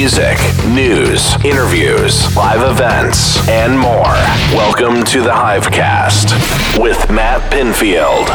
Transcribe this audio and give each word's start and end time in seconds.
music, 0.00 0.38
news, 0.68 1.34
interviews, 1.44 2.34
live 2.34 2.62
events, 2.70 3.46
and 3.50 3.78
more. 3.78 4.14
Welcome 4.56 5.04
to 5.04 5.20
the 5.20 5.28
Hivecast 5.28 6.78
with 6.82 7.10
Matt 7.10 7.42
Pinfield. 7.52 8.26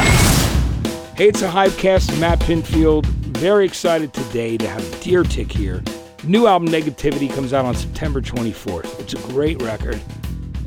Hey, 1.17 1.29
it's 1.29 1.41
a 1.41 1.47
Hivecast. 1.49 2.19
Matt 2.19 2.39
Pinfield. 2.41 3.07
Very 3.37 3.65
excited 3.65 4.13
today 4.13 4.57
to 4.57 4.67
have 4.67 5.01
Deer 5.01 5.23
Tick 5.23 5.51
here. 5.51 5.83
New 6.23 6.45
album 6.45 6.67
Negativity 6.69 7.33
comes 7.33 7.51
out 7.51 7.65
on 7.65 7.73
September 7.73 8.21
24th. 8.21 8.99
It's 8.99 9.13
a 9.15 9.27
great 9.29 9.59
record. 9.63 9.99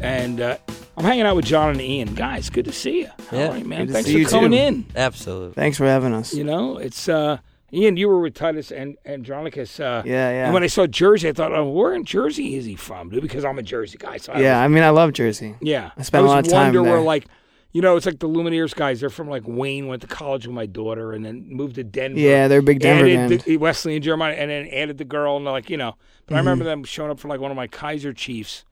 And 0.01 0.41
uh, 0.41 0.59
I'm 0.97 1.05
hanging 1.05 1.27
out 1.27 1.37
with 1.37 1.45
John 1.45 1.71
and 1.71 1.81
Ian. 1.81 2.13
Guys, 2.17 2.51
good 2.51 2.65
to 2.65 2.73
see 2.73 3.03
you. 3.03 3.11
How 3.31 3.37
Yeah, 3.37 3.49
are 3.53 3.59
you, 3.59 3.65
man? 3.65 3.87
Thanks 3.87 4.09
see 4.11 4.25
for 4.25 4.31
coming 4.31 4.51
too. 4.51 4.57
in. 4.57 4.87
Absolutely. 4.97 5.55
Thanks 5.55 5.79
for 5.79 5.85
having 5.87 6.13
us. 6.13 6.35
You 6.35 6.43
know, 6.43 6.79
it's 6.79 7.09
uh, 7.09 7.39
Ian. 7.73 7.97
You 7.97 8.09
were 8.09 8.21
with 8.21 8.35
Titus 8.35 8.71
and 8.73 8.97
Andronicus. 9.05 9.79
Uh, 9.81 10.03
Yeah, 10.05 10.31
yeah. 10.31 10.45
And 10.47 10.55
when 10.55 10.63
I 10.63 10.69
saw 10.69 10.87
Jersey, 10.87 11.29
I 11.29 11.33
thought, 11.33 11.53
oh, 11.53 11.69
where 11.69 11.93
in 11.95 12.05
Jersey 12.05 12.55
is 12.57 12.65
he 12.65 12.77
from, 12.77 13.11
dude? 13.11 13.23
Because 13.23 13.45
I'm 13.45 13.59
a 13.59 13.63
Jersey 13.63 13.99
guy. 13.99 14.17
So 14.17 14.33
I 14.33 14.41
yeah, 14.41 14.59
was- 14.61 14.65
I 14.65 14.69
mean, 14.69 14.83
I 14.83 14.91
love 14.91 15.13
Jersey. 15.13 15.55
yeah. 15.61 15.91
I 15.97 16.03
spent 16.03 16.25
a 16.25 16.29
lot 16.29 16.45
of 16.47 16.51
time 16.51 16.75
wonder 16.75 16.83
where, 16.83 17.01
like, 17.01 17.27
you 17.73 17.83
know, 17.83 17.97
it's 17.97 18.07
like 18.07 18.19
the 18.19 18.29
Lumineers 18.29 18.75
guys. 18.75 19.01
They're 19.01 19.11
from 19.11 19.29
like 19.29 19.43
Wayne, 19.47 19.89
went 19.89 20.01
to 20.01 20.09
college 20.09 20.47
with 20.47 20.55
my 20.57 20.65
daughter, 20.65 21.13
and 21.13 21.23
then 21.25 21.45
moved 21.51 21.75
to 21.75 21.85
Denver. 21.85 22.19
Yeah, 22.19 22.49
they're 22.49 22.61
a 22.61 22.63
big 22.63 22.81
Denver 22.81 23.07
added 23.07 23.43
the, 23.43 23.57
Wesley 23.59 23.95
and 23.95 24.03
Jeremiah, 24.03 24.33
and 24.35 24.51
then 24.51 24.67
added 24.69 24.97
the 24.97 25.05
girl, 25.05 25.37
and 25.37 25.45
like 25.45 25.69
you 25.69 25.77
know. 25.77 25.95
But 26.27 26.35
I 26.35 26.39
Mm-hmm. 26.39 26.47
remember 26.49 26.65
them 26.65 26.85
showing 26.85 27.11
up 27.11 27.21
for 27.21 27.29
like 27.29 27.41
one 27.41 27.51
of 27.51 27.57
my 27.59 27.67
Kaiser 27.67 28.15
Chiefs, 28.15 28.65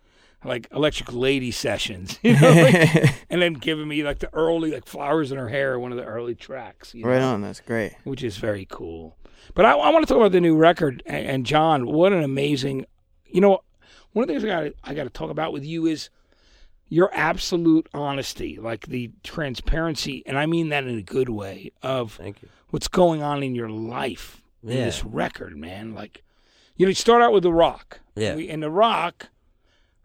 like 0.45 0.69
Electric 0.73 1.13
Lady 1.13 1.51
sessions, 1.51 2.19
you 2.23 2.39
know, 2.39 2.53
like, 2.53 3.15
and 3.31 3.43
then 3.43 3.55
giving 3.55 3.89
me 3.89 4.03
like 4.03 4.19
the 4.21 4.33
early 4.35 4.71
like 4.73 4.87
flowers 4.87 5.33
in 5.33 5.39
her 5.39 5.49
hair, 5.49 5.79
one 5.79 5.91
of 5.93 5.99
the 5.99 6.05
early 6.05 6.35
tracks, 6.35 6.95
you 6.95 7.05
right 7.05 7.19
know, 7.19 7.35
on. 7.35 7.43
That's 7.43 7.61
great. 7.61 7.95
which 8.05 8.23
is 8.23 8.37
very 8.37 8.67
cool. 8.71 9.17
But 9.55 9.65
I, 9.65 9.73
I 9.73 9.91
want 9.91 10.07
to 10.07 10.09
talk 10.09 10.19
about 10.21 10.33
the 10.33 10.41
new 10.41 10.57
record, 10.57 11.03
and, 11.07 11.27
and 11.27 11.47
John, 11.47 11.87
what 11.87 12.13
an 12.13 12.23
amazing, 12.23 12.85
you 13.27 13.41
know, 13.41 13.61
one 14.13 14.23
of 14.25 14.29
the 14.29 14.35
things 14.35 14.45
I 14.45 14.49
got 14.65 14.73
I 14.85 14.95
got 14.95 15.05
to 15.05 15.11
talk 15.11 15.31
about 15.31 15.53
with 15.53 15.65
you 15.65 15.87
is 15.87 16.11
your 16.89 17.11
absolute 17.13 17.89
honesty, 17.95 18.59
like 18.61 18.87
the 18.87 19.11
transparency, 19.25 20.23
and 20.27 20.39
I 20.39 20.47
mean 20.47 20.69
that 20.69 20.85
in 20.85 20.99
a 20.99 21.03
good 21.03 21.29
way 21.29 21.73
of 21.83 22.13
Thank 22.15 22.43
you. 22.43 22.49
what's 22.71 22.89
going 22.89 23.23
on 23.23 23.43
in 23.43 23.55
your 23.55 23.69
life 23.69 24.41
in 24.63 24.71
Yeah. 24.71 24.85
this 24.87 25.05
record, 25.05 25.57
man. 25.57 25.95
Like, 25.95 26.23
you 26.77 26.87
know, 26.87 26.91
you 26.91 26.95
start 26.95 27.23
out 27.23 27.33
with 27.33 27.43
the 27.43 27.53
rock. 27.53 28.01
Yeah. 28.15 28.37
We- 28.37 28.49
In 28.49 28.61
the 28.61 28.71
rock, 28.71 29.29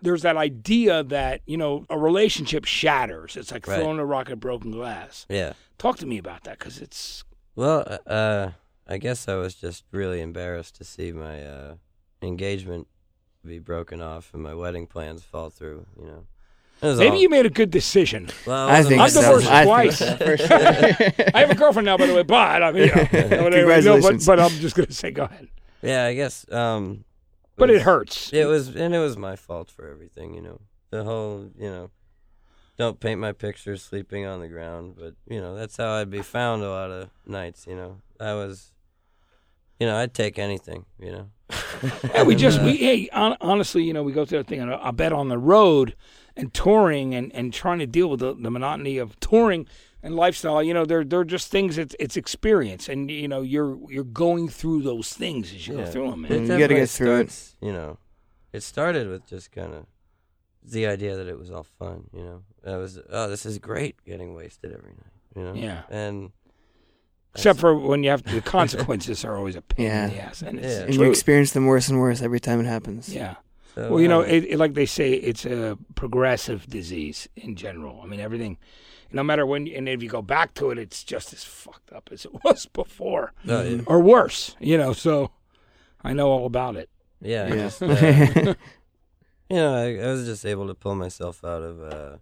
there's 0.01 0.21
that 0.23 0.37
idea 0.37 1.03
that 1.03 1.41
you 1.45 1.57
know 1.57 1.85
a 1.89 1.97
relationship 1.97 2.65
shatters. 2.65 3.37
It's 3.37 3.51
like 3.51 3.67
Right. 3.67 3.79
throwing 3.79 3.99
a 3.99 4.05
rock 4.05 4.29
at 4.29 4.39
broken 4.39 4.71
glass. 4.71 5.25
Yeah. 5.29 5.53
Talk 5.77 5.97
to 5.99 6.05
me 6.05 6.17
about 6.17 6.43
that 6.43 6.59
because 6.59 6.79
it's 6.79 7.23
Well, 7.55 7.99
uh, 8.07 8.49
I 8.87 8.97
guess 8.97 9.27
I 9.27 9.35
was 9.35 9.55
just 9.55 9.83
really 9.91 10.21
embarrassed 10.21 10.75
to 10.75 10.83
see 10.83 11.11
my 11.11 11.43
uh, 11.45 11.75
engagement 12.21 12.87
be 13.45 13.59
broken 13.59 14.01
off 14.01 14.33
and 14.33 14.43
my 14.43 14.53
wedding 14.53 14.85
plans 14.87 15.23
fall 15.23 15.49
through. 15.49 15.85
You 15.99 16.05
know. 16.05 16.23
Maybe 16.83 17.09
all- 17.09 17.21
you 17.21 17.29
made 17.29 17.45
a 17.45 17.49
good 17.49 17.69
decision. 17.69 18.27
Well, 18.45 18.67
it 18.67 18.71
I 18.71 18.77
wasn't 18.79 18.87
think 18.89 18.97
my 18.97 19.03
I'm 19.05 19.09
so. 19.11 19.21
divorced. 19.21 19.51
I 19.51 19.63
twice. 19.65 19.97
so, 19.99 20.17
sure. 20.17 20.37
I 21.35 21.39
have 21.41 21.51
a 21.51 21.55
girlfriend 21.55 21.85
now, 21.85 21.95
by 21.97 22.07
the 22.07 22.15
way, 22.15 22.23
but 22.23 22.63
I 22.63 22.71
mean, 22.71 22.87
you 22.87 22.95
know, 22.95 23.03
whatever, 23.43 23.81
no, 23.81 24.01
but, 24.01 24.25
but 24.25 24.39
I'm 24.39 24.49
just 24.51 24.75
gonna 24.75 24.91
say, 24.91 25.11
go 25.11 25.23
ahead. 25.25 25.47
Yeah, 25.83 26.05
I 26.05 26.13
guess. 26.15 26.51
Um, 26.51 27.03
But 27.61 27.69
it 27.69 27.83
hurts. 27.83 28.33
It 28.33 28.45
was, 28.45 28.75
and 28.75 28.93
it 28.93 28.99
was 28.99 29.17
my 29.17 29.35
fault 29.35 29.69
for 29.69 29.87
everything. 29.87 30.33
You 30.33 30.41
know, 30.41 30.61
the 30.89 31.03
whole, 31.03 31.49
you 31.57 31.69
know, 31.69 31.91
don't 32.77 32.99
paint 32.99 33.19
my 33.19 33.31
pictures 33.31 33.83
sleeping 33.83 34.25
on 34.25 34.39
the 34.39 34.47
ground. 34.47 34.95
But 34.97 35.13
you 35.27 35.39
know, 35.39 35.55
that's 35.55 35.77
how 35.77 35.91
I'd 35.93 36.09
be 36.09 36.23
found 36.23 36.63
a 36.63 36.69
lot 36.69 36.89
of 36.91 37.09
nights. 37.25 37.67
You 37.67 37.75
know, 37.75 38.01
I 38.19 38.33
was, 38.33 38.73
you 39.79 39.85
know, 39.85 39.95
I'd 39.95 40.13
take 40.13 40.39
anything. 40.39 40.85
You 40.99 41.11
know. 41.11 41.29
Yeah, 42.13 42.23
we 42.23 42.35
just 42.35 42.61
we 42.61 42.75
hey 42.77 43.09
hon- 43.11 43.37
honestly, 43.41 43.83
you 43.83 43.93
know, 43.93 44.03
we 44.03 44.11
go 44.11 44.25
through 44.25 44.39
that 44.39 44.47
thing. 44.47 44.61
I 44.61 44.91
bet 44.91 45.13
on 45.13 45.29
the 45.29 45.37
road 45.37 45.95
and 46.35 46.53
touring 46.53 47.15
and, 47.15 47.33
and 47.33 47.53
trying 47.53 47.79
to 47.79 47.87
deal 47.87 48.09
with 48.09 48.19
the, 48.19 48.35
the 48.35 48.51
monotony 48.51 48.97
of 48.97 49.19
touring 49.19 49.67
and 50.03 50.15
lifestyle. 50.15 50.61
You 50.63 50.73
know, 50.73 50.85
they're 50.85 51.03
they're 51.03 51.23
just 51.23 51.49
things. 51.51 51.77
It's 51.77 51.95
it's 51.99 52.17
experience, 52.17 52.89
and 52.89 53.09
you 53.11 53.27
know, 53.27 53.41
you're 53.41 53.77
you're 53.89 54.03
going 54.03 54.49
through 54.49 54.83
those 54.83 55.13
things 55.13 55.53
as 55.53 55.67
you 55.67 55.75
go 55.75 55.79
Yeah. 55.81 55.85
through 55.89 56.11
them, 56.11 56.25
It 56.25 56.29
man. 56.31 56.41
You 56.43 56.57
gotta 56.59 56.75
get 56.75 56.89
through 56.89 57.19
it. 57.21 57.55
You 57.61 57.73
know, 57.73 57.97
it 58.53 58.63
started 58.63 59.07
with 59.09 59.25
just 59.27 59.51
kind 59.51 59.73
of 59.73 59.85
the 60.63 60.85
idea 60.87 61.15
that 61.15 61.27
it 61.27 61.37
was 61.39 61.49
all 61.51 61.63
fun. 61.79 62.09
You 62.13 62.23
know, 62.23 62.41
I 62.65 62.77
was 62.77 62.99
oh, 63.09 63.27
this 63.29 63.45
is 63.45 63.57
great 63.59 63.95
getting 64.05 64.33
wasted 64.35 64.71
every 64.73 64.91
night. 64.91 65.13
You 65.35 65.43
know, 65.43 65.53
Yeah. 65.53 65.83
and 65.89 66.31
Except 67.33 67.59
for 67.59 67.73
when 67.73 68.03
you 68.03 68.09
have 68.09 68.23
to, 68.23 68.35
the 68.35 68.41
consequences 68.41 69.23
are 69.23 69.37
always 69.37 69.55
a 69.55 69.61
pain 69.61 69.85
in 69.85 69.91
Yeah. 69.91 70.07
the 70.09 70.21
ass, 70.21 70.41
and 70.41 70.59
it's 70.59 70.67
Yeah. 70.67 70.83
and 70.83 70.93
you 70.95 71.03
experience 71.03 71.51
them 71.53 71.65
worse 71.65 71.87
and 71.87 71.97
worse 71.99 72.21
every 72.21 72.41
time 72.41 72.59
it 72.59 72.65
happens. 72.65 73.07
yeah. 73.13 73.35
so, 73.73 73.89
Well, 73.89 74.01
you 74.01 74.09
know, 74.09 74.21
um, 74.23 74.29
it, 74.29 74.43
it, 74.49 74.57
like 74.57 74.73
they 74.73 74.85
say, 74.85 75.13
it's 75.13 75.45
a 75.45 75.77
progressive 75.95 76.67
disease 76.67 77.29
in 77.37 77.55
general. 77.55 78.01
I 78.03 78.05
mean, 78.07 78.19
everything, 78.19 78.57
no 79.11 79.23
matter 79.23 79.45
when, 79.45 79.67
and 79.67 79.87
if 79.89 80.01
you 80.01 80.09
go 80.09 80.21
back 80.21 80.53
to 80.55 80.71
it, 80.71 80.77
it's 80.77 81.03
just 81.03 81.33
as 81.33 81.43
fucked 81.43 81.91
up 81.91 82.09
as 82.11 82.25
it 82.25 82.31
was 82.43 82.65
before, 82.67 83.33
oh, 83.47 83.63
yeah. 83.63 83.81
or 83.85 83.99
worse. 83.99 84.55
You 84.59 84.77
know, 84.77 84.93
so 84.93 85.31
I 86.03 86.13
know 86.13 86.29
all 86.29 86.45
about 86.45 86.75
it. 86.75 86.89
yeah, 87.21 87.47
Yeah. 87.47 87.55
just, 87.55 87.81
uh, 87.83 88.55
you 89.49 89.57
know, 89.57 89.75
I, 89.75 90.03
I 90.03 90.07
was 90.07 90.25
just 90.25 90.45
able 90.45 90.67
to 90.67 90.73
pull 90.73 90.95
myself 90.95 91.43
out 91.43 91.61
of 91.61 91.81
a 91.81 92.19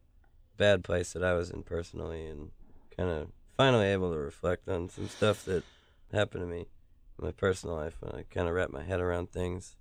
bad 0.57 0.83
place 0.83 1.13
that 1.13 1.23
I 1.23 1.33
was 1.33 1.49
in 1.49 1.63
personally, 1.63 2.25
and 2.25 2.51
kind 2.95 3.09
of 3.09 3.29
finally 3.55 3.87
able 3.87 4.11
to 4.11 4.17
reflect 4.17 4.67
on 4.69 4.89
some 4.89 5.07
stuff 5.07 5.45
that 5.45 5.63
happened 6.13 6.43
to 6.43 6.47
me 6.47 6.67
in 7.19 7.25
my 7.25 7.31
personal 7.31 7.75
life 7.75 7.97
when 7.99 8.11
I 8.13 8.23
kind 8.33 8.47
of 8.47 8.53
wrapped 8.53 8.73
my 8.73 8.83
head 8.83 8.99
around 8.99 9.31
things. 9.31 9.75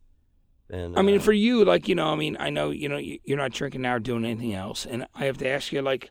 And 0.71 0.99
I 0.99 1.03
mean, 1.03 1.19
uh, 1.19 1.23
for 1.23 1.33
you, 1.33 1.65
like 1.65 1.89
you 1.89 1.95
know, 1.95 2.09
I 2.09 2.17
mean, 2.17 2.37
I 2.39 2.51
know 2.51 2.71
you 2.71 2.89
know 2.89 2.99
you're 2.99 3.39
not 3.39 3.53
drinking 3.53 3.83
now 3.83 3.95
or 3.95 3.99
doing 4.01 4.25
anything 4.25 4.55
else, 4.55 4.85
and 4.85 5.07
I 5.15 5.25
have 5.25 5.39
to 5.39 5.49
ask 5.49 5.73
you, 5.73 5.81
like, 5.81 6.11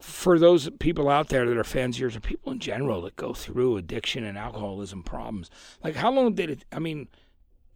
for 0.00 0.38
those 0.38 0.70
people 0.78 1.08
out 1.08 1.28
there 1.28 1.46
that 1.46 1.56
are 1.56 1.64
fans 1.64 1.96
of 1.96 2.00
yours, 2.00 2.16
or 2.16 2.20
people 2.20 2.52
in 2.52 2.58
general 2.58 3.02
that 3.02 3.16
go 3.16 3.32
through 3.32 3.76
addiction 3.76 4.24
and 4.24 4.38
alcoholism 4.38 5.02
problems, 5.02 5.50
like, 5.82 5.96
how 5.96 6.10
long 6.10 6.34
did 6.34 6.50
it? 6.50 6.64
I 6.72 6.78
mean, 6.78 7.08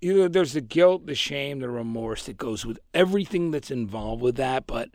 either 0.00 0.28
there's 0.28 0.52
the 0.52 0.60
guilt, 0.60 1.06
the 1.06 1.14
shame, 1.14 1.60
the 1.60 1.70
remorse 1.70 2.26
that 2.26 2.36
goes 2.36 2.64
with 2.64 2.78
everything 2.94 3.50
that's 3.50 3.70
involved 3.70 4.22
with 4.22 4.36
that, 4.36 4.66
but 4.66 4.90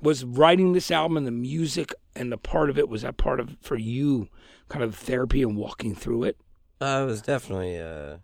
was 0.00 0.24
writing 0.24 0.72
this 0.72 0.90
album 0.90 1.16
and 1.16 1.26
the 1.26 1.32
music 1.32 1.92
and 2.14 2.30
the 2.30 2.38
part 2.38 2.70
of 2.70 2.78
it 2.78 2.88
was 2.88 3.02
that 3.02 3.16
part 3.16 3.40
of 3.40 3.56
for 3.60 3.76
you, 3.76 4.28
kind 4.68 4.84
of 4.84 4.94
therapy 4.94 5.42
and 5.42 5.56
walking 5.56 5.94
through 5.94 6.24
it. 6.24 6.36
Uh, 6.80 7.00
it 7.02 7.06
was 7.06 7.22
definitely 7.22 7.78
uh, 7.78 8.18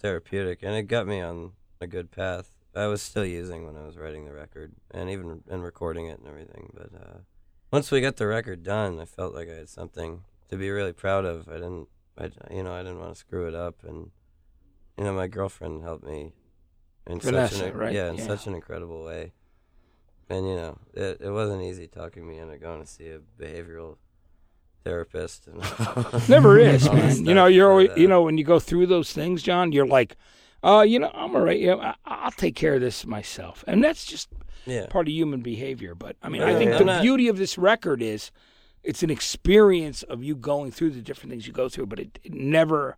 therapeutic, 0.00 0.60
and 0.62 0.74
it 0.74 0.84
got 0.84 1.06
me 1.06 1.20
on 1.20 1.52
a 1.80 1.86
good 1.86 2.10
path. 2.10 2.50
I 2.74 2.86
was 2.86 3.02
still 3.02 3.24
using 3.24 3.66
when 3.66 3.76
I 3.76 3.84
was 3.84 3.96
writing 3.96 4.24
the 4.24 4.32
record, 4.32 4.72
and 4.90 5.10
even 5.10 5.42
and 5.50 5.62
recording 5.62 6.06
it 6.06 6.18
and 6.18 6.28
everything. 6.28 6.70
But 6.74 6.90
uh, 6.94 7.18
once 7.70 7.90
we 7.90 8.00
got 8.00 8.16
the 8.16 8.26
record 8.26 8.62
done, 8.62 8.98
I 9.00 9.04
felt 9.04 9.34
like 9.34 9.48
I 9.48 9.54
had 9.54 9.68
something 9.68 10.22
to 10.48 10.56
be 10.56 10.70
really 10.70 10.92
proud 10.92 11.24
of. 11.24 11.48
I 11.48 11.54
didn't, 11.54 11.88
I, 12.16 12.30
you 12.50 12.62
know, 12.62 12.72
I 12.74 12.82
didn't 12.82 13.00
want 13.00 13.12
to 13.14 13.18
screw 13.18 13.46
it 13.48 13.54
up, 13.54 13.76
and 13.86 14.10
you 14.96 15.04
know, 15.04 15.12
my 15.12 15.26
girlfriend 15.28 15.82
helped 15.82 16.04
me 16.04 16.32
in 17.06 17.20
such 17.20 17.52
an 17.60 17.72
right? 17.76 17.92
yeah, 17.92 18.10
in 18.10 18.16
Yeah. 18.16 18.26
such 18.26 18.46
an 18.46 18.54
incredible 18.54 19.04
way. 19.04 19.32
And 20.30 20.46
you 20.46 20.56
know, 20.56 20.78
it, 20.92 21.18
it 21.20 21.30
wasn't 21.30 21.62
easy 21.62 21.86
talking 21.86 22.28
me 22.28 22.38
into 22.38 22.58
going 22.58 22.80
to 22.82 22.86
see 22.86 23.08
a 23.08 23.18
behavioral 23.40 23.96
therapist. 24.84 25.46
And 25.46 25.58
Never 26.28 26.58
is, 26.58 26.90
man. 26.90 27.24
You 27.24 27.34
know, 27.34 27.46
you're 27.46 27.70
always, 27.70 27.90
uh, 27.90 27.94
you 27.96 28.08
know, 28.08 28.22
when 28.22 28.36
you 28.38 28.44
go 28.44 28.58
through 28.58 28.86
those 28.86 29.12
things, 29.12 29.42
John, 29.42 29.72
you're 29.72 29.86
like, 29.86 30.16
uh, 30.62 30.84
you 30.86 30.98
know, 30.98 31.10
I'm 31.14 31.34
all 31.34 31.42
right. 31.42 31.58
You 31.58 31.68
know, 31.68 31.80
I, 31.80 31.94
I'll 32.04 32.30
take 32.30 32.54
care 32.54 32.74
of 32.74 32.80
this 32.80 33.06
myself, 33.06 33.64
and 33.66 33.82
that's 33.82 34.04
just 34.04 34.28
yeah. 34.66 34.86
part 34.86 35.06
of 35.08 35.12
human 35.12 35.40
behavior. 35.40 35.94
But 35.94 36.16
I 36.22 36.28
mean, 36.28 36.42
I 36.42 36.54
think 36.54 36.72
yeah. 36.72 36.78
the 36.78 36.84
not- 36.84 37.02
beauty 37.02 37.28
of 37.28 37.38
this 37.38 37.58
record 37.58 38.02
is 38.02 38.30
it's 38.82 39.02
an 39.02 39.10
experience 39.10 40.02
of 40.04 40.22
you 40.22 40.34
going 40.34 40.70
through 40.70 40.90
the 40.90 41.02
different 41.02 41.30
things 41.30 41.46
you 41.46 41.52
go 41.52 41.68
through, 41.68 41.86
but 41.86 41.98
it, 41.98 42.18
it 42.24 42.32
never 42.32 42.96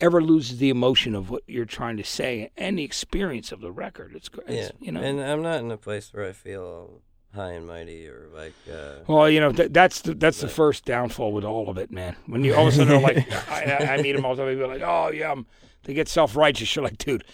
ever 0.00 0.20
loses 0.20 0.58
the 0.58 0.70
emotion 0.70 1.14
of 1.14 1.30
what 1.30 1.42
you're 1.46 1.64
trying 1.64 1.96
to 1.96 2.04
say 2.04 2.50
and 2.56 2.78
the 2.78 2.82
experience 2.82 3.52
of 3.52 3.60
the 3.60 3.70
record. 3.70 4.12
It's 4.14 4.28
great, 4.28 4.48
Yeah, 4.48 4.70
you 4.80 4.90
know. 4.90 5.00
and 5.00 5.20
I'm 5.20 5.42
not 5.42 5.60
in 5.60 5.70
a 5.70 5.76
place 5.76 6.12
where 6.12 6.28
I 6.28 6.32
feel 6.32 7.00
high 7.34 7.52
and 7.52 7.66
mighty 7.66 8.06
or 8.08 8.28
like. 8.34 8.54
Uh, 8.72 9.00
Well, 9.06 9.28
you 9.30 9.40
know 9.40 9.52
th- 9.52 9.72
that's 9.72 10.00
the 10.02 10.14
that's 10.14 10.40
the 10.40 10.48
first 10.48 10.84
downfall 10.84 11.32
with 11.32 11.44
all 11.44 11.68
of 11.68 11.78
it, 11.78 11.90
man. 11.90 12.16
When 12.26 12.44
you 12.44 12.54
all 12.54 12.66
of 12.68 12.72
a 12.74 12.76
sudden 12.76 12.92
are 12.94 13.00
like, 13.00 13.30
I, 13.50 13.64
I- 13.80 13.94
I 13.94 14.02
meet 14.02 14.12
them 14.12 14.24
all 14.24 14.34
the 14.34 14.42
time. 14.44 14.52
People 14.54 14.70
are 14.70 14.74
like, 14.74 14.82
oh 14.82 15.10
yeah, 15.12 15.32
i 15.32 15.42
they 15.84 15.94
get 15.94 16.08
self 16.08 16.34
righteous. 16.36 16.74
You're 16.74 16.84
like, 16.84 16.98
dude, 16.98 17.24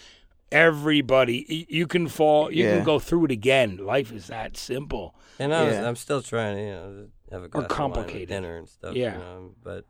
everybody, 0.51 1.65
you 1.69 1.87
can 1.87 2.07
fall, 2.07 2.51
you 2.51 2.65
Yeah. 2.65 2.75
can 2.77 2.83
go 2.85 2.99
through 2.99 3.25
it 3.25 3.31
again. 3.31 3.77
Life 3.77 4.11
is 4.11 4.27
that 4.27 4.57
simple. 4.57 5.15
and 5.39 5.53
I 5.53 5.63
was, 5.63 5.73
Yeah. 5.75 5.87
I'm 5.87 5.95
still 5.95 6.21
trying 6.21 6.55
to, 6.57 6.61
you 6.61 6.69
know, 6.71 7.07
have 7.31 7.43
a 7.43 7.47
glass 7.47 7.63
of 7.63 7.69
complicated. 7.69 8.29
dinner 8.29 8.57
and 8.57 8.67
stuff. 8.67 8.93
Yeah. 8.95 9.13
You 9.13 9.19
know, 9.19 9.51
but 9.63 9.85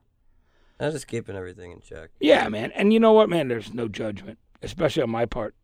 I'm 0.80 0.92
just 0.92 1.08
keeping 1.08 1.36
everything 1.36 1.72
in 1.72 1.82
check. 1.82 2.10
Yeah, 2.20 2.48
man. 2.50 2.72
And 2.74 2.94
you 2.94 3.00
know 3.00 3.14
what, 3.14 3.30
man? 3.30 3.48
There's 3.48 3.74
no 3.74 3.88
judgment, 3.88 4.38
especially 4.62 5.04
on 5.04 5.10
my 5.10 5.26
part. 5.26 5.56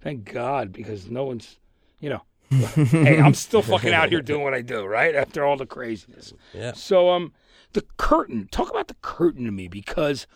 Thank 0.00 0.30
God, 0.32 0.72
because 0.72 1.10
no 1.10 1.24
one's, 1.24 1.58
you 2.00 2.10
know. 2.10 2.22
Hey, 2.50 3.20
I'm 3.20 3.34
still 3.34 3.62
fucking 3.62 3.92
out 3.92 4.10
here 4.10 4.20
doing 4.22 4.42
what 4.42 4.54
I 4.54 4.62
do, 4.62 4.84
right? 4.84 5.14
After 5.14 5.44
all 5.44 5.56
the 5.56 5.66
craziness. 5.66 6.32
Yeah. 6.52 6.72
So, 6.74 7.10
um, 7.10 7.32
the 7.72 7.84
curtain. 7.96 8.48
Talk 8.50 8.70
about 8.70 8.88
the 8.88 8.96
curtain 9.02 9.44
to 9.46 9.50
me 9.50 9.68
because 9.68 10.26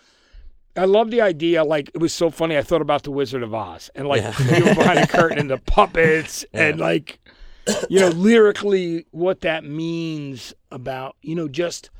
I 0.77 0.85
love 0.85 1.11
the 1.11 1.21
idea. 1.21 1.65
Like 1.65 1.91
it 1.95 1.99
was 1.99 2.13
so 2.13 2.31
funny. 2.31 2.57
I 2.57 2.63
thought 2.63 2.83
about 2.83 3.03
the 3.05 3.11
Wizard 3.11 3.43
of 3.43 3.55
Oz, 3.55 3.91
and 3.95 4.09
like 4.09 4.23
Yeah. 4.23 4.59
you 4.59 4.65
were 4.65 4.75
behind 4.75 4.99
the 5.01 5.07
curtain 5.07 5.39
and 5.39 5.51
the 5.51 5.59
puppets, 5.67 6.45
and 6.53 6.79
like 6.81 7.19
you 7.89 8.01
know 8.01 8.09
lyrically 8.09 9.07
what 9.11 9.41
that 9.43 9.63
means 9.65 10.55
about 10.71 11.17
you 11.23 11.35
know 11.35 11.49
just 11.49 11.91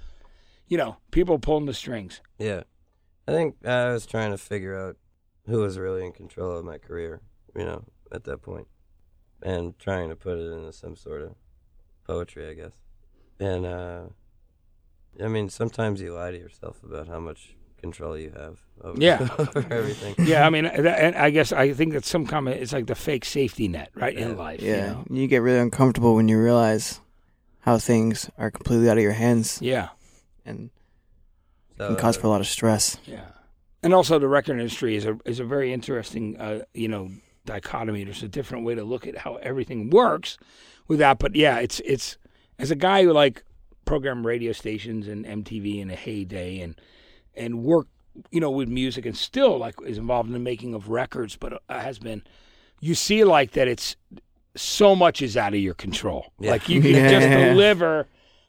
you 0.67 0.77
know 0.79 0.97
people 1.11 1.39
pulling 1.39 1.67
the 1.67 1.75
strings. 1.75 2.21
Yeah. 2.39 2.63
I 3.27 3.33
think 3.33 3.57
I 3.67 3.93
was 3.93 4.07
trying 4.07 4.31
to 4.31 4.39
figure 4.39 4.75
out 4.75 4.97
who 5.47 5.59
was 5.59 5.79
really 5.79 6.05
in 6.07 6.13
control 6.13 6.57
of 6.57 6.65
my 6.65 6.79
career, 6.79 7.21
you 7.55 7.65
know, 7.65 7.85
at 8.11 8.25
that 8.25 8.41
point, 8.41 8.67
and 9.43 9.79
trying 9.79 10.09
to 10.09 10.17
put 10.17 10.39
it 10.39 10.51
into 10.53 10.73
some 10.73 10.97
sort 10.97 11.23
of 11.23 11.35
poetry, 12.07 12.49
I 12.49 12.55
guess. 12.55 12.73
And, 13.41 13.67
uh, 13.67 14.03
I 15.23 15.29
mean, 15.29 15.49
sometimes 15.49 16.01
you 16.01 16.15
lie 16.15 16.31
to 16.33 16.39
yourself 16.39 16.83
about 16.83 17.09
how 17.09 17.21
much 17.21 17.55
control 17.81 18.19
you 18.19 18.31
have 18.37 18.59
over, 18.83 19.01
Yeah. 19.01 19.29
over 19.39 19.65
everything. 19.71 20.15
Yeah, 20.27 20.45
I 20.47 20.51
mean, 20.51 20.65
that, 20.65 20.77
and 21.01 21.15
I 21.17 21.31
guess 21.31 21.53
I 21.53 21.73
think 21.73 21.93
that's 21.93 22.09
some 22.09 22.27
kind 22.27 22.49
of 22.49 22.55
it's 22.55 22.73
like 22.73 22.87
the 22.87 22.95
fake 22.97 23.25
safety 23.25 23.69
net, 23.69 23.91
right 23.95 24.17
Yeah. 24.17 24.25
in 24.31 24.37
life. 24.37 24.61
you 24.63 24.69
Yeah, 24.73 24.87
know? 24.93 25.05
you 25.11 25.27
get 25.29 25.39
really 25.43 25.61
uncomfortable 25.61 26.15
when 26.17 26.29
you 26.29 26.41
realize 26.43 27.01
how 27.61 27.79
things 27.79 28.31
are 28.39 28.51
completely 28.51 28.89
out 28.91 28.97
of 28.97 29.03
your 29.03 29.13
hands 29.13 29.61
yeah, 29.63 29.89
and 30.45 30.71
So, 31.77 31.89
can 31.89 31.97
cause 31.97 32.17
uh, 32.17 32.21
for 32.21 32.27
a 32.27 32.31
lot 32.31 32.41
of 32.41 32.47
stress. 32.49 32.97
yeah. 33.07 33.27
And 33.83 33.95
also, 33.95 34.19
the 34.19 34.27
record 34.27 34.59
industry 34.59 34.97
is 34.97 35.07
a 35.07 35.17
is 35.25 35.39
a 35.39 35.45
very 35.45 35.73
interesting, 35.73 36.37
uh, 36.41 36.65
you 36.75 36.89
know, 36.89 37.11
dichotomy. 37.49 38.05
There's 38.05 38.23
a 38.23 38.29
different 38.29 38.65
way 38.65 38.75
to 38.75 38.85
look 38.85 39.07
at 39.07 39.19
how 39.19 39.37
everything 39.37 39.91
works 39.91 40.39
with 40.87 40.99
that. 41.01 41.19
But 41.19 41.35
yeah, 41.35 41.59
it's 41.59 41.81
it's 41.81 42.17
as 42.59 42.71
a 42.71 42.77
guy 42.77 43.03
who 43.03 43.13
like 43.13 43.43
program 43.85 44.27
radio 44.27 44.53
stations 44.53 45.09
and 45.09 45.25
MTV 45.25 45.81
in 45.81 45.91
a 45.91 45.97
heyday 45.97 46.61
and 46.61 46.81
and 47.35 47.65
work, 47.65 47.87
you 48.31 48.41
know, 48.41 48.51
with 48.51 48.69
music 48.69 49.07
and 49.07 49.17
still 49.17 49.59
like 49.59 49.75
is 49.85 49.99
involved 49.99 50.29
in 50.29 50.35
the 50.35 50.39
making 50.39 50.75
of 50.75 50.89
records, 50.89 51.37
but 51.37 51.63
uh, 51.69 51.81
has 51.81 51.99
been. 51.99 52.23
You 52.81 52.95
see, 52.95 53.25
like 53.25 53.53
that, 53.53 53.67
it's 53.67 53.97
so 54.55 54.95
much 54.95 55.21
is 55.21 55.37
out 55.37 55.53
of 55.53 55.59
your 55.59 55.75
control. 55.75 56.33
Yeah. 56.39 56.53
Like 56.53 56.69
you 56.69 56.81
can 56.81 56.93
just 57.11 57.29
deliver 57.29 58.07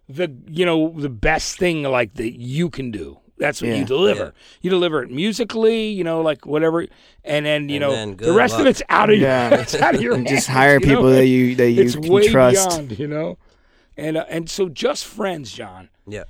the 0.08 0.32
you 0.48 0.66
know 0.66 0.94
the 0.96 1.10
best 1.10 1.58
thing 1.58 1.84
like 1.84 2.16
that 2.16 2.40
you 2.40 2.70
can 2.70 2.92
do. 2.92 3.20
That's 3.40 3.62
what 3.62 3.70
Yeah. 3.70 3.76
you 3.78 3.86
deliver. 3.86 4.24
Yeah. 4.26 4.32
You 4.62 4.70
deliver 4.70 5.02
it 5.02 5.10
musically, 5.12 5.88
you 5.88 6.04
know, 6.04 6.22
like 6.22 6.46
whatever, 6.46 6.86
and 7.24 7.46
then 7.46 7.70
you 7.70 7.76
And 7.78 7.82
know 7.82 7.92
then 7.92 8.10
the 8.12 8.16
good 8.16 8.36
rest 8.36 8.60
of 8.60 8.68
it's 8.68 8.82
out 8.90 9.10
of 9.10 9.16
your 9.18 9.28
Yeah. 9.30 9.56
it's 9.62 9.76
out 9.76 9.96
of 9.96 10.02
your 10.02 10.14
And 10.16 10.28
just 10.28 10.48
hands, 10.48 10.58
hire 10.58 10.74
you 10.74 10.80
know? 10.82 10.86
people 10.88 11.10
that 11.12 11.26
you 11.26 11.56
that 11.56 11.72
you 11.72 11.82
it's 11.84 11.96
can 11.96 12.08
way 12.12 12.28
trust. 12.28 12.70
beyond, 12.70 13.00
you 13.00 13.08
know, 13.08 13.38
and 13.98 14.18
uh, 14.18 14.26
and 14.30 14.50
so 14.50 14.70
just 14.70 15.06
friends, 15.06 15.52
John. 15.54 15.90
Yeah. 16.08 16.26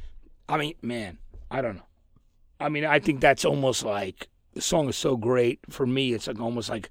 I 0.47 0.57
mean, 0.57 0.75
man, 0.81 1.17
I 1.51 1.61
don't 1.61 1.75
know. 1.75 1.83
I 2.59 2.69
mean, 2.69 2.85
I 2.85 3.00
think 3.00 3.21
that's 3.21 3.45
almost 3.45 3.83
like 3.83 4.27
the 4.53 4.62
song 4.62 4.89
is 4.89 4.95
so 4.97 5.15
great 5.17 5.59
for 5.69 5.85
me. 5.85 6.13
It's 6.13 6.27
like 6.27 6.39
almost 6.39 6.69
like 6.69 6.89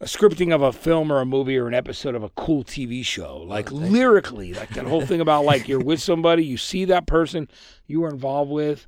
a 0.00 0.04
scripting 0.04 0.54
of 0.54 0.62
a 0.62 0.72
film 0.72 1.10
or 1.10 1.20
a 1.20 1.26
movie 1.26 1.56
or 1.56 1.66
an 1.66 1.74
episode 1.74 2.14
of 2.14 2.22
a 2.22 2.28
cool 2.30 2.62
TV 2.62 3.04
show. 3.04 3.38
Like 3.38 3.68
thank 3.70 3.80
you. 3.82 3.88
lyrically, 3.90 4.52
like 4.54 4.70
that 4.70 4.86
whole 4.86 5.04
thing 5.04 5.20
about 5.20 5.44
like 5.44 5.66
you're 5.66 5.80
with 5.80 6.00
somebody, 6.00 6.44
you 6.44 6.56
see 6.56 6.84
that 6.84 7.06
person 7.06 7.48
you 7.86 8.00
were 8.02 8.08
involved 8.10 8.50
with, 8.52 8.86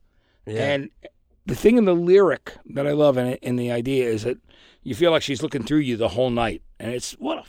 Yeah. 0.50 0.72
and 0.72 0.90
the 1.46 1.54
thing 1.54 1.76
in 1.78 1.84
the 1.84 1.94
lyric 1.94 2.52
that 2.66 2.86
I 2.86 2.92
love 2.92 3.16
in 3.16 3.26
it, 3.26 3.38
in 3.42 3.56
the 3.56 3.70
idea 3.70 4.08
is 4.08 4.22
that 4.24 4.38
you 4.82 4.94
feel 4.94 5.10
like 5.10 5.22
she's 5.22 5.42
looking 5.42 5.62
through 5.62 5.78
you 5.78 5.96
the 5.96 6.08
whole 6.08 6.30
night, 6.30 6.62
and 6.78 6.92
it's 6.92 7.12
what 7.12 7.38
a 7.38 7.44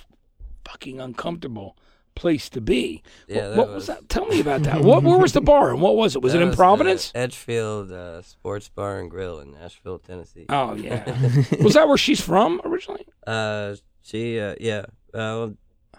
fucking 0.70 1.00
uncomfortable 1.00 1.78
place 2.16 2.50
to 2.50 2.62
be. 2.62 3.02
Yeah, 3.28 3.50
what, 3.50 3.58
what 3.58 3.68
was, 3.70 3.76
was- 3.76 3.88
that? 3.88 4.10
Tell 4.10 4.26
me 4.28 4.40
about 4.40 4.64
that. 4.64 4.82
what 4.84 5.04
where 5.04 5.18
was 5.18 5.34
the 5.34 5.42
bar 5.42 5.72
and 5.72 5.82
what 5.82 5.96
was 5.96 6.16
it? 6.16 6.22
Was 6.22 6.34
That 6.34 6.40
it 6.40 6.44
in 6.44 6.50
the 6.52 6.56
Providence? 6.58 7.12
Edgefield 7.16 7.92
uh, 7.92 8.22
Sports 8.22 8.70
Bar 8.70 9.00
and 9.00 9.10
Grill 9.10 9.40
in 9.40 9.52
Nashville, 9.54 10.00
Tennessee. 10.00 10.46
Oh 10.50 10.74
yeah. 10.76 11.04
was 11.62 11.74
that 11.76 11.88
where 11.88 11.98
she's 11.98 12.22
from 12.22 12.62
originally? 12.66 13.06
Uh, 13.26 13.76
she, 14.02 14.40
uh, 14.40 14.56
yeah, 14.60 14.80
uh, 14.80 14.84
well, 15.14 15.54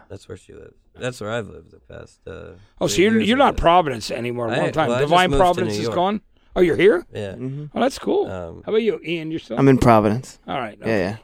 that's 0.09 0.29
where 0.29 0.37
she 0.37 0.53
lives. 0.53 0.75
That's 0.95 1.21
where 1.21 1.31
I've 1.31 1.49
lived 1.49 1.71
the 1.71 1.81
past. 1.81 2.21
Uh, 2.27 2.53
Oh, 2.81 2.87
so 2.87 3.01
you're 3.01 3.19
you're 3.21 3.39
not. 3.39 3.57
Providence 3.57 4.11
anymore. 4.11 4.53
A 4.53 4.57
long 4.57 4.73
time. 4.73 4.89
well, 4.89 4.99
I 4.99 5.01
Divine 5.01 5.31
Providence 5.31 5.79
is 5.79 5.89
gone. 5.89 6.21
Oh, 6.55 6.61
you're 6.61 6.77
here. 6.77 7.07
Yeah. 7.13 7.35
hmm 7.35 7.67
Oh, 7.75 7.81
that's 7.81 7.99
cool. 7.99 8.27
Um, 8.27 8.63
How 8.65 8.73
about 8.73 8.83
you, 8.83 9.01
Ian? 9.05 9.31
You're 9.31 9.41
still. 9.41 9.59
I'm 9.59 9.69
in 9.69 9.79
Providence. 9.79 10.39
All 10.47 10.59
right. 10.59 10.77
Yeah, 10.79 10.85
okay. 10.85 10.99
yeah. 11.01 11.17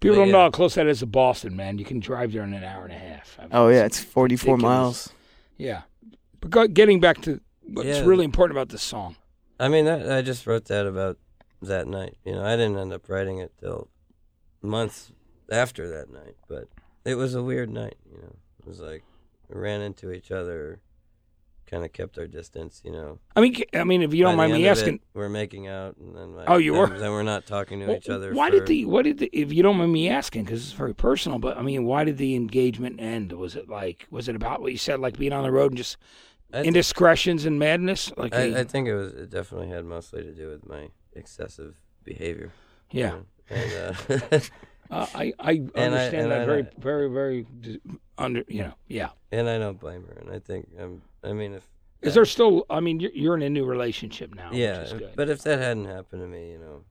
People 0.00 0.16
But 0.16 0.22
don't 0.24 0.32
know 0.32 0.40
how 0.42 0.50
close 0.50 0.74
that 0.74 0.86
is 0.86 0.98
to 1.00 1.06
Boston, 1.06 1.56
man. 1.56 1.78
You 1.78 1.84
can 1.84 2.00
drive 2.00 2.32
there 2.32 2.42
in 2.42 2.52
an 2.52 2.62
hour 2.62 2.84
and 2.84 2.92
a 2.92 2.98
half. 2.98 3.36
I 3.38 3.42
mean, 3.42 3.50
Oh 3.52 3.68
yeah, 3.68 3.84
it's 3.86 3.98
44 3.98 4.54
ridiculous. 4.54 4.62
miles. 4.62 5.08
Yeah. 5.56 5.82
But 6.40 6.50
go, 6.50 6.66
getting 6.68 7.00
back 7.00 7.22
to 7.22 7.40
what's 7.62 7.88
Yeah. 7.88 8.04
really 8.04 8.24
important 8.26 8.56
about 8.58 8.68
this 8.68 8.82
song. 8.82 9.16
I 9.58 9.68
mean, 9.68 9.86
that, 9.86 10.10
I 10.12 10.20
just 10.20 10.46
wrote 10.46 10.66
that 10.66 10.86
about 10.86 11.16
that 11.62 11.86
night. 11.88 12.18
You 12.26 12.32
know, 12.32 12.44
I 12.44 12.56
didn't 12.56 12.76
end 12.76 12.92
up 12.92 13.08
writing 13.08 13.38
it 13.38 13.52
till 13.58 13.88
months 14.60 15.12
after 15.50 15.88
that 15.88 16.12
night, 16.12 16.36
but 16.46 16.68
it 17.06 17.14
was 17.14 17.34
a 17.34 17.42
weird 17.42 17.70
night. 17.70 17.96
You 18.10 18.18
know, 18.18 18.36
it 18.60 18.66
was 18.68 18.80
like 18.80 19.02
we 19.48 19.58
ran 19.58 19.80
into 19.80 20.12
each 20.12 20.30
other, 20.30 20.80
kind 21.70 21.84
of 21.84 21.92
kept 21.92 22.16
our 22.18 22.26
distance. 22.26 22.80
You 22.84 22.92
know, 22.92 23.18
I 23.34 23.40
mean, 23.40 23.56
I 23.74 23.84
mean, 23.84 24.02
if 24.02 24.14
you 24.14 24.22
don't 24.24 24.36
mind 24.36 24.52
me 24.52 24.66
asking, 24.68 24.94
it, 24.96 25.00
we're 25.14 25.28
making 25.28 25.66
out, 25.68 25.96
and 25.98 26.16
then 26.16 26.34
like, 26.34 26.48
Oh, 26.48 26.56
you 26.56 26.72
then, 26.72 26.80
were? 26.90 26.98
Then 26.98 27.10
we're 27.12 27.22
not 27.22 27.46
talking 27.46 27.80
to 27.80 27.86
Well, 27.86 27.96
each 27.96 28.08
other. 28.08 28.32
Why 28.32 28.50
for, 28.50 28.56
did 28.58 28.66
the 28.66 28.84
what 28.86 29.02
did 29.04 29.18
the 29.18 29.30
if 29.32 29.52
you 29.52 29.62
don't 29.62 29.76
mind 29.76 29.92
me 29.92 30.08
asking 30.08 30.44
because 30.44 30.62
it's 30.62 30.72
very 30.72 30.94
personal, 30.94 31.38
but 31.38 31.56
I 31.58 31.62
mean, 31.62 31.84
why 31.84 32.04
did 32.04 32.18
the 32.18 32.34
engagement 32.34 33.00
end? 33.00 33.32
Was 33.32 33.56
it 33.56 33.68
like 33.68 34.06
was 34.10 34.28
it 34.28 34.36
about 34.36 34.60
what 34.60 34.72
you 34.72 34.78
said, 34.78 35.00
like 35.00 35.16
being 35.18 35.32
on 35.32 35.42
the 35.44 35.52
road 35.52 35.72
and 35.72 35.76
just 35.78 35.96
I, 36.52 36.62
thi- 36.62 36.68
indiscretions 36.68 37.44
and 37.44 37.58
madness? 37.58 38.12
Like, 38.16 38.34
I, 38.34 38.60
I 38.60 38.64
think 38.64 38.86
it 38.88 38.94
was. 38.94 39.12
It 39.14 39.30
definitely 39.30 39.68
had 39.68 39.84
mostly 39.84 40.22
to 40.22 40.32
do 40.32 40.48
with 40.48 40.66
my 40.66 40.88
excessive 41.12 41.74
behavior. 42.04 42.52
you 42.92 43.00
yeah, 43.00 43.10
know, 43.10 43.24
And, 43.50 43.72
uh, 43.72 44.38
uh, 44.90 45.06
I 45.14 45.32
I 45.40 45.50
And 45.74 45.76
I- 45.76 45.82
understand 45.82 46.22
and 46.22 46.30
that 46.32 46.42
I- 46.42 46.44
very 46.46 46.66
very 46.78 47.08
very 47.10 47.46
under 48.18 48.44
you 48.48 48.62
know 48.62 48.74
yeah. 48.86 49.08
and 49.32 49.48
I 49.48 49.58
don't 49.58 49.78
blame 49.80 50.04
her. 50.04 50.14
And 50.20 50.30
I 50.30 50.38
think, 50.38 50.68
um, 50.80 51.02
I 51.26 51.32
mean, 51.32 51.54
if 51.54 51.68
Is 52.02 52.14
there 52.14 52.24
still? 52.24 52.64
I 52.70 52.80
mean, 52.80 53.00
you're, 53.00 53.12
you're 53.12 53.36
in 53.36 53.42
a 53.42 53.50
new 53.50 53.64
relationship 53.64 54.34
now. 54.34 54.50
yeah, 54.52 54.78
which 54.78 54.92
is 54.92 54.92
good. 54.94 55.12
but 55.16 55.28
if 55.28 55.42
that 55.42 55.58
hadn't 55.58 55.86
happened 55.86 56.22
to 56.22 56.28
me, 56.28 56.52
you 56.52 56.58
know, 56.58 56.84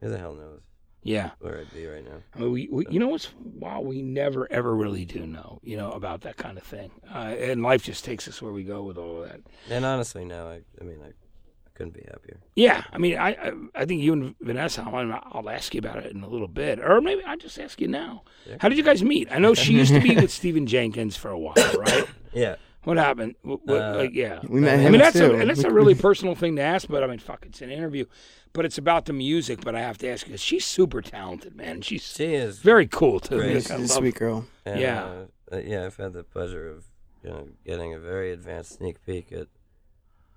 who 0.00 0.08
the 0.08 0.18
hell 0.18 0.34
knows 0.34 0.60
yeah. 1.02 1.30
where 1.40 1.58
I'd 1.58 1.72
be 1.72 1.86
right 1.86 2.04
now? 2.04 2.22
I 2.34 2.38
mean, 2.38 2.52
we, 2.52 2.68
we, 2.70 2.86
you 2.88 2.98
know 2.98 3.08
what's 3.08 3.30
wow, 3.38 3.80
we 3.80 4.02
never 4.02 4.50
ever 4.50 4.74
really 4.74 5.04
do 5.04 5.26
know, 5.26 5.60
you 5.62 5.76
know, 5.76 5.92
about 5.92 6.22
that 6.22 6.36
kind 6.36 6.56
of 6.56 6.64
thing, 6.64 6.90
uh, 7.12 7.34
and 7.38 7.62
life 7.62 7.82
just 7.82 8.04
takes 8.04 8.28
us 8.28 8.40
where 8.40 8.52
we 8.52 8.64
go 8.64 8.82
with 8.82 8.98
all 8.98 9.22
of 9.22 9.28
that. 9.28 9.40
And 9.68 9.84
honestly, 9.84 10.24
now 10.24 10.48
I, 10.48 10.60
I 10.80 10.84
mean, 10.84 11.00
I, 11.02 11.08
I 11.08 11.70
couldn't 11.74 11.94
be 11.94 12.04
happier. 12.08 12.38
Yeah, 12.54 12.84
I 12.92 12.98
mean, 12.98 13.18
I 13.18 13.30
I, 13.30 13.52
I 13.74 13.84
think 13.84 14.02
you 14.02 14.12
and 14.12 14.34
Vanessa, 14.40 14.82
I'll, 14.82 15.20
I'll 15.32 15.50
ask 15.50 15.74
you 15.74 15.78
about 15.78 15.98
it 15.98 16.12
in 16.12 16.22
a 16.22 16.28
little 16.28 16.48
bit, 16.48 16.78
or 16.78 17.00
maybe 17.00 17.22
I'll 17.24 17.36
just 17.36 17.58
ask 17.58 17.80
you 17.80 17.88
now. 17.88 18.22
Yeah. 18.46 18.56
How 18.60 18.68
did 18.68 18.78
you 18.78 18.84
guys 18.84 19.02
meet? 19.02 19.28
I 19.30 19.38
know 19.38 19.54
she 19.54 19.72
used 19.72 19.92
to 19.92 20.00
be 20.00 20.14
with 20.20 20.30
Stephan 20.30 20.66
Jenkins 20.66 21.16
for 21.16 21.30
a 21.30 21.38
while, 21.38 21.54
right? 21.78 22.06
Yeah, 22.32 22.56
What 22.84 22.96
happened? 22.96 23.36
What, 23.42 23.64
what, 23.64 23.80
Uh, 23.80 23.96
like, 23.96 24.14
yeah. 24.14 24.40
We 24.48 24.60
met 24.60 24.70
I 24.70 24.74
I 24.74 24.76
him 24.78 24.92
mean, 24.92 25.00
that's 25.00 25.16
too. 25.18 25.32
a, 25.32 25.38
and 25.38 25.48
that's 25.50 25.62
a 25.62 25.70
really 25.70 25.94
personal 25.94 26.34
thing 26.34 26.56
to 26.56 26.62
ask, 26.62 26.88
but 26.88 27.04
I 27.04 27.06
mean, 27.06 27.20
fuck, 27.20 27.46
it's 27.46 27.62
an 27.62 27.70
interview, 27.70 28.06
but 28.52 28.64
it's 28.64 28.76
about 28.78 29.04
the 29.04 29.12
music. 29.12 29.60
But 29.62 29.76
I 29.76 29.80
have 29.80 29.98
to 29.98 30.08
ask 30.08 30.26
because 30.26 30.40
she's 30.40 30.64
super 30.64 31.00
talented, 31.00 31.54
man. 31.54 31.80
She's 31.82 32.02
she 32.02 32.34
is 32.34 32.58
very 32.58 32.88
cool 32.88 33.20
too. 33.20 33.36
Great. 33.38 33.54
Like, 33.54 33.62
She's 33.62 33.70
I 33.70 33.74
a 33.76 33.78
love- 33.78 33.90
sweet 33.90 34.14
girl. 34.16 34.46
And, 34.66 34.80
Yeah. 34.80 35.04
uh, 35.04 35.54
uh, 35.54 35.58
yeah. 35.58 35.86
I've 35.86 35.96
had 35.96 36.12
the 36.12 36.24
pleasure 36.24 36.68
of 36.70 36.84
you 37.22 37.30
know 37.30 37.48
getting 37.64 37.94
a 37.94 38.00
very 38.00 38.32
advanced 38.32 38.78
sneak 38.78 39.04
peek 39.06 39.30
at 39.32 39.46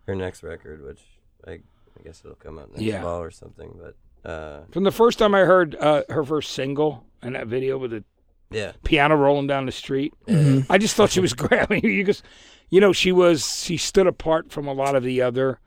her 0.07 0.15
next 0.15 0.43
record, 0.43 0.83
which 0.85 1.01
I, 1.47 1.51
I 1.53 2.03
guess 2.03 2.21
it'll 2.23 2.35
come 2.35 2.59
out 2.59 2.69
next 2.69 2.81
Yeah. 2.83 3.01
fall 3.01 3.21
or 3.23 3.31
something. 3.31 3.79
But 3.81 4.29
uh, 4.29 4.65
From 4.71 4.83
the 4.83 4.91
first 4.91 5.17
time 5.17 5.33
I 5.33 5.39
heard 5.41 5.75
uh, 5.77 6.03
her 6.09 6.23
first 6.23 6.51
single 6.51 7.05
and 7.23 7.33
that 7.33 7.47
video 7.47 7.79
with 7.79 7.89
the 7.89 8.03
yeah, 8.51 8.73
piano 8.83 9.15
rolling 9.15 9.47
down 9.47 9.65
the 9.65 9.71
street, 9.71 10.13
Mhm. 10.27 10.65
I 10.69 10.77
just 10.77 10.95
thought 10.95 11.09
she 11.11 11.19
was 11.19 11.33
great. 11.33 11.61
I 11.61 11.67
mean, 11.69 11.83
you 11.83 12.03
just, 12.03 12.23
you 12.69 12.79
know, 12.79 12.93
she 12.93 13.11
was 13.11 13.63
she 13.63 13.77
stood 13.77 14.07
apart 14.07 14.51
from 14.51 14.67
a 14.67 14.73
lot 14.73 14.95
of 14.95 15.03
the 15.03 15.21
other 15.21 15.59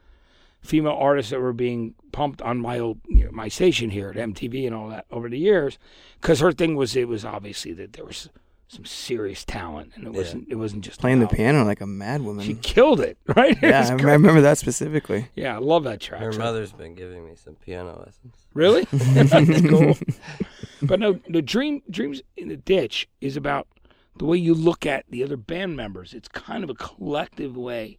female 0.61 0.97
artists 0.99 1.30
that 1.30 1.40
were 1.40 1.52
being 1.52 1.94
pumped 2.12 2.42
on 2.42 2.58
my 2.61 2.78
old 2.78 2.99
you 3.08 3.25
know, 3.25 3.30
my 3.32 3.49
station 3.49 3.90
here 3.90 4.08
at 4.11 4.16
MTV 4.16 4.66
and 4.66 4.75
all 4.75 4.88
that 4.88 5.06
over 5.11 5.28
the 5.28 5.38
years, 5.38 5.78
because 6.20 6.40
her 6.40 6.52
thing 6.52 6.75
was 6.76 6.97
it 6.97 7.06
was 7.08 7.25
obviously 7.25 7.73
that 7.75 7.92
there 7.92 8.04
was 8.04 8.28
some 8.70 8.85
serious 8.85 9.44
talent 9.47 9.92
and 9.94 10.06
it 10.08 10.12
Yeah. 10.12 10.18
wasn't 10.18 10.47
it 10.50 10.56
wasn't 10.56 10.85
just 10.85 11.00
Playing 11.00 11.20
the 11.20 11.26
piano 11.28 11.64
like 11.64 11.80
a 11.80 11.87
mad 11.87 12.20
woman. 12.23 12.44
She 12.44 12.54
killed 12.54 13.00
it, 13.00 13.16
right? 13.37 13.56
Yeah, 13.62 13.80
was 13.80 13.90
I 13.92 13.97
great. 13.97 14.12
remember 14.12 14.40
that 14.42 14.58
specifically. 14.58 15.28
Yeah, 15.35 15.54
I 15.54 15.58
love 15.58 15.85
that 15.85 16.00
track. 16.00 16.20
her 16.20 16.32
So- 16.32 16.38
mother's 16.40 16.73
been 16.73 16.94
giving 16.94 17.25
me 17.25 17.32
some 17.37 17.54
piano 17.54 17.97
lessons. 18.04 18.35
Really? 18.52 18.85
That's 18.92 19.61
cool. 19.68 19.94
But 20.82 21.00
no, 21.00 21.20
the 21.28 21.42
dream 21.42 21.82
dreams 21.90 22.23
in 22.37 22.49
the 22.49 22.56
ditch 22.56 23.08
is 23.20 23.37
about 23.37 23.66
the 24.16 24.25
way 24.25 24.37
you 24.37 24.54
look 24.54 24.87
at 24.87 25.04
the 25.11 25.23
other 25.25 25.37
band 25.37 25.76
members. 25.76 26.14
It's 26.14 26.28
kind 26.28 26.64
of 26.64 26.70
a 26.70 26.75
collective 26.75 27.56
way 27.56 27.99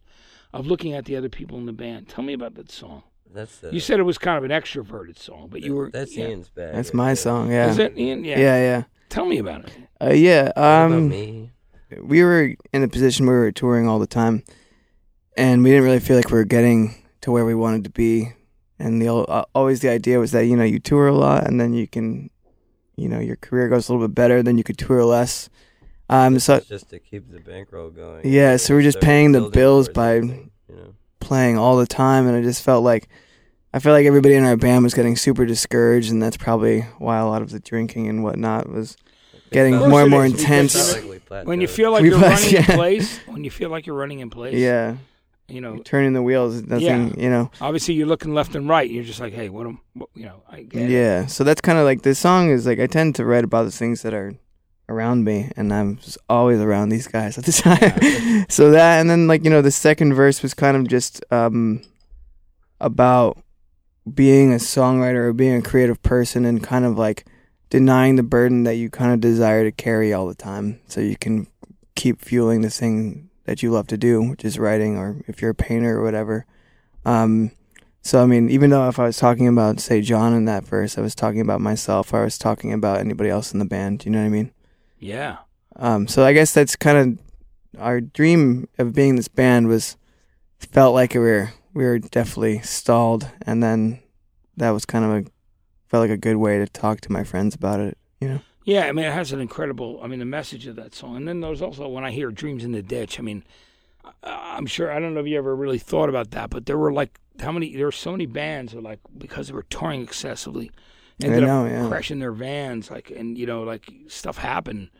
of 0.52 0.66
looking 0.66 0.92
at 0.94 1.04
the 1.04 1.16
other 1.16 1.28
people 1.28 1.58
in 1.58 1.66
the 1.66 1.72
band. 1.72 2.08
Tell 2.08 2.24
me 2.24 2.32
about 2.32 2.54
that 2.54 2.70
song. 2.70 3.02
That's 3.32 3.62
uh, 3.62 3.70
You 3.72 3.80
said 3.80 4.00
it 4.00 4.04
was 4.04 4.18
kind 4.18 4.36
of 4.38 4.44
an 4.44 4.50
extroverted 4.50 5.18
song, 5.18 5.48
but 5.50 5.62
you 5.62 5.74
were 5.74 5.90
that's 5.90 6.16
yeah. 6.16 6.28
Ian's 6.28 6.48
bag. 6.50 6.74
That's 6.74 6.92
my 6.92 7.08
there. 7.10 7.16
song. 7.16 7.50
Yeah. 7.50 7.70
Is 7.70 7.76
that 7.76 7.96
Ian? 7.96 8.24
Yeah. 8.24 8.38
yeah, 8.38 8.56
yeah. 8.56 8.82
Tell 9.08 9.24
me 9.24 9.38
about 9.38 9.64
it. 9.66 9.72
Uh, 10.00 10.12
yeah. 10.12 10.44
What 10.44 10.50
about 10.52 10.92
Um, 10.92 11.08
me. 11.08 11.50
we 12.02 12.22
were 12.24 12.54
in 12.72 12.82
a 12.82 12.88
position 12.88 13.26
where 13.26 13.36
we 13.40 13.46
were 13.46 13.52
touring 13.52 13.86
all 13.88 13.98
the 13.98 14.06
time, 14.06 14.42
and 15.36 15.62
we 15.62 15.70
didn't 15.70 15.84
really 15.84 16.00
feel 16.00 16.16
like 16.16 16.30
we 16.30 16.38
were 16.38 16.44
getting 16.44 16.94
to 17.20 17.30
where 17.30 17.44
we 17.44 17.54
wanted 17.54 17.84
to 17.84 17.90
be 17.90 18.32
and 18.80 19.00
the 19.02 19.08
uh, 19.14 19.44
always 19.54 19.80
the 19.80 19.90
idea 19.90 20.18
was 20.18 20.32
that 20.32 20.46
you 20.46 20.56
know 20.56 20.64
you 20.64 20.78
tour 20.80 21.06
a 21.06 21.12
lot, 21.14 21.46
and 21.46 21.60
then 21.60 21.74
you 21.74 21.86
can, 21.86 22.30
you 23.00 23.08
know, 23.08 23.18
your 23.18 23.36
career 23.36 23.68
goes 23.68 23.88
a 23.88 23.92
little 23.92 24.06
bit 24.06 24.14
better, 24.14 24.42
then 24.42 24.58
you 24.58 24.64
could 24.64 24.78
tour 24.78 25.04
less. 25.04 25.48
Um, 26.08 26.38
so 26.38 26.60
just 26.60 26.90
to 26.90 26.98
keep 26.98 27.30
the 27.30 27.38
bankroll 27.40 27.90
going. 27.90 28.22
Yeah, 28.24 28.56
so 28.56 28.74
we're 28.74 28.82
just 28.82 29.00
paying 29.00 29.32
the 29.32 29.48
bills 29.48 29.88
by- 29.88 30.16
you 30.16 30.50
know. 30.68 30.94
playing 31.20 31.56
all 31.56 31.76
the 31.76 31.86
time, 31.86 32.26
and 32.26 32.36
I 32.36 32.42
just 32.42 32.62
felt 32.62 32.82
like 32.84 33.08
I 33.72 33.78
felt 33.78 33.94
like 33.94 34.06
everybody 34.06 34.34
in 34.34 34.42
our 34.44 34.56
band 34.56 34.82
was 34.82 34.94
getting 34.94 35.14
super 35.16 35.46
discouraged, 35.46 36.10
and 36.10 36.20
that's 36.20 36.36
probably 36.36 36.80
why 36.98 37.18
a 37.18 37.26
lot 37.26 37.42
of 37.42 37.50
the 37.50 37.60
drinking 37.60 38.08
and 38.08 38.24
whatnot 38.24 38.68
was 38.68 38.96
getting 39.52 39.76
more 39.76 40.02
and 40.02 40.10
more 40.10 40.24
intense. 40.24 40.94
Like. 40.96 41.46
When 41.46 41.60
you 41.60 41.68
feel 41.68 41.92
like 41.92 42.02
We 42.02 42.08
you're 42.10 42.18
plus- 42.18 42.42
running 42.52 42.56
in 42.56 42.64
place, 42.76 43.18
when 43.28 43.44
you 43.44 43.50
feel 43.52 43.70
like 43.70 43.86
you're 43.86 43.94
running 43.96 44.18
in 44.18 44.30
place, 44.30 44.54
yeah, 44.56 44.96
you 45.50 45.60
know, 45.60 45.78
turning 45.78 46.12
the 46.12 46.22
wheels, 46.22 46.62
nothing, 46.62 47.20
you 47.20 47.30
know. 47.30 47.50
obviously 47.60 47.94
you're 47.94 48.06
looking 48.06 48.34
left 48.34 48.54
and 48.54 48.68
right. 48.68 48.88
You're 48.88 49.04
just 49.04 49.20
like, 49.20 49.32
hey, 49.32 49.48
what 49.48 49.66
am, 49.66 49.80
what, 49.94 50.08
you 50.14 50.24
know, 50.24 50.42
I 50.48 50.62
get 50.62 50.82
it. 50.82 50.90
Yeah, 50.90 51.26
so 51.26 51.44
that's 51.44 51.60
kind 51.60 51.78
of 51.78 51.84
like 51.84 52.02
this 52.02 52.18
song 52.18 52.50
is 52.50 52.66
like 52.66 52.78
I 52.78 52.86
tend 52.86 53.14
to 53.16 53.24
write 53.24 53.44
about 53.44 53.64
the 53.64 53.70
things 53.70 54.02
that 54.02 54.14
are 54.14 54.34
around 54.88 55.24
me, 55.24 55.50
and 55.56 55.72
I'm 55.72 55.96
just 55.98 56.18
always 56.28 56.60
around 56.60 56.88
these 56.88 57.06
guys 57.06 57.38
at 57.38 57.44
the 57.44 57.52
time. 57.52 58.46
so 58.48 58.70
that, 58.72 59.00
and 59.00 59.08
then 59.08 59.26
like 59.26 59.44
you 59.44 59.50
know, 59.50 59.62
the 59.62 59.70
second 59.70 60.14
verse 60.14 60.42
was 60.42 60.52
kind 60.52 60.76
of 60.76 60.88
just 60.88 61.24
um 61.30 61.82
about 62.80 63.38
being 64.12 64.52
a 64.52 64.56
songwriter 64.56 65.26
or 65.26 65.32
being 65.32 65.56
a 65.56 65.62
creative 65.62 66.02
person, 66.02 66.44
and 66.44 66.62
kind 66.62 66.84
of 66.84 66.98
like 66.98 67.26
denying 67.70 68.16
the 68.16 68.22
burden 68.22 68.64
that 68.64 68.74
you 68.74 68.90
kind 68.90 69.12
of 69.12 69.20
desire 69.20 69.64
to 69.64 69.72
carry 69.72 70.12
all 70.12 70.26
the 70.26 70.34
time, 70.34 70.80
so 70.88 71.00
you 71.00 71.16
can 71.16 71.46
keep 71.94 72.20
fueling 72.20 72.62
the 72.62 72.70
thing 72.70 73.29
that 73.50 73.64
you 73.64 73.70
love 73.72 73.88
to 73.88 73.98
do, 73.98 74.22
which 74.22 74.44
is 74.44 74.60
writing, 74.60 74.96
or 74.96 75.16
if 75.26 75.42
you're 75.42 75.50
a 75.50 75.54
painter 75.56 75.98
or 75.98 76.04
whatever. 76.04 76.46
Um, 77.04 77.50
so 78.00 78.22
I 78.22 78.26
mean, 78.26 78.48
even 78.48 78.70
though 78.70 78.88
if 78.88 79.00
I 79.00 79.06
was 79.06 79.16
talking 79.16 79.48
about 79.48 79.80
say 79.80 80.02
John 80.02 80.32
in 80.34 80.44
that 80.44 80.64
verse, 80.64 80.96
I 80.96 81.00
was 81.00 81.16
talking 81.16 81.40
about 81.40 81.60
myself. 81.60 82.12
Or 82.12 82.20
I 82.20 82.24
was 82.24 82.38
talking 82.38 82.72
about 82.72 83.00
anybody 83.00 83.28
else 83.28 83.52
in 83.52 83.58
the 83.58 83.64
band. 83.64 84.04
You 84.04 84.12
know 84.12 84.20
what 84.20 84.26
I 84.26 84.28
mean? 84.28 84.52
Yeah. 85.00 85.38
Um, 85.74 86.06
so 86.06 86.24
I 86.24 86.32
guess 86.32 86.54
that's 86.54 86.76
kind 86.76 86.96
of 86.96 87.80
our 87.80 88.00
dream 88.00 88.68
of 88.78 88.94
being 88.94 89.16
this 89.16 89.26
band 89.26 89.66
was 89.66 89.96
felt 90.60 90.94
like 90.94 91.14
we 91.14 91.18
were 91.18 91.52
we 91.74 91.82
were 91.82 91.98
definitely 91.98 92.60
stalled, 92.60 93.28
and 93.42 93.60
then 93.60 93.98
that 94.58 94.70
was 94.70 94.86
kind 94.86 95.04
of 95.04 95.10
a 95.10 95.30
felt 95.88 96.02
like 96.02 96.10
a 96.10 96.16
good 96.16 96.36
way 96.36 96.58
to 96.58 96.68
talk 96.68 97.00
to 97.00 97.10
my 97.10 97.24
friends 97.24 97.56
about 97.56 97.80
it. 97.80 97.98
You 98.20 98.28
know? 98.28 98.40
Yeah, 98.64 98.86
I 98.86 98.92
mean, 98.92 99.06
it 99.06 99.12
has 99.12 99.32
an 99.32 99.40
incredible. 99.40 100.00
I 100.02 100.06
mean, 100.06 100.18
the 100.18 100.24
message 100.24 100.66
of 100.66 100.76
that 100.76 100.94
song, 100.94 101.16
and 101.16 101.26
then 101.26 101.40
there's 101.40 101.62
also 101.62 101.88
when 101.88 102.04
I 102.04 102.10
hear 102.10 102.30
"Dreams 102.30 102.64
in 102.64 102.72
the 102.72 102.82
Ditch." 102.82 103.18
I 103.18 103.22
mean, 103.22 103.42
I'm 104.22 104.66
sure 104.66 104.92
I 104.92 105.00
don't 105.00 105.14
know 105.14 105.20
if 105.20 105.26
you 105.26 105.38
ever 105.38 105.54
really 105.56 105.78
thought 105.78 106.08
about 106.08 106.30
that, 106.32 106.50
but 106.50 106.66
there 106.66 106.78
were 106.78 106.92
like 106.92 107.18
how 107.40 107.52
many? 107.52 107.74
There 107.74 107.86
were 107.86 107.92
so 107.92 108.12
many 108.12 108.26
bands 108.26 108.72
that 108.72 108.82
like 108.82 109.00
because 109.16 109.48
they 109.48 109.54
were 109.54 109.64
touring 109.64 110.02
excessively, 110.02 110.70
ended 111.22 111.42
know, 111.42 111.64
up 111.66 111.70
yeah. 111.70 111.88
crashing 111.88 112.18
their 112.18 112.32
vans, 112.32 112.90
like 112.90 113.10
and 113.10 113.36
you 113.38 113.46
know, 113.46 113.62
like 113.62 113.90
stuff 114.08 114.38
happened. 114.38 114.90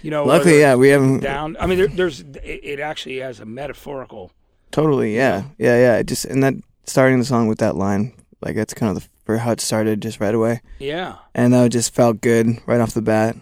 You 0.00 0.10
know, 0.10 0.24
Luckily, 0.24 0.60
yeah, 0.60 0.74
we 0.74 0.88
haven't 0.88 1.20
down. 1.20 1.56
I 1.60 1.66
mean, 1.66 1.78
there, 1.78 1.86
there's 1.86 2.20
it, 2.20 2.40
it 2.42 2.80
actually 2.80 3.18
has 3.18 3.40
a 3.40 3.44
metaphorical. 3.44 4.32
totally. 4.70 5.14
Yeah, 5.14 5.44
yeah, 5.58 5.76
yeah. 5.76 5.96
It 5.98 6.06
just 6.06 6.24
and 6.24 6.42
that 6.42 6.54
starting 6.86 7.18
the 7.18 7.24
song 7.24 7.46
with 7.46 7.58
that 7.58 7.76
line, 7.76 8.14
like 8.40 8.56
that's 8.56 8.74
kind 8.74 8.96
of 8.96 9.02
the 9.02 9.08
for 9.32 9.38
how 9.38 9.52
it 9.52 9.60
started, 9.60 10.02
just 10.02 10.20
right 10.20 10.34
away, 10.34 10.60
Yeah, 10.78 11.16
and 11.34 11.52
that 11.54 11.70
just 11.70 11.94
felt 11.94 12.20
good 12.20 12.58
right 12.66 12.80
off 12.80 12.92
the 12.94 13.02
bat. 13.02 13.36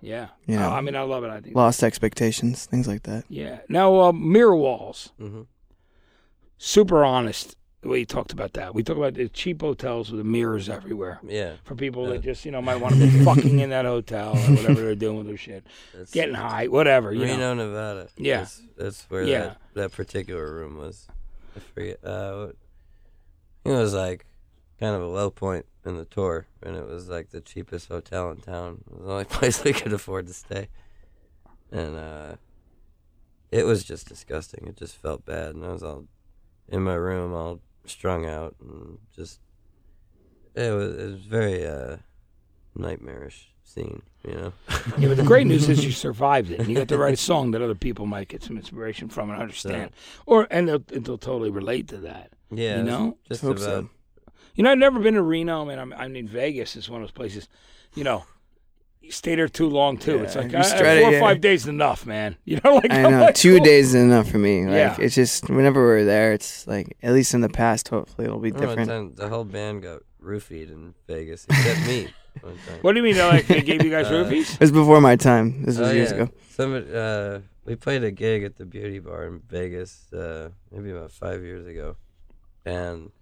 yeah. 0.00 0.28
you 0.46 0.54
Yeah. 0.56 0.70
I 0.70 0.80
mean, 0.82 0.94
I 0.96 1.00
love 1.02 1.24
it. 1.24 1.30
I 1.30 1.40
think. 1.40 1.56
Lost 1.56 1.82
expectations, 1.82 2.66
things 2.66 2.86
like 2.86 3.04
that. 3.04 3.24
Yeah. 3.28 3.60
Now, 3.68 3.94
uh, 4.00 4.12
mirror 4.12 4.56
walls. 4.56 5.10
hmm 5.18 5.42
super 6.58 7.04
honest 7.04 7.56
the 7.82 7.88
way 7.90 7.98
you 7.98 8.06
talked 8.06 8.32
about 8.32 8.54
that. 8.54 8.74
We 8.74 8.82
talk 8.82 8.96
about 8.96 9.12
the 9.14 9.28
cheap 9.28 9.60
hotels 9.60 10.10
with 10.10 10.16
the 10.18 10.24
mirrors 10.24 10.70
everywhere 10.70 11.18
Yeah. 11.26 11.54
for 11.64 11.74
people 11.74 12.04
Yeah. 12.06 12.12
that 12.14 12.22
just 12.22 12.44
you 12.46 12.50
know 12.52 12.62
might 12.62 12.76
want 12.76 12.94
to 12.94 13.00
be 13.00 13.22
fucking 13.24 13.58
in 13.58 13.68
that 13.70 13.84
hotel 13.84 14.30
or 14.32 14.54
whatever 14.56 14.80
they're 14.80 14.94
doing 14.94 15.18
with 15.18 15.26
their 15.26 15.36
shit, 15.36 15.66
That's 15.94 16.10
getting 16.12 16.34
high, 16.34 16.68
whatever. 16.68 17.12
You 17.12 17.22
Reno, 17.24 17.52
know. 17.54 17.66
Nevada. 17.66 18.08
Yeah. 18.16 18.38
That's, 18.38 18.62
that's 18.78 19.04
where 19.10 19.24
Yeah. 19.24 19.40
that, 19.40 19.58
that 19.74 19.92
particular 19.92 20.54
room 20.54 20.78
was. 20.78 21.06
I 21.56 21.60
forget. 21.60 21.98
Uh, 22.04 22.48
it 23.66 23.70
was 23.70 23.92
like 23.92 24.24
kind 24.78 24.94
of 24.94 25.02
a 25.02 25.06
low 25.06 25.30
point 25.30 25.66
in 25.84 25.96
the 25.96 26.04
tour, 26.04 26.46
and 26.62 26.76
it 26.76 26.86
was 26.86 27.08
like 27.08 27.30
the 27.30 27.40
cheapest 27.40 27.88
hotel 27.88 28.30
in 28.30 28.38
town. 28.38 28.82
It 28.86 28.92
was 28.94 29.06
the 29.06 29.12
only 29.12 29.24
place 29.36 29.62
we 29.62 29.72
could 29.72 29.92
afford 29.92 30.26
to 30.26 30.34
stay. 30.34 30.68
And 31.70 31.96
uh, 31.96 32.36
it 33.50 33.66
was 33.66 33.84
just 33.84 34.08
disgusting. 34.08 34.66
It 34.66 34.76
just 34.76 34.96
felt 34.96 35.24
bad. 35.24 35.54
And 35.54 35.64
I 35.64 35.68
was 35.68 35.82
all 35.82 36.04
in 36.68 36.82
my 36.82 36.94
room, 36.94 37.34
all 37.34 37.60
strung 37.86 38.26
out, 38.26 38.56
and 38.60 38.98
just. 39.14 39.40
It 40.54 40.70
was, 40.70 40.96
it 40.96 41.10
was 41.10 41.20
very 41.22 41.66
uh, 41.66 41.96
nightmarish 42.76 43.52
scene, 43.64 44.02
you 44.26 44.34
know? 44.34 44.52
Yeah, 44.98 45.08
but 45.08 45.16
the 45.16 45.24
great 45.24 45.46
news 45.46 45.68
is 45.68 45.84
you 45.84 45.90
survived 45.90 46.50
it. 46.50 46.60
And 46.60 46.68
you 46.68 46.76
got 46.76 46.88
to 46.88 46.98
write 46.98 47.14
a 47.14 47.16
song 47.16 47.50
that 47.52 47.62
other 47.62 47.74
people 47.74 48.06
might 48.06 48.28
get 48.28 48.42
some 48.42 48.56
inspiration 48.56 49.08
from 49.08 49.30
and 49.30 49.40
understand, 49.40 49.90
or 50.26 50.46
and 50.50 50.68
they'll, 50.68 50.78
they'll 50.78 51.18
totally 51.18 51.50
relate 51.50 51.88
to 51.88 51.96
that. 51.98 52.30
Yeah. 52.50 52.78
You 52.78 52.82
know? 52.84 53.18
Just 53.28 53.42
Hope 53.42 53.56
about. 53.56 53.64
so. 53.64 53.90
You 54.54 54.64
know, 54.64 54.70
I've 54.72 54.78
never 54.78 55.00
been 55.00 55.14
to 55.14 55.22
Reno. 55.22 55.62
I 55.62 55.64
mean, 55.68 55.78
I'm, 55.78 55.92
I 55.92 56.08
mean, 56.08 56.28
Vegas 56.28 56.76
is 56.76 56.88
one 56.88 57.02
of 57.02 57.08
those 57.08 57.12
places. 57.12 57.48
You 57.94 58.04
know, 58.04 58.24
you 59.00 59.10
stay 59.10 59.34
there 59.34 59.48
too 59.48 59.68
long 59.68 59.98
too. 59.98 60.18
it's 60.22 60.34
like 60.36 60.52
you 60.52 60.58
uh, 60.58 60.62
strut 60.62 60.98
four 60.98 61.08
or 61.10 61.12
yeah. 61.12 61.20
five 61.20 61.40
days 61.40 61.62
is 61.62 61.68
enough, 61.68 62.06
man. 62.06 62.36
You 62.44 62.60
know, 62.64 62.74
like 62.76 62.90
I 62.92 63.02
know 63.02 63.20
like, 63.22 63.34
two 63.34 63.56
oh. 63.60 63.64
days 63.64 63.88
is 63.88 64.02
enough 64.02 64.30
for 64.30 64.38
me. 64.38 64.64
Like 64.64 64.72
Yeah. 64.74 64.96
it's 64.98 65.14
just 65.14 65.48
whenever 65.50 65.82
we're 65.84 66.04
there, 66.04 66.32
it's 66.32 66.66
like 66.66 66.96
at 67.02 67.12
least 67.12 67.34
in 67.34 67.40
the 67.40 67.48
past. 67.48 67.88
Hopefully, 67.88 68.26
it'll 68.26 68.38
be 68.38 68.52
I 68.52 68.54
remember 68.54 68.66
one 68.66 68.78
different. 68.86 69.16
time 69.16 69.24
the 69.24 69.28
whole 69.28 69.44
band 69.44 69.82
got 69.82 70.00
roofied 70.22 70.70
in 70.70 70.94
Vegas 71.06 71.46
except 71.48 71.86
me. 71.86 72.08
What 72.80 72.94
do 72.94 72.98
you 72.98 73.04
mean? 73.04 73.14
They're 73.14 73.30
like 73.30 73.46
they 73.46 73.62
gave 73.62 73.84
you 73.84 73.90
guys 73.90 74.06
Uh, 74.08 74.24
roofies? 74.24 74.54
It 74.54 74.60
was 74.60 74.72
before 74.72 75.00
my 75.00 75.14
time. 75.14 75.62
This 75.64 75.78
was 75.78 75.90
Oh, 75.90 75.92
years 75.92 76.10
yeah. 76.10 76.16
ago. 76.16 76.30
Somebody, 76.50 76.86
uh, 76.92 77.38
we 77.64 77.76
played 77.76 78.02
a 78.02 78.10
gig 78.10 78.42
at 78.42 78.56
the 78.56 78.64
Beauty 78.64 78.98
Bar 78.98 79.26
in 79.28 79.40
Vegas, 79.48 80.12
uh, 80.12 80.48
maybe 80.72 80.90
about 80.90 81.12
five 81.12 81.44
years 81.44 81.64
ago, 81.64 81.96
and 82.66 83.12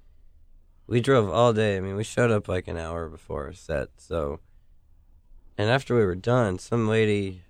we 0.86 1.00
drove 1.00 1.30
all 1.30 1.52
day. 1.52 1.76
I 1.76 1.80
mean, 1.80 1.96
we 1.96 2.04
showed 2.04 2.30
up 2.30 2.48
like 2.48 2.68
an 2.68 2.76
hour 2.76 3.08
before 3.08 3.52
set. 3.52 3.88
So, 3.96 4.40
and 5.56 5.70
after 5.70 5.94
we 5.94 6.04
were 6.04 6.14
done, 6.14 6.58
some 6.58 6.88
lady 6.88 7.42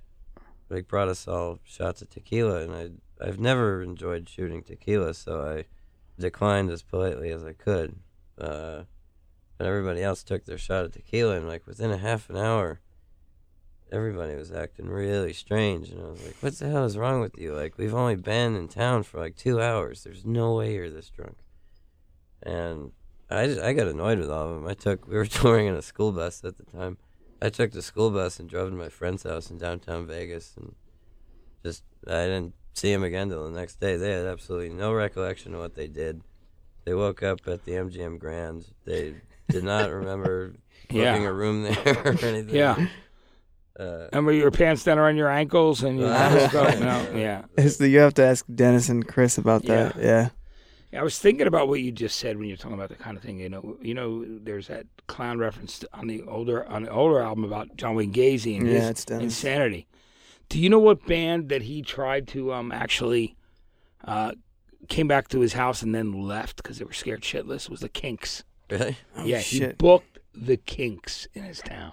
like 0.68 0.88
brought 0.88 1.08
us 1.08 1.28
all 1.28 1.60
shots 1.64 2.02
of 2.02 2.10
tequila, 2.10 2.62
and 2.62 2.74
I 2.74 2.90
I've 3.24 3.38
never 3.38 3.82
enjoyed 3.82 4.28
shooting 4.28 4.62
tequila, 4.62 5.14
so 5.14 5.42
I 5.42 5.64
declined 6.18 6.70
as 6.70 6.82
politely 6.82 7.30
as 7.30 7.44
I 7.44 7.52
could. 7.52 7.96
Uh, 8.38 8.84
but 9.58 9.66
everybody 9.66 10.02
else 10.02 10.22
took 10.22 10.44
their 10.44 10.58
shot 10.58 10.84
of 10.84 10.92
tequila, 10.92 11.36
and 11.36 11.46
like 11.46 11.66
within 11.66 11.90
a 11.90 11.98
half 11.98 12.30
an 12.30 12.36
hour 12.36 12.80
everybody 13.92 14.34
was 14.34 14.50
acting 14.50 14.88
really 14.88 15.34
strange 15.34 15.90
and 15.90 16.00
I 16.00 16.08
was 16.08 16.24
like, 16.24 16.36
What 16.40 16.54
the 16.54 16.68
hell 16.68 16.84
is 16.84 16.96
wrong 16.96 17.20
with 17.20 17.38
you? 17.38 17.54
Like 17.54 17.76
we've 17.76 17.94
only 17.94 18.16
been 18.16 18.56
in 18.56 18.66
town 18.68 19.02
for 19.02 19.20
like 19.20 19.36
two 19.36 19.60
hours. 19.60 20.02
There's 20.02 20.24
no 20.24 20.54
way 20.54 20.74
you're 20.74 20.90
this 20.90 21.10
drunk. 21.10 21.36
And 22.42 22.92
I 23.38 23.46
just, 23.46 23.60
I 23.60 23.72
got 23.72 23.86
annoyed 23.88 24.18
with 24.18 24.30
all 24.30 24.48
of 24.48 24.54
them. 24.54 24.66
I 24.66 24.74
took 24.74 25.06
we 25.06 25.14
were 25.16 25.26
touring 25.40 25.66
in 25.66 25.74
a 25.74 25.82
school 25.82 26.12
bus 26.12 26.42
at 26.44 26.56
the 26.56 26.64
time. 26.64 26.98
I 27.40 27.48
took 27.50 27.72
the 27.72 27.82
school 27.82 28.10
bus 28.10 28.38
and 28.38 28.48
drove 28.48 28.70
to 28.70 28.76
my 28.76 28.88
friend's 28.88 29.24
house 29.24 29.50
in 29.50 29.58
downtown 29.58 30.06
Vegas 30.06 30.54
and 30.56 30.74
just 31.64 31.82
I 32.06 32.24
didn't 32.26 32.54
see 32.74 32.92
him 32.92 33.02
again 33.02 33.28
till 33.28 33.44
the 33.50 33.58
next 33.58 33.80
day. 33.80 33.96
They 33.96 34.12
had 34.12 34.26
absolutely 34.26 34.70
no 34.70 34.92
recollection 34.92 35.54
of 35.54 35.60
what 35.60 35.74
they 35.74 35.88
did. 35.88 36.22
They 36.84 36.94
woke 36.94 37.22
up 37.22 37.40
at 37.46 37.64
the 37.64 37.72
MGM 37.72 38.18
Grand. 38.18 38.66
They 38.84 39.14
did 39.48 39.64
not 39.64 39.90
remember 39.90 40.54
Yeah. 40.90 41.12
booking 41.12 41.26
a 41.26 41.32
room 41.32 41.62
there 41.62 42.02
or 42.04 42.24
anything. 42.24 42.54
Yeah. 42.54 42.86
Uh, 43.78 44.08
And 44.12 44.26
were 44.26 44.32
your 44.32 44.50
pants 44.50 44.84
down 44.84 44.98
around 44.98 45.16
your 45.16 45.30
ankles 45.30 45.82
and 45.82 45.98
you 45.98 46.06
Ah. 46.06 46.30
just 46.34 46.52
go, 46.52 46.64
no, 46.78 47.18
yeah. 47.18 47.42
It's 47.56 47.76
the- 47.78 47.88
you 47.88 48.00
have 48.00 48.14
to 48.14 48.22
ask 48.24 48.44
Dennis 48.52 48.88
and 48.88 49.06
Chris 49.06 49.38
about 49.38 49.62
that. 49.64 49.96
Yeah. 49.96 50.02
Yeah, 50.04 50.28
I 50.94 51.02
was 51.02 51.18
thinking 51.18 51.46
about 51.46 51.68
what 51.68 51.80
you 51.80 51.90
just 51.90 52.18
said 52.18 52.37
when 52.37 52.49
you're 52.49 52.56
talking 52.56 52.75
about 52.75 52.90
the 52.90 52.96
kind 52.96 53.16
of 53.16 53.22
thing. 53.22 53.38
You 53.38 53.49
know, 53.49 53.76
you 53.80 53.94
know, 53.94 54.25
there's 54.26 54.68
that 54.68 54.87
clown 55.06 55.38
reference 55.38 55.84
on 55.92 56.06
the 56.06 56.22
older 56.22 56.66
on 56.68 56.82
the 56.82 56.90
older 56.90 57.20
album 57.20 57.44
about 57.44 57.76
John 57.76 57.94
Wayne 57.94 58.12
Gacy 58.12 58.58
and 58.58 58.66
Yeah, 58.66 58.75
his 58.75 58.90
it's 58.90 59.11
insanity. 59.11 59.87
Do 60.49 60.58
you 60.58 60.68
know 60.68 60.78
what 60.78 61.06
band 61.06 61.49
that 61.49 61.62
he 61.62 61.80
tried 61.80 62.28
to 62.28 62.52
um 62.52 62.72
actually 62.72 63.37
uh, 64.04 64.32
came 64.88 65.08
back 65.08 65.28
to 65.28 65.40
his 65.40 65.54
house 65.54 65.80
and 65.82 65.94
then 65.94 66.12
left 66.12 66.56
because 66.56 66.78
they 66.78 66.84
were 66.84 66.92
scared 66.92 67.22
shitless? 67.22 67.70
Was 67.70 67.80
the 67.80 67.88
Kinks? 67.88 68.44
really? 68.70 68.99
Oh, 69.16 69.25
yeah, 69.25 69.38
he 69.38 69.66
booked 69.66 70.18
the 70.34 70.56
Kinks 70.56 71.26
in 71.34 71.44
his 71.44 71.61
town, 71.61 71.92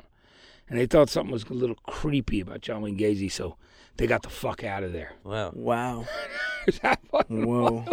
and 0.67 0.79
they 0.79 0.85
thought 0.85 1.09
something 1.09 1.31
was 1.31 1.43
a 1.43 1.53
little 1.53 1.75
creepy 1.87 2.41
about 2.41 2.61
John 2.61 2.81
Wayne 2.81 2.97
Gacy, 2.97 3.31
so 3.31 3.55
they 3.97 4.07
got 4.07 4.23
the 4.23 4.29
fuck 4.29 4.63
out 4.63 4.83
of 4.83 4.91
there. 4.93 5.13
Wow. 5.23 5.51
Wow. 5.53 6.05
Is 6.67 6.79
that 6.79 6.99
fucking 7.11 7.45
Whoa. 7.45 7.85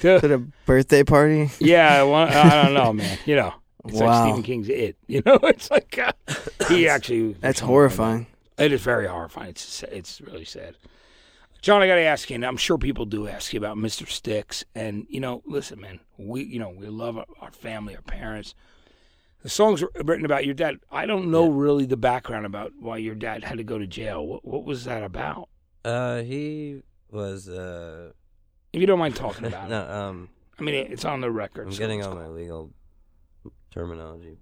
Dude, 0.00 0.16
Is 0.18 0.24
it 0.24 0.30
a 0.30 0.38
birthday 0.66 1.02
party? 1.04 1.50
Yeah, 1.58 2.02
well, 2.04 2.14
I 2.28 2.64
don't 2.64 2.74
know, 2.74 2.92
man. 2.92 3.18
You 3.24 3.36
know, 3.36 3.54
it's 3.84 3.94
like 3.94 4.08
Wow. 4.08 4.24
Stephen 4.24 4.42
King's 4.42 4.68
It. 4.68 4.96
You 5.06 5.22
know, 5.26 5.38
it's 5.42 5.70
like 5.70 5.98
uh, 5.98 6.12
he 6.68 6.88
actually. 6.88 7.32
That's 7.40 7.60
horrifying. 7.60 8.26
It 8.58 8.72
is 8.72 8.80
very 8.82 9.06
horrifying. 9.06 9.50
It's 9.50 9.82
it's 9.84 10.20
really 10.20 10.44
sad. 10.44 10.76
John, 11.62 11.82
I 11.82 11.86
got 11.88 11.96
to 11.96 12.02
ask 12.02 12.30
you, 12.30 12.36
and 12.36 12.44
I'm 12.44 12.56
sure 12.56 12.78
people 12.78 13.06
do 13.06 13.26
ask 13.26 13.52
you 13.52 13.58
about 13.58 13.76
Mr. 13.76 14.08
Sticks. 14.08 14.64
And 14.74 15.06
you 15.08 15.18
know, 15.20 15.42
listen, 15.46 15.80
man, 15.80 15.98
we 16.16 16.44
you 16.44 16.58
know 16.58 16.70
we 16.70 16.86
love 16.86 17.16
our, 17.18 17.26
our 17.40 17.50
family, 17.50 17.96
our 17.96 18.02
parents. 18.02 18.54
The 19.42 19.48
songs 19.50 19.82
were 19.82 19.90
written 20.04 20.24
about 20.24 20.44
your 20.44 20.54
dad. 20.54 20.76
I 20.90 21.06
don't 21.06 21.30
know 21.30 21.48
really 21.48 21.86
the 21.86 21.96
background 21.96 22.46
about 22.46 22.72
why 22.80 22.96
your 22.98 23.14
dad 23.14 23.44
had 23.44 23.58
to 23.58 23.64
go 23.64 23.78
to 23.78 23.86
jail. 23.86 24.26
What, 24.26 24.44
what 24.44 24.64
was 24.64 24.84
that 24.84 25.02
about? 25.02 25.48
Uh, 25.84 26.22
he 26.22 26.82
was. 27.10 27.48
Uh, 27.48 28.12
If 28.76 28.80
you 28.82 28.86
don't 28.86 28.98
mind 28.98 29.16
talking 29.16 29.46
about 29.46 29.70
no, 29.70 29.80
it, 29.80 29.90
um, 29.90 30.28
I 30.58 30.62
mean 30.62 30.74
it's 30.74 31.06
on 31.06 31.22
the 31.22 31.30
record. 31.30 31.66
I'm 31.66 31.72
so 31.72 31.78
getting 31.78 32.04
all 32.04 32.12
cool. 32.12 32.20
my 32.20 32.28
legal 32.28 32.70
terminology 33.70 34.36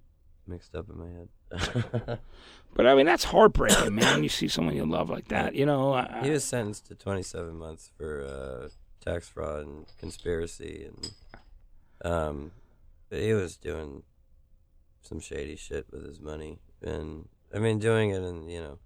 mixed 0.48 0.74
up 0.74 0.86
in 0.90 0.98
my 0.98 1.08
head. 1.08 2.18
But 2.74 2.88
I 2.88 2.96
mean 2.96 3.06
that's 3.06 3.22
heartbreaking, 3.22 3.94
man. 3.94 4.24
You 4.24 4.28
see 4.28 4.48
someone 4.48 4.74
you 4.74 4.84
love 4.84 5.08
like 5.08 5.28
that, 5.28 5.54
you 5.54 5.64
know. 5.64 5.92
I, 5.92 6.22
he 6.24 6.30
was 6.30 6.42
sentenced 6.42 6.86
to 6.86 6.96
27 6.96 7.56
months 7.56 7.92
for 7.96 8.24
uh, 8.24 8.68
tax 9.00 9.28
fraud 9.28 9.64
and 9.64 9.86
conspiracy, 10.00 10.88
and 10.88 11.12
um, 12.04 12.50
but 13.08 13.20
he 13.20 13.32
was 13.32 13.56
doing 13.56 14.02
some 15.02 15.20
shady 15.20 15.54
shit 15.54 15.86
with 15.92 16.04
his 16.04 16.20
money, 16.20 16.58
and 16.82 17.28
I 17.54 17.60
mean, 17.60 17.78
doing 17.78 18.10
it, 18.10 18.22
and 18.22 18.50
you 18.50 18.60
know, 18.60 18.78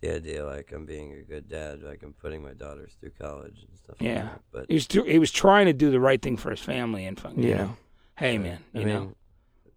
the 0.00 0.14
idea 0.14 0.44
like 0.46 0.72
I'm 0.72 0.86
being 0.86 1.12
a 1.14 1.22
good 1.22 1.48
dad, 1.48 1.82
like 1.82 2.02
I'm 2.02 2.12
putting 2.12 2.42
my 2.42 2.52
daughters 2.52 2.92
through 3.00 3.12
college 3.20 3.64
and 3.68 3.76
stuff. 3.76 3.96
Yeah. 4.00 4.22
like 4.22 4.32
that. 4.32 4.40
but 4.52 4.66
he 4.68 4.74
was 4.74 4.86
too, 4.86 5.02
he 5.04 5.18
was 5.18 5.30
trying 5.32 5.66
to 5.66 5.72
do 5.72 5.90
the 5.90 6.00
right 6.00 6.20
thing 6.22 6.36
for 6.36 6.50
his 6.50 6.60
family 6.60 7.04
and 7.06 7.18
fucking, 7.18 7.42
you 7.42 7.50
Yeah. 7.50 7.56
know, 7.58 7.76
hey 8.16 8.38
man, 8.38 8.58
I 8.74 8.78
you 8.78 8.86
mean, 8.86 8.94
know. 8.94 9.12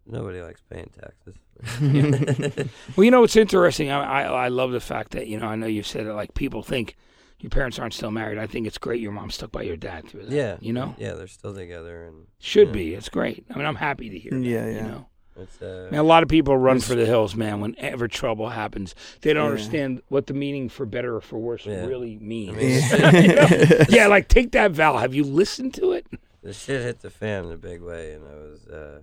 nobody 0.05 0.41
likes 0.41 0.61
paying 0.69 0.89
taxes. 0.99 1.35
Well, 2.95 3.03
you 3.05 3.11
know 3.11 3.21
what's 3.21 3.35
interesting? 3.35 3.89
I, 3.91 4.23
I 4.23 4.45
I 4.45 4.47
love 4.49 4.71
the 4.71 4.79
fact 4.79 5.11
that 5.11 5.27
you 5.27 5.39
know 5.39 5.47
I 5.47 5.55
know 5.55 5.67
you 5.67 5.83
said 5.83 6.05
it 6.05 6.13
like 6.13 6.33
people 6.33 6.63
think 6.63 6.95
your 7.39 7.49
parents 7.49 7.79
aren't 7.79 7.93
still 7.93 8.11
married. 8.11 8.37
I 8.37 8.45
think 8.47 8.67
it's 8.67 8.77
great 8.77 9.01
your 9.01 9.11
mom 9.11 9.31
stuck 9.31 9.51
by 9.51 9.63
your 9.63 9.77
dad 9.77 10.07
through 10.07 10.25
that. 10.25 10.31
yeah, 10.31 10.57
you 10.59 10.73
know, 10.73 10.95
yeah, 10.99 11.13
they're 11.13 11.27
still 11.27 11.53
together, 11.55 12.05
and 12.05 12.27
should 12.39 12.67
yeah. 12.69 12.73
be. 12.73 12.93
It's 12.93 13.09
great. 13.09 13.45
I 13.49 13.57
mean, 13.57 13.65
I'm 13.65 13.75
happy 13.75 14.09
to 14.09 14.19
hear. 14.19 14.31
That, 14.31 14.41
Yeah, 14.43 14.65
You 14.67 14.75
yeah. 14.75 14.87
know, 14.87 15.07
It's 15.09 15.10
uh, 15.37 15.65
man, 15.91 15.95
a 15.99 16.03
lot 16.03 16.23
of 16.23 16.29
people 16.29 16.55
run 16.57 16.79
for 16.79 16.93
the 16.95 17.05
hills, 17.05 17.35
man. 17.35 17.61
Whenever 17.61 18.07
trouble 18.07 18.49
happens, 18.49 18.93
they 19.21 19.33
don't 19.33 19.45
Yeah. 19.45 19.51
understand 19.51 20.01
what 20.09 20.27
the 20.27 20.33
meaning 20.33 20.69
for 20.69 20.85
better 20.85 21.15
or 21.15 21.21
for 21.21 21.39
worse 21.39 21.65
Yeah. 21.65 21.85
really 21.85 22.17
means. 22.19 22.49
I 22.49 23.11
mean, 23.11 23.29
Yeah. 23.31 23.85
yeah, 23.89 24.07
like 24.07 24.27
take 24.27 24.51
that 24.51 24.71
vow. 24.71 24.97
Have 24.97 25.13
you 25.15 25.23
listened 25.23 25.73
to 25.75 25.93
it? 25.93 26.05
the 26.43 26.53
shit 26.53 26.81
hit 26.81 27.01
the 27.01 27.09
fan 27.09 27.45
in 27.45 27.51
a 27.51 27.57
big 27.57 27.81
way, 27.81 28.13
and 28.13 28.25
I 28.27 28.35
was 28.35 28.67
uh, 28.67 28.99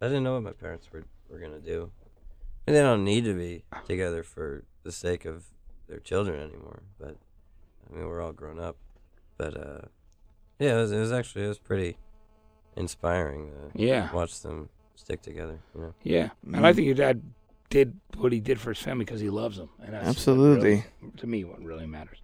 I 0.00 0.06
didn't 0.06 0.24
know 0.24 0.34
what 0.34 0.42
my 0.42 0.52
parents 0.52 0.88
were 0.92 1.04
were 1.28 1.38
gonna 1.38 1.58
do. 1.60 1.90
And 2.66 2.76
they 2.76 2.80
don't 2.82 3.04
need 3.04 3.24
to 3.24 3.34
be 3.34 3.64
together 3.86 4.22
for 4.22 4.64
the 4.82 4.92
sake 4.92 5.24
of 5.24 5.44
their 5.88 6.00
children 6.00 6.38
anymore. 6.40 6.82
But 6.98 7.16
I 7.90 7.96
mean, 7.96 8.06
we're 8.06 8.20
all 8.20 8.32
grown 8.32 8.58
up. 8.60 8.76
But 9.38 9.56
uh, 9.56 9.80
yeah, 10.58 10.74
it 10.76 10.80
was, 10.80 10.92
it 10.92 10.98
was 10.98 11.12
actually 11.12 11.44
it 11.44 11.48
was 11.48 11.58
pretty 11.58 11.96
inspiring. 12.76 13.50
To 13.74 13.82
Yeah. 13.82 14.12
watch 14.12 14.40
them 14.42 14.68
stick 14.98 15.22
together. 15.22 15.58
You 15.74 15.80
know. 15.80 15.94
Yeah, 16.02 16.30
and 16.52 16.66
I 16.66 16.72
think 16.72 16.86
your 16.86 16.94
dad 16.94 17.22
did 17.70 17.98
what 18.16 18.32
he 18.32 18.40
did 18.40 18.60
for 18.60 18.70
his 18.70 18.78
family 18.78 19.04
because 19.04 19.20
he 19.20 19.30
loves 19.30 19.56
them. 19.58 19.68
And 19.82 19.92
that's 19.94 20.08
Absolutely. 20.08 20.84
really- 21.02 21.12
to 21.18 21.26
me, 21.26 21.44
what 21.44 21.62
really 21.62 21.86
matters. 21.86 22.18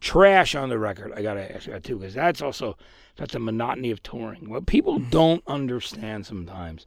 Trash 0.00 0.54
on 0.54 0.68
the 0.68 0.78
record. 0.78 1.12
I 1.14 1.22
gotta 1.22 1.54
ask 1.54 1.66
you 1.66 1.72
that 1.72 1.82
too 1.84 1.98
because 1.98 2.14
that's 2.14 2.40
also 2.40 2.76
that's 3.16 3.32
the 3.32 3.38
monotony 3.40 3.90
of 3.90 4.02
touring. 4.02 4.48
What 4.48 4.66
people 4.66 4.98
don't 4.98 5.42
understand 5.46 6.24
sometimes 6.24 6.86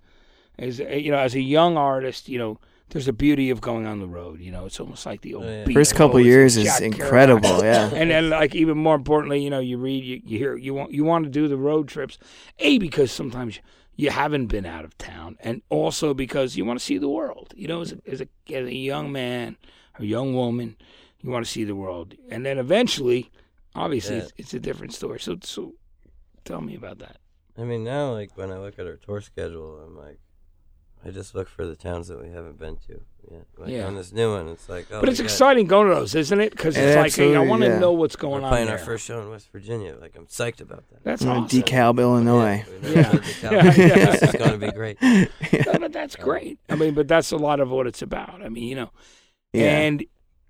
is 0.58 0.80
uh, 0.80 0.86
you 0.86 1.12
know 1.12 1.18
as 1.18 1.36
a 1.36 1.42
young 1.42 1.78
artist, 1.78 2.30
you 2.30 2.38
know. 2.38 2.60
There's 2.94 3.08
a 3.08 3.14
beauty 3.14 3.50
of 3.52 3.62
going 3.62 3.86
on 3.88 4.02
the 4.02 4.06
road, 4.06 4.42
you 4.42 4.52
know. 4.52 4.66
It's 4.66 4.78
almost 4.78 5.06
like 5.06 5.22
the 5.22 5.36
old 5.36 5.46
Oh, 5.46 5.64
yeah. 5.66 5.74
First 5.74 5.96
couple 5.96 6.20
years 6.20 6.58
is 6.58 6.66
Jack 6.66 6.82
incredible, 6.82 7.48
Kerouac. 7.48 7.62
yeah. 7.64 7.90
and 7.96 8.12
then 8.12 8.30
like 8.30 8.54
even 8.54 8.78
more 8.78 8.96
importantly, 8.96 9.42
you 9.42 9.50
know, 9.50 9.62
you 9.62 9.78
read, 9.78 10.04
you, 10.04 10.22
you 10.26 10.38
hear, 10.38 10.58
you 10.58 10.74
want 10.74 10.92
you 10.92 11.06
want 11.06 11.24
to 11.24 11.30
do 11.30 11.48
the 11.48 11.56
road 11.56 11.88
trips, 11.88 12.18
a 12.60 12.80
because 12.80 13.10
sometimes 13.10 13.62
you 13.96 14.10
haven't 14.10 14.48
been 14.48 14.66
out 14.66 14.86
of 14.86 14.98
town, 14.98 15.38
and 15.42 15.62
also 15.70 16.14
because 16.14 16.56
you 16.58 16.66
want 16.66 16.80
to 16.80 16.86
see 16.86 16.98
the 16.98 17.10
world. 17.10 17.54
You 17.56 17.68
know, 17.68 17.82
as 17.82 17.92
a, 17.94 17.98
as 18.08 18.22
a 18.22 18.28
as 18.54 18.68
a 18.68 18.76
young 18.76 19.12
man 19.12 19.58
or 20.00 20.06
young 20.06 20.34
woman, 20.34 20.76
you 21.22 21.30
want 21.30 21.46
to 21.46 21.52
see 21.52 21.64
the 21.64 21.76
world, 21.76 22.16
and 22.30 22.46
then 22.46 22.58
eventually, 22.58 23.30
obviously, 23.76 24.16
Yeah. 24.18 24.22
it's, 24.24 24.34
it's 24.38 24.54
a 24.54 24.60
different 24.60 24.94
story. 24.94 25.20
So 25.20 25.38
so, 25.44 25.74
tell 26.46 26.62
me 26.62 26.76
about 26.76 27.00
that. 27.00 27.18
I 27.58 27.64
mean, 27.64 27.84
now 27.84 28.12
like 28.14 28.36
when 28.38 28.52
I 28.52 28.58
look 28.58 28.80
at 28.80 28.88
our 28.88 28.96
tour 28.96 29.22
schedule, 29.22 29.80
I'm 29.86 29.98
like, 29.98 30.20
I 31.06 31.10
just 31.10 31.34
look 31.34 31.48
for 31.50 31.66
the 31.66 31.76
towns 31.76 32.08
that 32.10 32.22
we 32.22 32.30
haven't 32.30 32.60
been 32.60 32.78
to 32.88 33.02
yet. 33.32 33.46
Like 33.58 33.70
Yeah. 33.70 33.88
on 33.88 33.96
this 33.96 34.12
new 34.12 34.34
one, 34.34 34.48
it's 34.50 34.70
like, 34.70 34.86
oh, 34.92 35.00
but 35.00 35.10
it's 35.10 35.20
we 35.20 35.26
exciting 35.26 35.66
going 35.68 35.90
to 35.90 35.96
those, 35.96 36.14
isn't 36.14 36.40
it? 36.40 36.52
Because 36.52 36.78
it's 36.78 36.96
like, 36.96 37.16
hey, 37.16 37.36
I 37.36 37.40
want 37.40 37.64
to 37.64 37.70
yeah. 37.70 37.80
know 37.80 37.92
what's 37.92 38.16
We're 38.16 38.22
going 38.30 38.44
on 38.44 38.50
playing 38.50 38.68
there. 38.68 38.78
our 38.78 38.84
first 38.84 39.06
show 39.06 39.20
in 39.22 39.30
West 39.30 39.52
Virginia. 39.52 39.96
Like 40.00 40.16
I'm 40.16 40.28
psyched 40.28 40.62
about 40.62 40.88
that. 40.90 41.04
That's 41.04 41.26
awesome. 41.26 41.48
DeKalb, 41.62 42.00
Illinois. 42.00 42.64
Yeah, 42.68 42.80
we 42.82 42.90
Yeah. 42.94 43.02
never 43.02 43.18
did 43.18 43.24
DeKalb. 43.24 43.52
Yeah, 43.52 43.86
yeah. 43.98 44.06
This 44.12 44.22
is 44.24 44.32
going 44.34 44.52
to 44.60 44.66
be 44.66 44.72
great. 44.72 44.98
No, 45.66 45.80
but 45.80 45.92
that's 45.94 46.16
great. 46.16 46.60
I 46.70 46.76
mean, 46.76 46.94
but 46.94 47.08
that's 47.08 47.32
a 47.32 47.38
lot 47.38 47.60
of 47.60 47.70
what 47.70 47.86
it's 47.88 48.02
about. 48.02 48.42
I 48.44 48.50
mean, 48.50 48.64
you 48.64 48.76
know, 48.76 48.92
Yeah. 49.54 49.80
and 49.80 50.04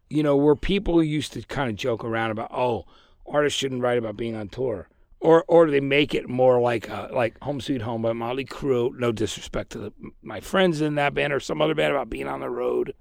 you 0.09 0.23
know 0.23 0.35
where 0.35 0.55
people 0.55 1.01
used 1.03 1.33
to 1.33 1.41
kind 1.43 1.69
of 1.69 1.75
joke 1.77 2.03
around 2.03 2.31
about, 2.31 2.51
oh, 2.51 2.85
artists 3.25 3.57
shouldn't 3.57 3.81
write 3.81 3.97
about 3.97 4.17
being 4.17 4.35
on 4.35 4.47
tour, 4.49 4.89
or 5.21 5.45
or 5.47 5.67
do 5.67 5.71
they 5.71 5.79
make 5.79 6.13
it 6.13 6.27
more 6.27 6.59
like 6.59 6.89
uh, 6.89 7.07
like 7.13 7.39
Home 7.43 7.61
Sweet 7.61 7.81
Home 7.83 8.01
by 8.01 8.11
Motley 8.11 8.45
Crue. 8.45 8.97
No 8.97 9.11
disrespect 9.11 9.71
to 9.71 9.77
the, 9.77 9.93
my 10.21 10.39
friends 10.39 10.81
in 10.81 10.95
that 10.95 11.13
band 11.13 11.31
or 11.31 11.39
some 11.39 11.61
other 11.61 11.75
band 11.75 11.93
about 11.93 12.09
being 12.09 12.27
on 12.27 12.39
the 12.39 12.49
road. 12.49 12.93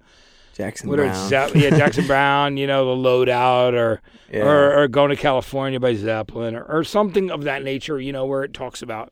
Jackson 0.53 0.89
Whether 0.89 1.07
Browne. 1.07 1.29
Ze- 1.29 1.59
yeah, 1.59 1.69
Jackson 1.71 2.05
Browne, 2.07 2.57
you 2.57 2.67
know, 2.67 2.85
the 2.85 3.09
Loadout, 3.09 3.73
or 3.73 4.01
yeah. 4.31 4.41
or, 4.43 4.83
or 4.83 4.87
going 4.87 5.09
to 5.09 5.15
California 5.15 5.79
by 5.79 5.95
Zeppelin, 5.95 6.55
or, 6.55 6.63
or 6.63 6.83
something 6.83 7.31
of 7.31 7.43
that 7.43 7.63
nature. 7.63 7.99
You 7.99 8.13
know, 8.13 8.25
where 8.25 8.43
it 8.43 8.53
talks 8.53 8.81
about 8.81 9.11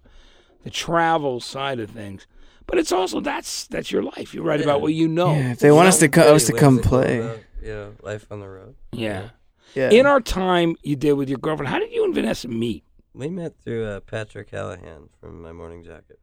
the 0.64 0.70
travel 0.70 1.40
side 1.40 1.80
of 1.80 1.90
things. 1.90 2.28
But 2.68 2.78
it's 2.78 2.92
also 2.92 3.20
that's 3.20 3.66
that's 3.68 3.92
your 3.92 4.04
life. 4.04 4.36
You 4.36 4.44
write 4.44 4.62
about 4.62 4.82
what 4.82 4.94
you 4.94 5.08
know. 5.08 5.34
yeah, 5.34 5.54
if 5.54 5.60
they 5.60 5.72
want 5.72 5.88
us 5.88 5.98
to, 6.00 6.10
co- 6.10 6.22
Pretty 6.22 6.36
us 6.36 6.46
to 6.48 6.54
come 6.54 6.78
play. 6.80 7.20
about, 7.20 7.40
you 7.64 7.70
know, 7.70 7.96
life 8.04 8.28
on 8.30 8.40
the 8.42 8.48
road. 8.48 8.76
Yeah. 8.92 9.30
Yeah. 9.74 9.90
In 9.90 10.06
our 10.06 10.20
time 10.20 10.76
you 10.84 10.96
did 10.96 11.14
with 11.14 11.30
your 11.30 11.38
girlfriend, 11.40 11.70
how 11.70 11.80
did 11.80 11.92
you 11.92 12.04
and 12.04 12.14
Vanessa 12.14 12.48
meet? 12.48 12.84
We 13.14 13.30
met 13.30 13.54
through 13.64 13.86
uh, 13.86 14.00
Patrick 14.02 14.52
Hallahan 14.52 15.10
from 15.20 15.42
My 15.42 15.52
Morning 15.52 15.84
Jacket. 15.84 16.20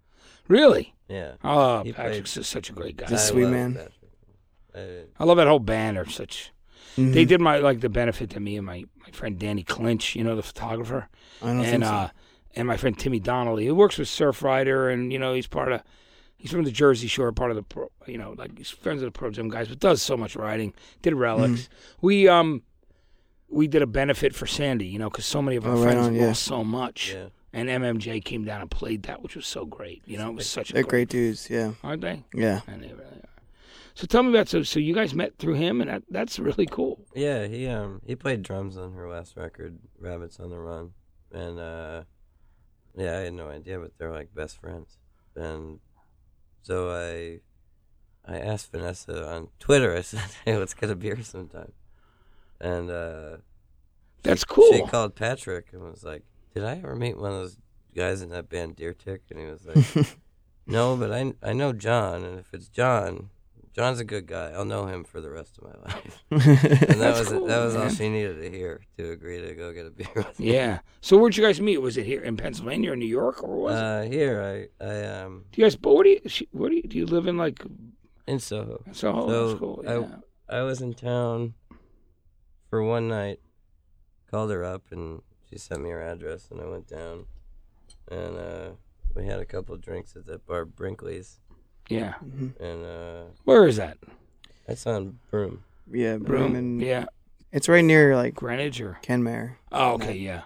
Really? 0.48 0.94
Yeah. 1.08 1.32
Oh, 1.42 1.82
He 1.82 1.92
Patrick's 1.92 2.32
played- 2.32 2.40
just 2.42 2.50
such 2.50 2.70
a 2.70 2.72
great 2.72 2.96
guy. 2.96 3.06
He's 3.08 3.12
a 3.20 3.22
I 3.22 3.26
sweet 3.26 3.42
love 3.44 3.52
man. 3.52 3.74
Patrick. 3.74 3.92
I- 4.74 5.22
I 5.22 5.24
love 5.24 5.36
that 5.38 5.46
whole 5.48 5.58
band. 5.58 5.96
They're 5.96 6.06
such. 6.06 6.52
Mhm. 6.96 7.12
They 7.12 7.24
did 7.24 7.40
my 7.40 7.58
like 7.58 7.80
the 7.80 7.88
benefit 7.88 8.30
to 8.30 8.40
me 8.40 8.56
and 8.56 8.64
my, 8.66 8.84
my 9.02 9.10
friend 9.10 9.38
Danny 9.38 9.62
Clinch, 9.62 10.14
you 10.14 10.22
know, 10.24 10.36
the 10.36 10.42
photographer, 10.42 11.08
I 11.42 11.46
don't 11.46 11.58
and 11.60 11.66
think 11.66 11.84
so. 11.84 11.90
uh, 11.90 12.08
and 12.54 12.66
my 12.68 12.76
friend 12.76 12.98
Timmy 12.98 13.18
Donnelly, 13.20 13.66
who 13.66 13.74
works 13.74 13.98
with 13.98 14.08
Surfrider, 14.08 14.92
and 14.92 15.12
you 15.12 15.18
know 15.18 15.34
he's 15.34 15.46
part 15.46 15.72
of. 15.72 15.82
He's 16.38 16.50
from 16.52 16.64
the 16.64 16.70
Jersey 16.70 17.06
Shore, 17.08 17.32
part 17.32 17.50
of 17.50 17.56
the 17.56 17.62
pro, 17.62 17.90
you 18.06 18.18
know, 18.18 18.34
like 18.36 18.56
he's 18.58 18.70
friends 18.70 19.02
of 19.02 19.06
the 19.06 19.10
Pro 19.18 19.30
Gym 19.30 19.48
guys, 19.48 19.68
but 19.68 19.78
does 19.80 20.00
so 20.02 20.16
much 20.18 20.36
writing. 20.36 20.74
Did 21.02 21.14
relics. 21.14 21.62
Mm-hmm. 21.62 22.06
We 22.06 22.28
um, 22.28 22.62
we 23.48 23.68
did 23.68 23.82
a 23.82 23.86
benefit 23.86 24.34
for 24.34 24.46
Sandy, 24.46 24.86
you 24.86 24.98
know, 24.98 25.08
because 25.10 25.26
so 25.26 25.40
many 25.40 25.56
of 25.56 25.66
our 25.66 25.72
Oh, 25.74 25.76
right 25.84 25.92
friends 25.92 26.06
on, 26.08 26.14
yeah. 26.14 26.26
lost 26.28 26.42
so 26.44 26.64
much. 26.64 27.12
yeah. 27.14 27.26
And 27.52 27.68
MMJ 27.70 28.22
came 28.22 28.44
down 28.44 28.60
and 28.60 28.70
played 28.70 29.04
that, 29.04 29.22
which 29.22 29.34
was 29.34 29.46
so 29.46 29.64
great. 29.64 30.02
You 30.04 30.18
know, 30.18 30.28
it 30.28 30.34
was 30.34 30.46
such 30.46 30.70
a 30.70 30.74
They're 30.74 30.82
great 30.82 31.08
dudes. 31.08 31.48
Yeah. 31.48 31.72
aren't 31.82 32.02
they? 32.02 32.22
Yeah. 32.34 32.60
And 32.66 32.82
they 32.82 32.88
really 32.92 33.04
are. 33.04 33.28
So 33.94 34.06
tell 34.06 34.22
me 34.22 34.28
about 34.28 34.46
so 34.48 34.62
so 34.62 34.78
you 34.78 34.92
guys 34.94 35.14
met 35.14 35.38
through 35.38 35.54
him, 35.54 35.80
and 35.80 35.88
that, 35.88 36.02
that's 36.10 36.38
really 36.38 36.66
cool. 36.66 37.06
Yeah, 37.14 37.46
he 37.46 37.66
um 37.66 38.02
he 38.04 38.14
played 38.14 38.42
drums 38.42 38.76
on 38.76 38.92
her 38.92 39.08
last 39.08 39.36
record, 39.36 39.78
Rabbits 39.98 40.38
on 40.38 40.50
the 40.50 40.58
Run, 40.58 40.90
and 41.32 41.58
uh, 41.58 42.02
yeah, 42.94 43.16
I 43.16 43.20
had 43.22 43.32
no 43.32 43.48
idea, 43.48 43.78
but 43.78 43.92
they're 43.96 44.12
like 44.12 44.34
best 44.34 44.60
friends, 44.60 44.98
and 45.34 45.80
so 46.60 46.90
I 46.90 47.40
I 48.30 48.38
asked 48.38 48.70
Vanessa 48.70 49.26
on 49.26 49.48
Twitter. 49.58 49.96
I 49.96 50.02
said, 50.02 50.20
"Hey, 50.44 50.58
let's 50.58 50.74
get 50.74 50.90
a 50.90 50.94
beer 50.94 51.22
sometime," 51.22 51.72
and 52.60 52.90
uh, 52.90 53.36
That's 54.22 54.44
cool. 54.44 54.72
she 54.72 54.82
called 54.86 55.14
Patrick 55.14 55.68
and 55.72 55.82
was 55.82 56.04
like, 56.04 56.22
"Did 56.54 56.64
I 56.64 56.76
ever 56.78 56.94
meet 56.96 57.16
one 57.16 57.32
of 57.32 57.38
those 57.38 57.58
guys 57.94 58.22
in 58.22 58.30
that 58.30 58.48
band 58.48 58.76
Deer 58.76 58.94
Tick?" 58.94 59.22
And 59.30 59.38
he 59.40 59.46
was 59.46 59.64
like, 59.66 60.16
"No, 60.66 60.96
but 60.96 61.12
I 61.12 61.32
I 61.42 61.52
know 61.52 61.72
John, 61.72 62.24
and 62.24 62.38
if 62.38 62.52
it's 62.54 62.68
John." 62.68 63.30
John's 63.74 64.00
a 64.00 64.04
good 64.06 64.26
guy. 64.26 64.52
I'll 64.52 64.64
know 64.64 64.86
him 64.86 65.04
for 65.04 65.20
the 65.20 65.28
rest 65.28 65.58
of 65.58 65.64
my 65.64 65.74
life. 65.92 66.24
And 66.30 66.98
that 66.98 67.18
was 67.18 67.28
cool, 67.28 67.46
that 67.46 67.62
was 67.62 67.76
all 67.76 67.90
she 67.90 68.08
needed 68.08 68.40
to 68.40 68.48
hear 68.50 68.80
to 68.96 69.10
agree 69.10 69.38
to 69.42 69.54
go 69.54 69.70
get 69.70 69.84
a 69.84 69.90
beer 69.90 70.06
with 70.14 70.40
me. 70.40 70.54
Yeah. 70.54 70.78
So 71.02 71.18
where'd 71.18 71.36
you 71.36 71.44
guys 71.44 71.60
meet? 71.60 71.76
Was 71.82 71.98
it 71.98 72.06
here 72.06 72.22
in 72.22 72.38
Pennsylvania 72.38 72.92
or 72.92 72.96
New 72.96 73.04
York, 73.04 73.44
or 73.44 73.54
was 73.56 73.74
it? 73.74 73.82
Uh, 73.84 74.02
here 74.04 74.68
I 74.80 74.82
I 74.82 75.04
um 75.20 75.44
Do 75.52 75.60
you 75.60 75.66
guys? 75.66 75.76
But 75.76 75.92
what 75.94 76.04
do 76.04 76.08
you? 76.08 76.20
she- 76.26 76.48
Where 76.52 76.70
do 76.70 76.76
you? 76.76 76.84
Do 76.84 76.96
you 76.96 77.04
live 77.04 77.26
in 77.26 77.36
like? 77.36 77.62
in 78.26 78.38
Soho. 78.38 78.82
So, 78.92 79.28
So, 79.28 79.58
cool. 79.58 79.84
I- 79.86 79.98
Yeah. 79.98 80.06
I 80.48 80.62
was 80.62 80.80
in 80.80 80.94
town 80.94 81.52
for 82.68 82.82
one 82.82 83.08
night. 83.08 83.40
Called 84.30 84.50
her 84.50 84.64
up 84.64 84.82
and 84.90 85.22
she 85.48 85.56
sent 85.56 85.82
me 85.82 85.90
her 85.90 86.02
address 86.02 86.48
and 86.50 86.60
I 86.60 86.66
went 86.66 86.88
down 86.88 87.26
and 88.10 88.36
uh 88.36 88.70
we 89.14 89.24
had 89.24 89.38
a 89.38 89.44
couple 89.44 89.74
of 89.74 89.80
drinks 89.80 90.16
at 90.16 90.26
that 90.26 90.44
bar 90.46 90.64
Brinkley's 90.66 91.38
yeah. 91.88 92.14
and 92.60 92.84
uh 92.84 93.22
Where 93.44 93.66
is 93.66 93.76
that? 93.76 93.98
that's 94.66 94.84
on 94.86 95.18
Broome. 95.30 95.62
Yeah. 95.90 96.16
Broome 96.16 96.56
and 96.56 96.80
Yeah. 96.82 97.06
It's 97.52 97.68
right 97.68 97.84
near 97.84 98.16
like 98.16 98.34
Greenwich 98.34 98.80
or? 98.80 98.98
Kenmare 99.02 99.56
Oh, 99.70 99.92
okay, 99.92 100.16
yeah. 100.16 100.42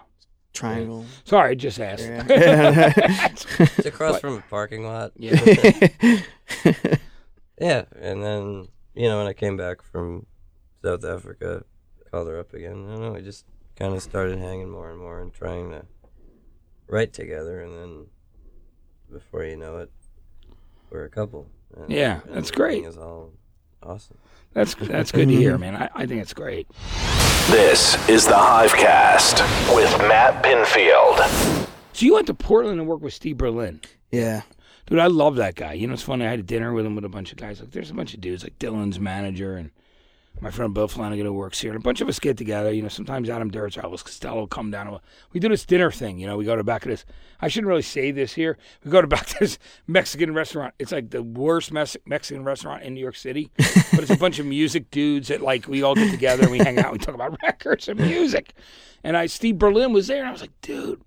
Triangle. 0.53 1.05
Sorry, 1.23 1.55
just 1.55 1.79
asked. 1.79 2.03
Yeah. 2.03 2.93
It's 3.77 3.85
across 3.85 4.19
from 4.19 4.37
a 4.37 4.43
parking 4.49 4.85
lot. 4.85 5.13
Yeah. 5.17 5.39
Yeah, 7.61 7.83
and 7.99 8.23
then 8.23 8.67
you 8.95 9.07
know 9.07 9.19
when 9.19 9.27
I 9.27 9.33
came 9.33 9.55
back 9.55 9.83
from 9.83 10.25
South 10.83 11.05
Africa, 11.05 11.63
called 12.11 12.27
her 12.27 12.39
up 12.39 12.53
again. 12.53 12.85
I 12.87 12.91
don't 12.93 13.01
know. 13.01 13.11
We 13.13 13.21
just 13.21 13.45
kind 13.75 13.93
of 13.95 14.01
started 14.03 14.37
hanging 14.37 14.69
more 14.69 14.89
and 14.91 14.99
more 14.99 15.21
and 15.21 15.33
trying 15.33 15.71
to 15.71 15.85
write 16.87 17.13
together, 17.13 17.61
and 17.61 17.73
then 17.73 18.05
before 19.11 19.43
you 19.45 19.55
know 19.55 19.77
it, 19.77 19.91
we're 20.89 21.05
a 21.05 21.09
couple. 21.09 21.47
And, 21.75 21.91
Yeah, 21.91 22.19
and 22.25 22.35
that's 22.35 22.51
great. 22.51 22.83
Is 22.85 22.97
all 22.97 23.31
awesome. 23.81 24.17
That's 24.53 24.75
that's 24.75 25.11
good 25.11 25.29
to 25.29 25.35
hear, 25.35 25.57
man. 25.59 25.75
I, 25.75 25.89
I 25.95 26.05
think 26.05 26.21
it's 26.21 26.33
great. 26.33 26.67
This 27.49 27.97
is 28.07 28.25
the 28.25 28.33
Hivecast 28.33 29.75
with 29.75 29.89
Matt 30.07 30.43
Pinfield. 30.43 31.67
So 31.93 32.05
you 32.05 32.13
went 32.13 32.27
to 32.27 32.33
Portland 32.33 32.79
and 32.79 32.87
worked 32.87 33.03
with 33.03 33.13
Steve 33.13 33.37
Berlin. 33.37 33.81
yeah. 34.11 34.41
Dude, 34.87 34.99
I 34.99 35.07
love 35.07 35.37
that 35.37 35.55
guy. 35.55 35.73
You 35.73 35.87
know, 35.87 35.93
it's 35.93 36.01
funny. 36.03 36.25
I 36.25 36.31
had 36.31 36.45
dinner 36.45 36.73
with 36.73 36.85
him 36.85 36.95
with 36.95 37.05
a 37.05 37.09
bunch 37.09 37.31
of 37.31 37.37
guys. 37.37 37.61
Like, 37.61 37.71
there's 37.71 37.91
a 37.91 37.93
bunch 37.93 38.13
of 38.13 38.19
dudes, 38.19 38.43
like 38.43 38.59
Dylan's 38.59 38.99
manager 38.99 39.55
and 39.55 39.71
my 40.39 40.49
friend 40.49 40.73
Bill 40.73 40.87
Flanagan 40.87 41.25
who 41.25 41.33
works 41.33 41.59
here. 41.59 41.71
And 41.71 41.79
a 41.79 41.83
bunch 41.83 42.01
of 42.01 42.07
us 42.07 42.19
get 42.19 42.37
together. 42.37 42.71
You 42.71 42.81
know, 42.81 42.87
sometimes 42.87 43.29
Adam 43.29 43.51
Duritz, 43.51 43.79
Elvis 43.79 44.03
Costello 44.03 44.47
come 44.47 44.71
down. 44.71 44.99
We 45.33 45.39
do 45.39 45.49
this 45.49 45.65
dinner 45.65 45.91
thing. 45.91 46.17
You 46.19 46.27
know, 46.27 46.37
we 46.37 46.45
go 46.45 46.55
to 46.55 46.63
back 46.63 46.83
of 46.85 46.89
this. 46.89 47.05
I 47.41 47.47
shouldn't 47.47 47.67
really 47.67 47.81
say 47.81 48.11
this 48.11 48.33
here. 48.33 48.57
We 48.83 48.91
go 48.91 49.01
to 49.01 49.07
back 49.07 49.27
to 49.27 49.39
this 49.39 49.59
Mexican 49.87 50.33
restaurant. 50.33 50.73
It's 50.79 50.91
like 50.91 51.09
the 51.11 51.21
worst 51.21 51.71
Mex- 51.71 51.97
Mexican 52.05 52.43
restaurant 52.43 52.83
in 52.83 52.93
New 52.93 53.01
York 53.01 53.15
City. 53.15 53.51
but 53.57 53.99
it's 53.99 54.09
a 54.09 54.17
bunch 54.17 54.39
of 54.39 54.45
music 54.45 54.89
dudes 54.89 55.27
that, 55.27 55.41
like, 55.41 55.67
we 55.67 55.83
all 55.83 55.95
get 55.95 56.11
together 56.11 56.43
and 56.43 56.51
we 56.51 56.59
hang 56.59 56.79
out. 56.79 56.91
We 56.93 56.99
talk 56.99 57.15
about 57.15 57.37
records 57.43 57.87
and 57.87 57.99
music. 57.99 58.53
And 59.03 59.17
I, 59.17 59.27
Steve 59.27 59.57
Berlin 59.57 59.93
was 59.93 60.07
there. 60.07 60.19
And 60.19 60.27
I 60.27 60.31
was 60.31 60.41
like, 60.41 60.59
dude, 60.61 61.01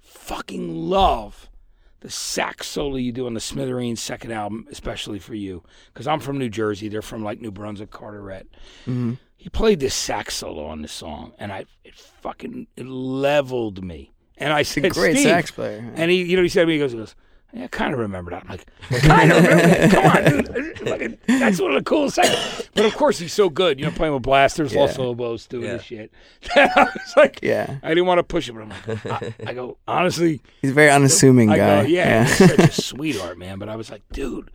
fucking 0.00 0.74
love 0.74 1.48
the 2.00 2.10
sax 2.10 2.66
solo 2.68 2.96
you 2.96 3.12
do 3.12 3.26
on 3.26 3.34
the 3.34 3.40
Smithereens 3.40 4.00
second 4.00 4.32
album, 4.32 4.66
especially 4.70 5.18
for 5.18 5.34
you, 5.34 5.62
because 5.92 6.06
I'm 6.06 6.20
from 6.20 6.38
New 6.38 6.48
Jersey. 6.48 6.88
They're 6.88 7.02
from 7.02 7.24
like 7.24 7.40
New 7.40 7.50
Brunswick, 7.50 7.90
Carteret. 7.90 8.46
Mm-hmm. 8.82 9.14
He 9.36 9.48
played 9.48 9.80
this 9.80 9.94
sax 9.94 10.34
solo 10.36 10.66
on 10.66 10.82
this 10.82 10.92
song, 10.92 11.32
and 11.38 11.52
I 11.52 11.66
it 11.84 11.94
fucking 11.94 12.66
it 12.76 12.86
leveled 12.86 13.84
me. 13.84 14.12
And 14.36 14.52
I 14.52 14.62
said, 14.62 14.92
Great 14.92 15.18
sax 15.18 15.50
player. 15.50 15.92
and 15.96 16.10
he, 16.10 16.22
you 16.22 16.36
know, 16.36 16.42
he 16.42 16.48
said 16.48 16.62
to 16.62 16.66
me, 16.66 16.74
he 16.74 16.78
goes, 16.78 16.92
he 16.92 16.98
goes 16.98 17.14
yeah, 17.52 17.64
I 17.64 17.66
kind 17.68 17.94
of 17.94 18.00
remember 18.00 18.30
that. 18.32 18.42
I'm 18.44 18.48
like, 18.48 18.66
kind 19.02 19.32
of 19.32 19.42
remember 19.42 19.66
that. 19.68 19.90
Come 19.90 20.06
on, 20.92 20.98
dude. 20.98 21.18
That's 21.26 21.60
one 21.60 21.72
of 21.72 21.82
the 21.82 21.88
coolest 21.88 22.16
things. 22.16 22.68
But 22.74 22.84
of 22.84 22.94
course, 22.94 23.18
he's 23.18 23.32
so 23.32 23.48
good. 23.48 23.78
You 23.80 23.86
know, 23.86 23.92
playing 23.92 24.12
with 24.14 24.22
blasters, 24.22 24.72
Yeah. 24.74 24.80
Los 24.82 24.98
Lobos, 24.98 25.46
doing 25.46 25.64
Yeah. 25.64 25.72
this 25.74 25.82
shit. 25.82 26.12
I 26.56 26.68
was 26.94 27.14
like, 27.16 27.40
Yeah. 27.42 27.78
I 27.82 27.88
didn't 27.88 28.06
want 28.06 28.18
to 28.18 28.22
push 28.24 28.48
him, 28.48 28.56
but 28.56 28.62
I'm 28.62 28.68
like, 28.68 29.06
I, 29.46 29.50
I 29.50 29.54
go, 29.54 29.78
honestly, 29.88 30.42
He's 30.60 30.72
a 30.72 30.74
very 30.74 30.90
unassuming 30.90 31.50
I 31.50 31.56
guy. 31.56 31.82
go, 31.82 31.88
yeah, 31.88 32.24
he's 32.24 32.36
such 32.36 32.58
a 32.58 32.70
sweetheart, 32.82 33.38
man. 33.38 33.58
But 33.58 33.68
I 33.70 33.76
was 33.76 33.90
like, 33.90 34.02
dude, 34.12 34.50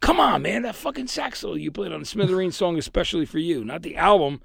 come 0.00 0.18
on, 0.18 0.40
man, 0.42 0.62
that 0.62 0.74
fucking 0.76 1.08
sax 1.08 1.40
solo 1.40 1.54
you 1.54 1.70
played 1.70 1.92
on 1.92 2.00
the 2.00 2.06
Smithereen 2.06 2.52
song, 2.52 2.78
especially 2.78 3.26
for 3.26 3.38
you, 3.38 3.64
not 3.64 3.82
the 3.82 3.96
album, 3.96 4.40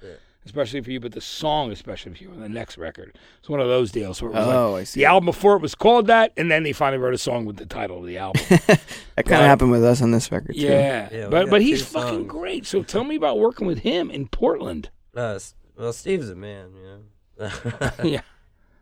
especially 0.45 0.81
for 0.81 0.91
you, 0.91 0.99
but 0.99 1.11
the 1.13 1.21
song, 1.21 1.71
especially 1.71 2.13
for 2.13 2.23
you 2.23 2.29
on 2.31 2.39
the 2.39 2.49
next 2.49 2.77
record. 2.77 3.17
It's 3.39 3.49
one 3.49 3.59
of 3.59 3.67
those 3.67 3.91
deals 3.91 4.21
where 4.21 4.31
it 4.31 4.35
was 4.35 4.47
Oh, 4.47 4.71
like 4.73 4.81
I 4.81 4.83
see. 4.85 4.99
the 5.01 5.05
album 5.05 5.25
before 5.25 5.55
it 5.55 5.61
was 5.61 5.75
called 5.75 6.07
that, 6.07 6.31
and 6.37 6.49
then 6.51 6.63
they 6.63 6.73
finally 6.73 7.01
wrote 7.01 7.13
a 7.13 7.17
song 7.17 7.45
with 7.45 7.57
the 7.57 7.65
title 7.65 7.99
of 7.99 8.05
the 8.05 8.17
album. 8.17 8.41
That 9.15 9.25
kind 9.27 9.41
of 9.41 9.47
happened 9.47 9.71
with 9.71 9.83
us 9.83 10.01
on 10.01 10.11
this 10.11 10.29
record 10.31 10.55
too. 10.55 10.61
yeah, 10.61 11.07
Yeah, 11.11 11.27
but 11.29 11.49
but 11.49 11.61
he's 11.61 11.85
fucking 11.85 12.09
songs. 12.19 12.27
great. 12.27 12.65
So 12.65 12.83
tell 12.83 13.03
me 13.05 13.15
about 13.15 13.39
working 13.39 13.65
with 13.65 13.79
him 13.79 14.11
in 14.11 14.27
Portland. 14.27 14.89
Uh, 15.15 15.39
well, 15.77 15.93
Steve's 15.93 16.29
a 16.29 16.35
man, 16.35 16.71
you 16.75 16.83
know. 16.83 17.49
Yeah. 18.03 18.21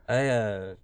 I 0.10 0.28
uh, 0.28 0.76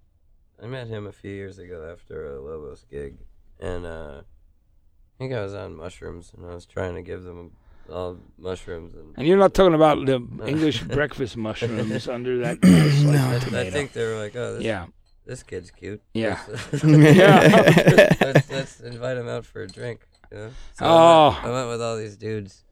I 0.62 0.66
met 0.66 0.86
him 0.86 1.06
a 1.06 1.12
few 1.12 1.30
years 1.32 1.58
ago 1.58 1.88
after 1.92 2.26
a 2.32 2.40
Lobos 2.40 2.84
gig, 2.90 3.16
and 3.58 3.84
uh, 3.84 4.20
I 4.22 5.18
think 5.18 5.32
I 5.34 5.42
was 5.42 5.52
on 5.54 5.74
mushrooms, 5.76 6.32
and 6.36 6.46
I 6.46 6.54
was 6.54 6.64
trying 6.64 6.94
to 6.94 7.02
give 7.02 7.24
them 7.24 7.52
all 7.90 8.18
mushrooms, 8.38 8.94
and 8.94 9.14
And 9.16 9.26
you're 9.26 9.38
not 9.38 9.52
talking 9.54 9.74
about 9.74 10.04
the 10.06 10.16
English 10.46 10.82
breakfast 10.82 11.36
mushrooms 11.36 12.08
under 12.16 12.38
that 12.38 12.62
no, 13.52 13.58
I, 13.58 13.62
I 13.62 13.70
think 13.70 13.92
they 13.92 14.04
were 14.06 14.18
like, 14.18 14.34
"Oh, 14.36 14.54
this, 14.54 14.64
yeah, 14.64 14.86
this 15.26 15.42
kid's 15.42 15.70
cute. 15.70 16.00
Yeah. 16.14 16.38
let's, 16.48 16.84
yeah. 16.84 18.14
let's, 18.20 18.50
let's 18.50 18.80
invite 18.80 19.16
him 19.16 19.28
out 19.28 19.44
for 19.46 19.62
a 19.62 19.68
drink." 19.68 20.00
You 20.32 20.38
know? 20.38 20.50
So 20.74 20.84
I, 20.86 20.88
Oh. 20.88 21.28
went, 21.30 21.44
I 21.44 21.50
went 21.52 21.68
with 21.70 21.82
all 21.82 21.96
these 21.96 22.16
dudes 22.16 22.64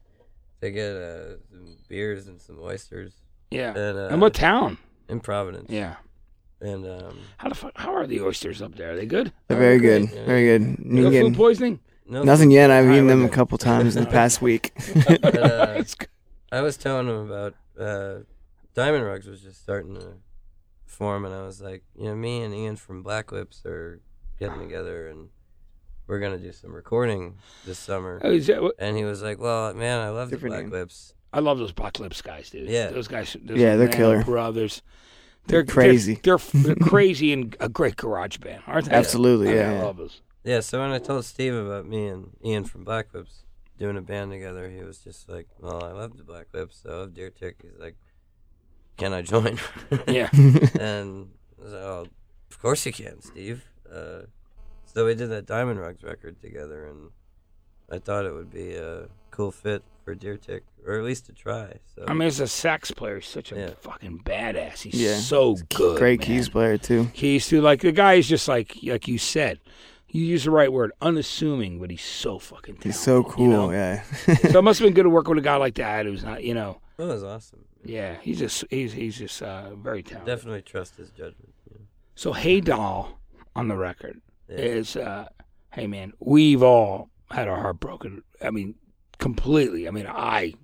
to 0.61 0.71
get 0.71 0.91
uh, 0.95 1.37
some 1.51 1.77
beers 1.87 2.27
and 2.27 2.41
some 2.41 2.59
oysters, 2.61 3.13
yeah. 3.51 3.69
and, 3.75 3.97
uh, 3.97 4.07
And 4.11 4.21
what 4.21 4.33
town? 4.33 4.77
in 5.07 5.19
Providence, 5.21 5.69
Yeah. 5.69 5.95
and 6.61 6.85
um, 6.85 7.17
How 7.37 7.49
the 7.49 7.55
fuck, 7.55 7.71
how 7.75 7.93
are 7.95 8.05
the 8.07 8.21
oysters 8.21 8.61
up 8.61 8.75
there? 8.75 8.91
Are 8.91 8.95
they 8.95 9.05
good? 9.05 9.31
They're 9.47 9.57
very 9.57 9.79
good. 9.79 10.09
yeah. 10.13 10.25
Very 10.25 10.45
good. 10.45 10.61
You 10.85 11.03
No 11.03 11.11
can 11.11 11.21
food 11.27 11.35
poisoning? 11.35 11.79
No, 12.09 12.23
nothing 12.23 12.51
yet. 12.51 12.71
I've 12.71 12.83
Alright, 12.85 12.95
eaten 12.97 13.07
them 13.07 13.23
a 13.25 13.29
couple 13.29 13.57
times 13.57 13.95
in 13.95 14.03
the 14.03 14.09
past 14.09 14.41
week. 14.49 14.71
But, 15.21 15.37
uh, 15.37 15.83
I 16.51 16.61
was 16.61 16.77
telling 16.77 17.07
him 17.07 17.29
about 17.31 17.53
uh, 17.79 18.23
Diamond 18.73 19.05
Rugs 19.05 19.27
was 19.27 19.41
just 19.41 19.61
starting 19.61 19.95
to 19.95 20.13
form, 20.85 21.25
and 21.25 21.33
I 21.33 21.43
was 21.43 21.61
like, 21.61 21.83
you 21.95 22.05
know, 22.05 22.15
me 22.15 22.41
and 22.41 22.53
Ian 22.53 22.75
from 22.75 23.03
Black 23.03 23.31
Lips 23.31 23.63
are 23.65 24.01
getting 24.39 24.59
together, 24.59 25.07
and 25.07 25.29
we're 26.07 26.19
gonna 26.19 26.37
do 26.39 26.51
some 26.51 26.73
recording 26.73 27.37
this 27.65 27.77
summer. 27.77 28.19
Oh, 28.23 28.31
is 28.31 28.47
that 28.47 28.61
what- 28.63 28.75
And 28.79 28.97
he 28.97 29.03
was 29.03 29.21
like, 29.21 29.39
"Well, 29.39 29.73
man, 29.75 29.99
I 29.99 30.09
love 30.09 30.29
Different 30.31 30.55
the 30.55 30.61
name. 30.61 30.69
Black 30.71 30.81
Lips." 30.81 31.13
I 31.31 31.39
love 31.41 31.59
those 31.59 31.71
Black 31.71 31.99
Lips 31.99 32.21
guys, 32.23 32.49
dude. 32.49 32.67
Yeah. 32.67 32.89
Those 32.89 33.07
guys. 33.07 33.37
Those 33.39 33.59
Yeah, 33.59 33.75
they're 33.75 33.87
man 33.87 33.95
killer. 33.95 34.23
Brothers. 34.23 34.81
They're 35.45 35.61
They're 35.63 35.71
crazy. 35.73 36.19
They're, 36.23 36.37
they're, 36.37 36.63
they're 36.63 36.75
crazy 36.87 37.31
and 37.33 37.55
a 37.59 37.69
great 37.69 37.95
garage 37.95 38.37
band, 38.37 38.63
aren't 38.65 38.85
they? 38.89 38.95
Absolutely, 38.95 39.49
I, 39.51 39.53
yeah, 39.53 39.79
I 39.81 39.83
love 39.83 39.97
those. 39.97 40.21
Yeah. 40.49 40.59
So 40.61 40.79
when 40.79 40.91
I 40.91 40.99
told 40.99 41.25
Steve 41.25 41.53
about 41.53 41.85
me 41.85 42.07
and 42.07 42.31
Ian 42.43 42.63
from 42.65 42.83
Black 42.83 43.13
Lips 43.13 43.43
doing 43.77 43.97
a 43.97 44.01
band 44.01 44.31
together, 44.31 44.69
he 44.69 44.83
was 44.83 44.97
just 44.99 45.29
like, 45.29 45.47
"Well, 45.59 45.83
I 45.83 45.91
love 45.91 46.17
the 46.17 46.23
Black 46.23 46.47
Lips, 46.53 46.81
so 46.83 46.89
I 46.89 46.93
love 47.01 47.13
Deer 47.13 47.29
Tick." 47.29 47.57
He's 47.61 47.79
like, 47.79 47.95
"Can 48.97 49.13
I 49.13 49.21
join?" 49.21 49.59
Yeah. 50.07 50.29
and 50.79 51.29
I 51.59 51.63
was 51.63 51.73
like, 51.73 51.81
oh, 51.83 52.07
of 52.51 52.59
course 52.61 52.85
you 52.85 52.93
can, 52.93 53.21
Steve. 53.21 53.63
Uh, 53.91 54.21
so 54.85 55.05
we 55.05 55.13
did 55.15 55.29
that 55.29 55.45
Diamond 55.45 55.79
Rugs 55.79 56.03
record 56.03 56.41
together, 56.41 56.85
and 56.87 57.11
I 57.91 57.99
thought 57.99 58.25
it 58.25 58.33
would 58.33 58.51
be 58.51 58.73
a 58.75 59.07
cool 59.31 59.51
fit 59.51 59.83
for 60.03 60.15
Deer 60.15 60.37
Tick, 60.37 60.63
or 60.85 60.97
at 60.97 61.03
least 61.03 61.25
to 61.27 61.33
try. 61.33 61.73
So 61.95 62.05
I 62.07 62.13
mean, 62.13 62.27
as 62.27 62.39
a 62.39 62.47
sax 62.47 62.89
player, 62.91 63.19
he's 63.19 63.27
such 63.27 63.51
a 63.51 63.55
Yeah. 63.55 63.69
fucking 63.81 64.19
badass. 64.25 64.81
He's 64.81 64.95
Yeah. 64.99 65.15
so 65.17 65.55
good. 65.69 65.99
Great 65.99 66.19
man. 66.21 66.27
keys 66.27 66.49
player 66.49 66.77
too. 66.77 67.05
Keys 67.13 67.47
too. 67.47 67.61
Like 67.61 67.81
the 67.81 67.91
guy 67.91 68.15
is 68.15 68.27
just 68.27 68.47
like 68.47 68.75
like 68.83 69.07
you 69.07 69.17
said. 69.19 69.59
You 70.11 70.25
use 70.25 70.43
the 70.45 70.51
right 70.51 70.71
word, 70.73 70.91
unassuming, 71.01 71.79
but 71.79 71.91
he's 71.91 72.03
so 72.03 72.39
fucking 72.39 72.75
talented. 72.75 72.83
He's 72.85 72.99
so 72.99 73.23
cool. 73.23 73.43
you 73.45 73.49
know? 73.51 73.71
Yeah. 73.71 74.01
so 74.51 74.59
it 74.59 74.63
must 74.63 74.79
have 74.79 74.87
been 74.87 74.93
good 74.95 75.03
to 75.03 75.09
work 75.09 75.27
with 75.27 75.37
a 75.37 75.41
guy 75.41 75.55
like 75.57 75.75
that 75.75 76.05
who's 76.07 76.23
not, 76.23 76.43
you 76.43 76.53
know. 76.55 76.81
that 76.97 77.07
was 77.07 77.23
awesome. 77.23 77.65
Yeah, 77.85 78.15
he's 78.21 78.39
just 78.39 78.65
he's 78.69 78.91
he's 78.91 79.17
just 79.17 79.41
uh, 79.41 79.73
very 79.75 80.03
talented. 80.03 80.25
Definitely 80.35 80.63
trust 80.63 80.97
his 80.97 81.09
judgment. 81.11 81.53
you 81.69 81.75
know. 81.79 81.85
So 82.15 82.33
Hey 82.33 82.59
Doll 82.59 83.19
on 83.55 83.67
the 83.69 83.77
record 83.77 84.19
Yeah. 84.49 84.55
is 84.57 84.95
uh, 84.97 85.27
hey 85.71 85.87
man, 85.87 86.11
we've 86.19 86.61
all 86.63 87.09
had 87.31 87.47
our 87.47 87.55
heart 87.61 87.79
broken. 87.79 88.23
I 88.41 88.49
mean, 88.51 88.75
completely. 89.17 89.87
I 89.87 89.91
mean, 89.91 90.07
I 90.07 90.55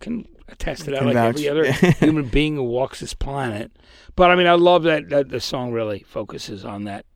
can 0.00 0.26
attest 0.48 0.84
to 0.84 0.90
that 0.92 1.04
like 1.04 1.14
vouch. 1.14 1.36
every 1.42 1.48
other 1.48 1.72
human 1.98 2.28
being 2.28 2.56
who 2.56 2.64
walks 2.64 3.00
this 3.00 3.14
planet. 3.14 3.72
But 4.16 4.30
I 4.30 4.34
mean, 4.36 4.46
I 4.46 4.52
love 4.54 4.82
that 4.82 5.08
that 5.10 5.28
the 5.30 5.40
song 5.40 5.72
really 5.72 6.04
focuses 6.08 6.64
on 6.64 6.84
that 6.84 7.06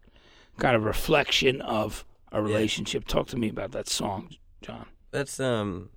kind 0.58 0.76
of 0.76 0.84
reflection 0.84 1.60
of 1.60 2.04
a 2.30 2.42
relationship. 2.42 3.06
Talk 3.06 3.26
to 3.28 3.36
me 3.36 3.48
about 3.48 3.72
that 3.72 3.88
song, 3.88 4.30
John. 4.62 4.86
That's 5.10 5.38
um, 5.40 5.90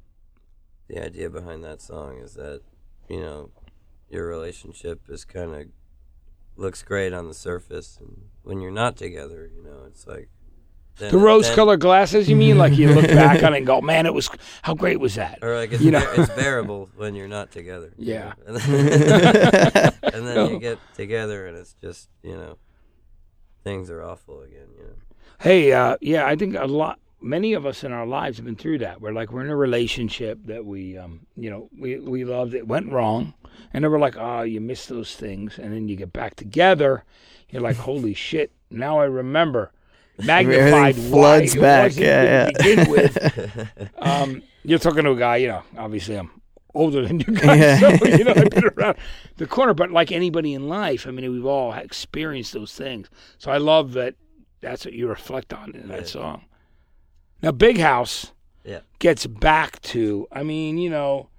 the 0.87 1.03
idea 1.03 1.29
behind 1.29 1.63
that 1.63 1.81
song 1.81 2.17
is 2.19 2.33
that 2.35 2.61
you 3.09 3.19
know 3.21 3.51
your 4.09 4.27
relationship 4.27 5.01
is 5.09 5.25
kind 5.25 5.53
of 5.55 5.67
looks 6.57 6.83
great 6.83 7.13
on 7.13 7.27
the 7.27 7.33
surface, 7.33 7.97
and 7.99 8.25
when 8.43 8.61
you're 8.61 8.71
not 8.71 8.95
together, 8.97 9.49
you 9.53 9.63
know, 9.63 9.83
it's 9.87 10.05
like 10.07 10.29
then- 10.97 11.11
The 11.11 11.17
then- 11.17 11.25
rose-colored 11.25 11.81
glasses, 11.81 12.29
you 12.29 12.35
mean? 12.37 12.57
Like 12.57 12.77
you 12.77 12.93
look 12.93 13.07
back 13.23 13.43
on 13.43 13.53
it 13.53 13.57
and 13.57 13.65
go, 13.67 13.81
"Man, 13.81 14.05
it 14.05 14.13
was 14.13 14.29
how 14.61 14.73
great 14.73 14.99
was 14.99 15.15
that?" 15.15 15.39
Or 15.41 15.55
like 15.55 15.73
it's, 15.73 15.81
You 15.83 15.91
know? 15.91 16.05
it's 16.17 16.33
bearable 16.33 16.89
when 16.95 17.15
you're 17.15 17.27
not 17.27 17.51
together. 17.51 17.91
you 17.97 18.13
Yeah. 18.13 18.33
know? 18.47 18.53
And 18.55 18.55
then, 18.57 19.93
and 20.03 20.27
then 20.27 20.35
No. 20.35 20.49
you 20.49 20.59
get 20.59 20.77
together 20.95 21.47
and 21.47 21.57
it's 21.57 21.75
just, 21.81 22.07
you 22.23 22.35
know, 22.37 22.57
things 23.65 23.89
are 23.89 24.01
awful 24.01 24.41
again, 24.43 24.67
you 24.77 24.83
know. 24.83 24.93
Hey, 25.39 25.73
uh, 25.73 25.97
yeah, 25.99 26.25
I 26.25 26.37
think 26.37 26.55
a 26.55 26.65
lot, 26.65 26.99
many 27.19 27.53
of 27.53 27.65
us 27.65 27.83
in 27.83 27.91
our 27.91 28.05
lives 28.05 28.37
have 28.37 28.45
been 28.45 28.55
through 28.55 28.77
that. 28.77 29.01
We're 29.01 29.11
like, 29.11 29.31
we're 29.31 29.43
in 29.43 29.49
a 29.49 29.55
relationship 29.55 30.39
that 30.45 30.63
we, 30.63 30.97
um, 30.97 31.25
you 31.35 31.49
know, 31.49 31.67
we, 31.77 31.99
we 31.99 32.23
loved. 32.23 32.53
It 32.53 32.67
went 32.67 32.91
wrong. 32.91 33.33
And 33.73 33.83
then 33.83 33.91
we're 33.91 33.99
like, 33.99 34.15
oh, 34.17 34.43
you 34.43 34.61
miss 34.61 34.85
those 34.85 35.15
things. 35.15 35.57
And 35.57 35.73
then 35.73 35.89
you 35.89 35.97
get 35.97 36.13
back 36.13 36.35
together. 36.35 37.03
You're 37.49 37.63
like, 37.63 37.75
holy 37.75 38.13
shit, 38.27 38.53
now 38.69 38.99
I 38.99 39.05
remember. 39.05 39.71
Magnified 40.23 40.95
floods 40.95 41.55
back, 41.55 41.97
yeah, 41.97 42.49
begin 42.57 42.89
with. 42.89 43.17
Um, 43.97 44.43
you're 44.63 44.79
talking 44.79 45.03
to 45.03 45.11
a 45.11 45.15
guy, 45.15 45.37
you 45.37 45.47
know, 45.49 45.63
obviously 45.77 46.15
I'm 46.15 46.29
older 46.75 47.01
than 47.07 47.19
you 47.21 47.25
guys. 47.27 47.81
Yeah. 47.81 47.97
So, 47.97 48.05
you 48.05 48.23
know, 48.23 48.33
I've 48.35 48.49
been 48.49 48.65
around 48.77 48.97
the 49.37 49.47
corner. 49.47 49.73
But 49.73 49.91
like 49.91 50.11
anybody 50.11 50.53
in 50.53 50.67
life, 50.67 51.07
I 51.07 51.11
mean, 51.11 51.31
we've 51.31 51.45
all 51.45 51.73
experienced 51.73 52.53
those 52.53 52.73
things. 52.73 53.09
So 53.37 53.51
I 53.51 53.57
love 53.57 53.93
that 53.93 54.15
that's 54.61 54.85
what 54.85 54.93
you 54.93 55.07
reflect 55.07 55.53
on 55.53 55.71
in 55.75 55.87
that 55.89 56.01
Yeah. 56.01 56.05
song. 56.07 56.41
Now, 57.41 57.51
Big 57.51 57.77
House 57.79 58.31
Yeah. 58.63 58.79
gets 58.99 59.25
back 59.27 59.81
to, 59.83 60.27
I 60.31 60.43
mean, 60.43 60.77
you 60.77 60.89
know, 60.89 61.29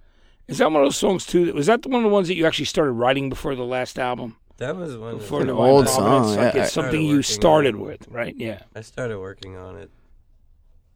is 0.48 0.58
that 0.58 0.70
one 0.70 0.82
of 0.82 0.86
those 0.86 0.96
songs 0.96 1.26
too? 1.26 1.52
Was 1.54 1.66
that 1.66 1.84
one 1.86 1.96
of 2.04 2.08
the 2.08 2.14
ones 2.14 2.28
that 2.28 2.34
you 2.36 2.46
actually 2.46 2.66
started 2.66 2.92
writing 2.92 3.28
before 3.28 3.54
the 3.54 3.64
last 3.64 3.98
album? 3.98 4.36
That 4.58 4.76
was 4.76 4.96
one. 4.96 5.18
Before 5.18 5.40
of 5.40 5.48
the 5.48 5.52
the 5.52 5.58
old 5.58 5.84
Divine 5.86 5.94
song, 5.96 6.04
Providence? 6.06 6.36
Like 6.36 6.54
yeah, 6.54 6.62
it's 6.62 6.70
I 6.78 6.82
something 6.82 7.02
you 7.02 7.22
started 7.22 7.76
with, 7.76 8.08
right? 8.08 8.34
Yeah. 8.36 8.60
I 8.74 8.80
started 8.80 9.18
working 9.18 9.56
on 9.56 9.76
it 9.76 9.90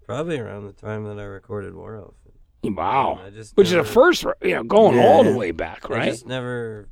probably 0.06 0.38
around 0.38 0.66
the 0.66 0.72
time 0.72 1.04
that 1.04 1.18
I 1.18 1.24
recorded 1.24 1.74
War 1.74 1.96
Elf. 1.96 2.14
Wow. 2.62 3.20
I 3.24 3.30
just 3.30 3.56
Which 3.56 3.68
is 3.68 3.72
a 3.74 3.84
first, 3.84 4.24
you 4.42 4.54
know, 4.54 4.62
going 4.64 4.98
all 4.98 5.24
the 5.24 5.34
way 5.36 5.50
back, 5.50 5.88
right? 5.88 6.02
I 6.02 6.10
just 6.10 6.26
never 6.26 6.88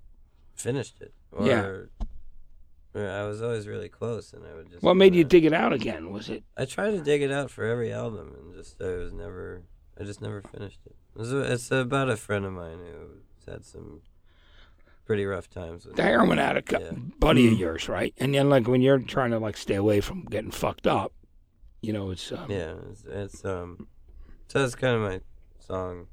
finished 0.54 1.00
it. 1.00 1.12
Or, 1.30 1.46
Yeah. 1.46 1.60
or 1.64 1.90
I 2.94 3.22
was 3.24 3.42
always 3.42 3.68
really 3.68 3.88
close, 3.88 4.32
and 4.32 4.44
I 4.46 4.54
would 4.54 4.70
just. 4.70 4.82
What 4.82 4.94
made 4.96 5.14
you 5.14 5.22
kinda- 5.24 5.28
dig 5.28 5.44
it 5.44 5.52
out 5.52 5.72
again? 5.72 6.10
Was 6.10 6.28
it? 6.30 6.42
I 6.56 6.64
tried 6.64 6.92
to 6.92 7.02
dig 7.02 7.22
it 7.22 7.30
out 7.30 7.50
for 7.50 7.64
every 7.64 7.92
album, 7.92 8.34
and 8.38 8.54
just 8.54 8.80
I 8.82 8.96
was 8.96 9.12
never. 9.12 9.62
I 10.00 10.04
just 10.04 10.20
never 10.22 10.40
finished 10.42 10.80
it. 10.86 10.96
It 11.14 11.18
was 11.18 11.32
a- 11.32 11.52
it's 11.52 11.70
about 11.70 12.08
a 12.08 12.16
friend 12.16 12.44
of 12.44 12.52
mine 12.52 12.78
who's 12.78 13.44
had 13.46 13.64
some 13.64 14.00
pretty 15.04 15.24
rough 15.26 15.48
times 15.50 15.84
with 15.86 15.96
the 15.96 16.02
it. 16.02 16.06
heroin 16.06 16.38
addict 16.38 16.70
Yeah. 16.72 16.92
buddy 17.18 17.48
Mm. 17.48 17.52
of 17.52 17.58
yours, 17.58 17.88
right? 17.88 18.14
And 18.18 18.34
then 18.34 18.48
like 18.48 18.68
when 18.68 18.80
you're 18.80 18.98
trying 19.00 19.30
to 19.32 19.38
like 19.38 19.56
stay 19.56 19.74
away 19.74 20.00
from 20.00 20.24
getting 20.24 20.50
fucked 20.50 20.86
up, 20.86 21.12
you 21.82 21.92
know, 21.92 22.10
it's 22.10 22.30
um, 22.30 22.50
Yeah, 22.50 22.74
it's, 22.90 23.04
it's 23.04 23.44
um, 23.44 23.88
so 24.48 24.62
it's 24.64 24.74
kind 24.74 24.96
of 24.96 25.00
my 25.02 25.20
song 25.68 26.06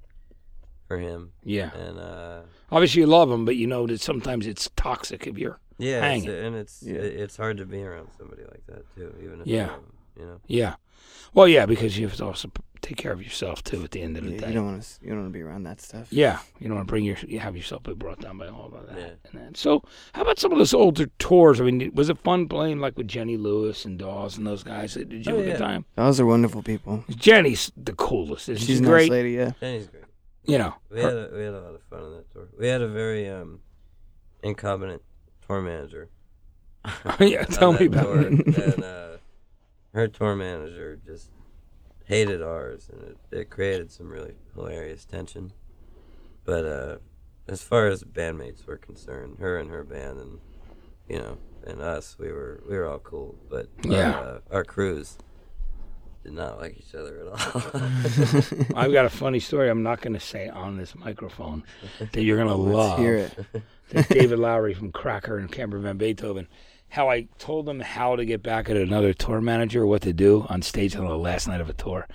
for 0.87 0.99
him, 0.99 1.31
yeah. 1.43 1.73
and 1.73 1.97
uh, 1.99 2.41
Obviously 2.71 3.01
you 3.01 3.07
love 3.07 3.31
him, 3.31 3.45
but 3.45 3.55
you 3.55 3.65
know 3.67 3.87
that 3.87 4.01
sometimes 4.01 4.45
it's 4.45 4.69
toxic 4.75 5.25
if 5.27 5.37
you're 5.37 5.59
yeah, 5.77 6.01
Hang 6.01 6.23
it's, 6.23 6.27
and 6.45 6.55
it's 6.55 6.83
Yeah. 6.83 6.99
it's 7.23 7.37
hard 7.37 7.57
to 7.57 7.65
be 7.65 7.81
around 7.83 8.09
somebody 8.17 8.43
like 8.43 8.65
that 8.67 8.83
too, 8.95 9.13
even 9.23 9.41
if 9.41 9.47
Yeah. 9.47 9.65
you 9.65 9.71
love 9.71 9.79
'em, 9.79 9.93
you 10.19 10.25
know. 10.25 10.41
yeah. 10.47 10.75
Well, 11.33 11.47
yeah, 11.47 11.65
because 11.65 11.97
you 11.97 12.07
have 12.07 12.15
to 12.17 12.25
also 12.25 12.49
take 12.85 12.97
care 12.97 13.11
of 13.11 13.21
yourself 13.23 13.63
too 13.63 13.83
at 13.83 13.89
the 13.91 14.01
end 14.01 14.15
of 14.15 14.23
the 14.25 14.31
Yeah, 14.33 14.37
day. 14.41 14.47
you 14.49 14.53
don't 14.53 14.65
want 14.65 14.83
to. 14.83 14.89
You 15.01 15.09
don't 15.09 15.21
want 15.21 15.29
to 15.33 15.37
be 15.37 15.41
around 15.41 15.63
that 15.63 15.81
stuff. 15.81 16.07
Yeah, 16.11 16.39
you 16.59 16.67
don't 16.67 16.75
want 16.77 16.87
to 16.87 16.91
bring 16.91 17.03
your 17.03 17.17
you 17.27 17.39
have 17.39 17.55
yourself 17.57 17.81
be 17.83 17.93
brought 17.93 18.19
down 18.19 18.37
by 18.37 18.47
all 18.47 18.71
of 18.73 18.87
that. 18.87 18.97
Yeah. 18.97 19.29
And 19.31 19.41
then, 19.41 19.55
so, 19.55 19.83
how 20.13 20.21
about 20.21 20.37
some 20.39 20.51
of 20.51 20.57
those 20.59 20.73
older 20.73 21.07
tours? 21.17 21.59
I 21.59 21.63
mean, 21.63 21.91
was 21.95 22.09
it 22.09 22.17
fun 22.19 22.47
playing 22.47 22.79
like 22.79 22.95
with 22.97 23.07
Jenny 23.07 23.37
Lewis 23.37 23.85
and 23.85 23.97
Dawes 23.97 24.37
and 24.37 24.45
those 24.45 24.61
guys? 24.63 24.93
Did 24.93 25.11
you 25.25 25.33
Oh, 25.33 25.37
have 25.37 25.45
a 25.45 25.47
yeah. 25.47 25.53
good 25.53 25.59
time? 25.63 25.85
Those 25.95 26.19
are 26.19 26.25
wonderful 26.25 26.61
people. 26.61 27.03
Jenny's 27.09 27.71
the 27.75 27.93
coolest. 27.93 28.49
Isn't 28.49 28.65
She's 28.65 28.77
she 28.77 28.83
a 28.83 28.85
great? 28.87 29.03
nice 29.03 29.09
lady. 29.09 29.31
Yeah. 29.31 29.51
Jenny's 29.59 29.87
great. 29.87 30.03
You 30.43 30.59
know, 30.59 30.75
We 30.91 31.01
had 31.01 31.13
a, 31.13 31.29
we 31.33 31.41
had 31.43 31.53
a 31.55 31.59
lot 31.61 31.73
of 31.73 31.81
fun 31.89 32.01
on 32.03 32.11
that 32.17 32.31
tour. 32.31 32.47
We 32.59 32.67
had 32.67 32.81
a 32.83 32.87
very 32.87 33.27
um, 33.27 33.61
incompetent 34.43 35.01
tour 35.47 35.59
manager. 35.61 36.09
yeah. 37.19 37.43
Tell 37.49 37.73
me 37.73 37.87
about 37.87 38.03
tour, 38.03 38.21
it. 38.21 38.57
And 38.57 38.83
uh, 38.83 39.07
her 39.95 40.07
tour 40.07 40.35
manager 40.35 40.99
just 41.03 41.31
hated 42.05 42.41
ours, 42.41 42.89
and 42.91 43.01
it, 43.03 43.17
it 43.31 43.49
created 43.49 43.91
some 43.91 44.09
really 44.09 44.35
hilarious 44.53 45.05
tension. 45.05 45.51
But 46.43 46.65
uh, 46.65 46.97
as 47.47 47.63
far 47.63 47.87
as 47.87 48.03
bandmates 48.03 48.65
were 48.65 48.77
concerned, 48.77 49.37
her 49.39 49.57
and 49.57 49.69
her 49.69 49.83
band, 49.83 50.19
and 50.19 50.39
you 51.09 51.17
know, 51.19 51.37
and 51.65 51.81
us, 51.81 52.15
we 52.19 52.31
were 52.31 52.61
we 52.69 52.75
were 52.77 52.85
all 52.87 52.99
cool. 52.99 53.35
But 53.49 53.67
Yeah. 53.83 54.11
uh, 54.19 54.39
our 54.51 54.63
crews 54.63 55.17
did 56.23 56.33
not 56.33 56.59
like 56.59 56.75
each 56.77 56.95
other 56.95 57.19
at 57.19 57.27
all. 57.27 57.81
I've 58.75 58.91
got 58.91 59.05
a 59.05 59.09
funny 59.09 59.39
story. 59.39 59.69
I'm 59.69 59.83
not 59.83 60.01
going 60.01 60.13
to 60.13 60.19
say 60.19 60.49
on 60.49 60.75
this 60.77 60.95
microphone 60.95 61.63
that 61.99 62.21
you're 62.23 62.37
going 62.37 62.49
to 62.49 62.55
love. 62.55 62.97
Hear 62.99 63.15
it. 63.17 64.09
David 64.09 64.39
Lowery 64.39 64.73
from 64.73 64.91
Cracker 64.91 65.37
and 65.37 65.51
Camper 65.51 65.77
Van 65.77 65.97
Beethoven. 65.97 66.47
How 66.89 67.09
I 67.09 67.27
told 67.39 67.65
them 67.65 67.81
how 67.81 68.15
to 68.15 68.23
get 68.23 68.41
back 68.41 68.69
at 68.69 68.77
another 68.77 69.13
tour 69.13 69.41
manager, 69.41 69.85
what 69.85 70.01
to 70.03 70.13
do 70.13 70.45
on 70.49 70.61
stage 70.61 70.95
on 70.95 71.05
the 71.05 71.17
last 71.17 71.47
night 71.47 71.59
of 71.59 71.69
a 71.69 71.73
tour. 71.73 72.07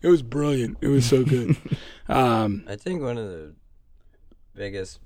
It 0.00 0.08
was 0.08 0.22
brilliant. 0.22 0.78
It 0.80 0.88
was 0.88 1.06
so 1.06 1.24
good. 1.24 1.56
um, 2.08 2.64
I 2.68 2.76
think 2.76 3.02
one 3.02 3.18
of 3.18 3.28
the 3.28 3.54
biggest 4.54 5.00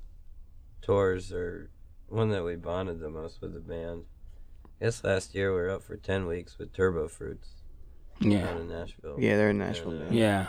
tours, 0.82 1.32
or 1.32 1.70
one 2.08 2.28
that 2.30 2.44
we 2.44 2.56
bonded 2.56 3.00
the 3.00 3.08
most 3.08 3.40
with 3.40 3.54
the 3.54 3.60
band. 3.60 4.04
I 4.64 4.86
guess 4.86 5.02
last 5.02 5.34
year 5.34 5.54
we 5.54 5.60
were 5.60 5.70
up 5.70 5.82
for 5.82 5.96
ten 5.96 6.26
weeks 6.26 6.58
with 6.58 6.72
Turbo 6.72 7.08
Fruits 7.08 7.62
yeah, 8.20 8.46
down 8.46 8.56
in 8.58 8.68
Nashville. 8.68 9.16
Yeah, 9.18 9.36
they're 9.36 9.50
in 9.50 9.58
Nashville. 9.58 9.92
And, 9.92 10.10
uh, 10.10 10.14
yeah. 10.14 10.46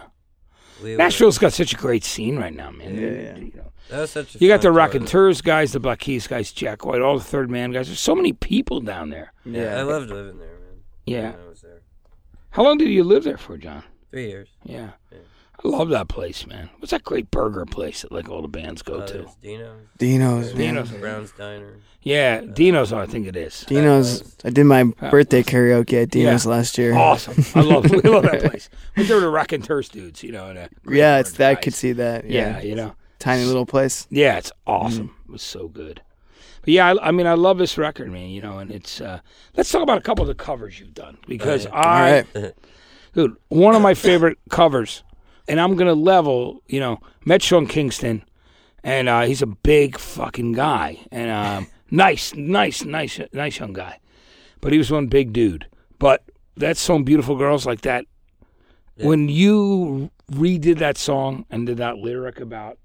We 0.81 0.95
Nashville's 0.95 1.37
got 1.37 1.53
such 1.53 1.73
a 1.73 1.77
great 1.77 2.03
scene 2.03 2.37
right 2.37 2.53
now, 2.53 2.71
man. 2.71 2.95
Yeah, 2.95 3.01
You- 3.01 3.15
yeah. 3.15 3.37
You, 3.37 3.51
that 3.89 3.99
was 3.99 4.11
such 4.11 4.35
a 4.35 4.37
you 4.39 4.47
got 4.47 4.61
the 4.61 4.69
fun 4.69 4.73
tour. 4.73 4.85
Raconteurs 4.85 5.41
guys, 5.41 5.73
the 5.73 5.79
Black 5.79 5.99
Keys 5.99 6.25
guys, 6.25 6.51
Jack 6.51 6.85
White, 6.85 7.01
all 7.01 7.17
the 7.17 7.23
Third 7.23 7.51
Man 7.51 7.71
guys. 7.71 7.87
There's 7.87 7.99
so 7.99 8.15
many 8.15 8.33
people 8.33 8.79
down 8.79 9.09
there. 9.09 9.33
Yeah, 9.45 9.77
I 9.77 9.81
loved 9.83 10.09
living 10.09 10.39
there, 10.39 10.47
man. 10.47 10.79
Yeah. 11.05 11.31
When 11.31 11.41
I 11.45 11.49
was 11.49 11.61
there. 11.61 11.81
How 12.51 12.63
long 12.63 12.77
did 12.77 12.89
you 12.89 13.03
live 13.03 13.23
there 13.23 13.37
for, 13.37 13.57
John? 13.57 13.83
Three 14.09 14.27
years. 14.29 14.47
Yeah. 14.63 14.91
Yeah. 15.11 15.17
I 15.63 15.67
love 15.67 15.89
that 15.89 16.07
place, 16.07 16.45
man. 16.47 16.69
What's 16.79 16.91
that 16.91 17.03
great 17.03 17.31
burger 17.31 17.65
place 17.65 18.01
that 18.01 18.11
like 18.11 18.27
all 18.29 18.41
the 18.41 18.47
bands 18.47 18.81
go 18.81 18.95
Uh, 18.99 19.07
to? 19.07 19.13
there's 19.19 19.35
Dino's. 19.41 19.79
Dino's, 19.97 20.47
man. 20.53 20.57
Dino's. 20.57 20.91
Brown's 20.91 21.31
Diner. 21.33 21.77
Yeah, 22.01 22.41
Dino's, 22.41 22.91
I 22.91 23.05
think 23.05 23.27
it 23.27 23.35
is. 23.37 23.61
Dino's. 23.67 24.35
I 24.43 24.49
did 24.49 24.65
my 24.65 24.83
birthday 24.83 25.41
karaoke 25.41 26.01
at 26.03 26.09
Dino's 26.09 26.45
last 26.45 26.77
year. 26.77 26.93
Awesome. 26.95 27.35
I 27.55 27.61
love 27.61 27.89
we 27.91 28.01
love 28.01 28.23
that 28.23 28.41
place. 28.41 28.69
But 28.95 29.07
they're 29.07 29.21
the 29.21 29.29
Raconteurs 29.29 29.87
dudes, 29.89 30.21
you 30.23 30.31
know. 30.33 30.49
And 30.49 30.59
uh, 30.59 30.67
great 30.85 30.97
Yeah, 30.97 31.19
it's 31.19 31.31
that. 31.33 31.49
I 31.51 31.55
could 31.55 31.73
see 31.73 31.93
that. 31.93 32.25
Yeah, 32.25 32.57
Yeah, 32.57 32.61
you 32.63 32.75
know. 32.75 32.95
tiny 33.19 33.45
little 33.45 33.65
place. 33.65 34.05
Yeah, 34.09 34.37
it's 34.37 34.51
awesome. 34.67 35.15
It 35.27 35.31
was 35.31 35.41
so 35.43 35.69
good. 35.69 36.01
But 36.61 36.69
yeah, 36.73 36.91
I, 36.93 37.07
I 37.07 37.11
mean, 37.11 37.27
I 37.27 37.33
love 37.35 37.57
this 37.57 37.77
record, 37.77 38.11
man. 38.11 38.29
You 38.29 38.41
know, 38.41 38.57
and 38.59 38.69
it's. 38.71 38.99
uh 38.99 39.19
Let's 39.55 39.71
talk 39.71 39.81
about 39.83 39.97
a 39.97 40.01
couple 40.01 40.23
of 40.23 40.27
the 40.27 40.35
covers 40.35 40.79
you've 40.81 40.93
done 40.93 41.17
because 41.27 41.65
yeah. 41.65 41.71
All 41.71 41.83
I, 41.85 42.25
right. 42.33 42.53
dude, 43.13 43.37
one 43.47 43.75
of 43.75 43.81
my 43.81 43.93
favorite 43.93 44.39
covers, 44.49 45.03
and 45.47 45.59
I'm 45.59 45.75
gonna 45.75 45.93
level. 45.93 46.61
You 46.67 46.79
know, 46.79 46.99
met 47.25 47.41
Sean 47.41 47.67
Kingston, 47.67 48.23
and 48.83 49.09
uh, 49.09 49.21
he's 49.21 49.41
a 49.41 49.47
big 49.47 49.97
fucking 49.97 50.53
guy, 50.53 50.99
and 51.11 51.29
um, 51.31 51.67
nice, 51.91 52.33
nice, 52.35 52.83
nice, 52.83 53.19
nice 53.31 53.59
young 53.59 53.73
guy, 53.73 53.99
but 54.61 54.71
he 54.71 54.77
was 54.77 54.91
one 54.91 55.07
big 55.07 55.33
dude. 55.33 55.67
But 55.99 56.23
that 56.57 56.77
song, 56.77 57.03
"Beautiful 57.03 57.35
Girls," 57.35 57.65
like 57.65 57.81
that. 57.81 58.05
Yeah. 58.97 59.07
When 59.07 59.27
you 59.27 60.11
redid 60.31 60.77
that 60.77 60.97
song 60.97 61.45
and 61.49 61.65
did 61.65 61.77
that 61.77 61.97
lyric 61.97 62.39
about, 62.39 62.77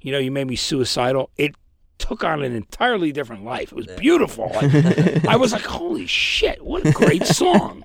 you 0.00 0.12
know, 0.12 0.18
you 0.18 0.30
made 0.30 0.46
me 0.46 0.56
suicidal. 0.56 1.30
It 1.36 1.56
took 1.98 2.24
on 2.24 2.42
an 2.42 2.54
entirely 2.54 3.12
different 3.12 3.44
life. 3.44 3.72
It 3.72 3.74
was 3.74 3.86
beautiful. 3.98 4.50
Like, 4.54 5.26
I 5.26 5.36
was 5.36 5.52
like, 5.52 5.64
holy 5.64 6.06
shit, 6.06 6.64
what 6.64 6.86
a 6.86 6.92
great 6.92 7.26
song. 7.40 7.84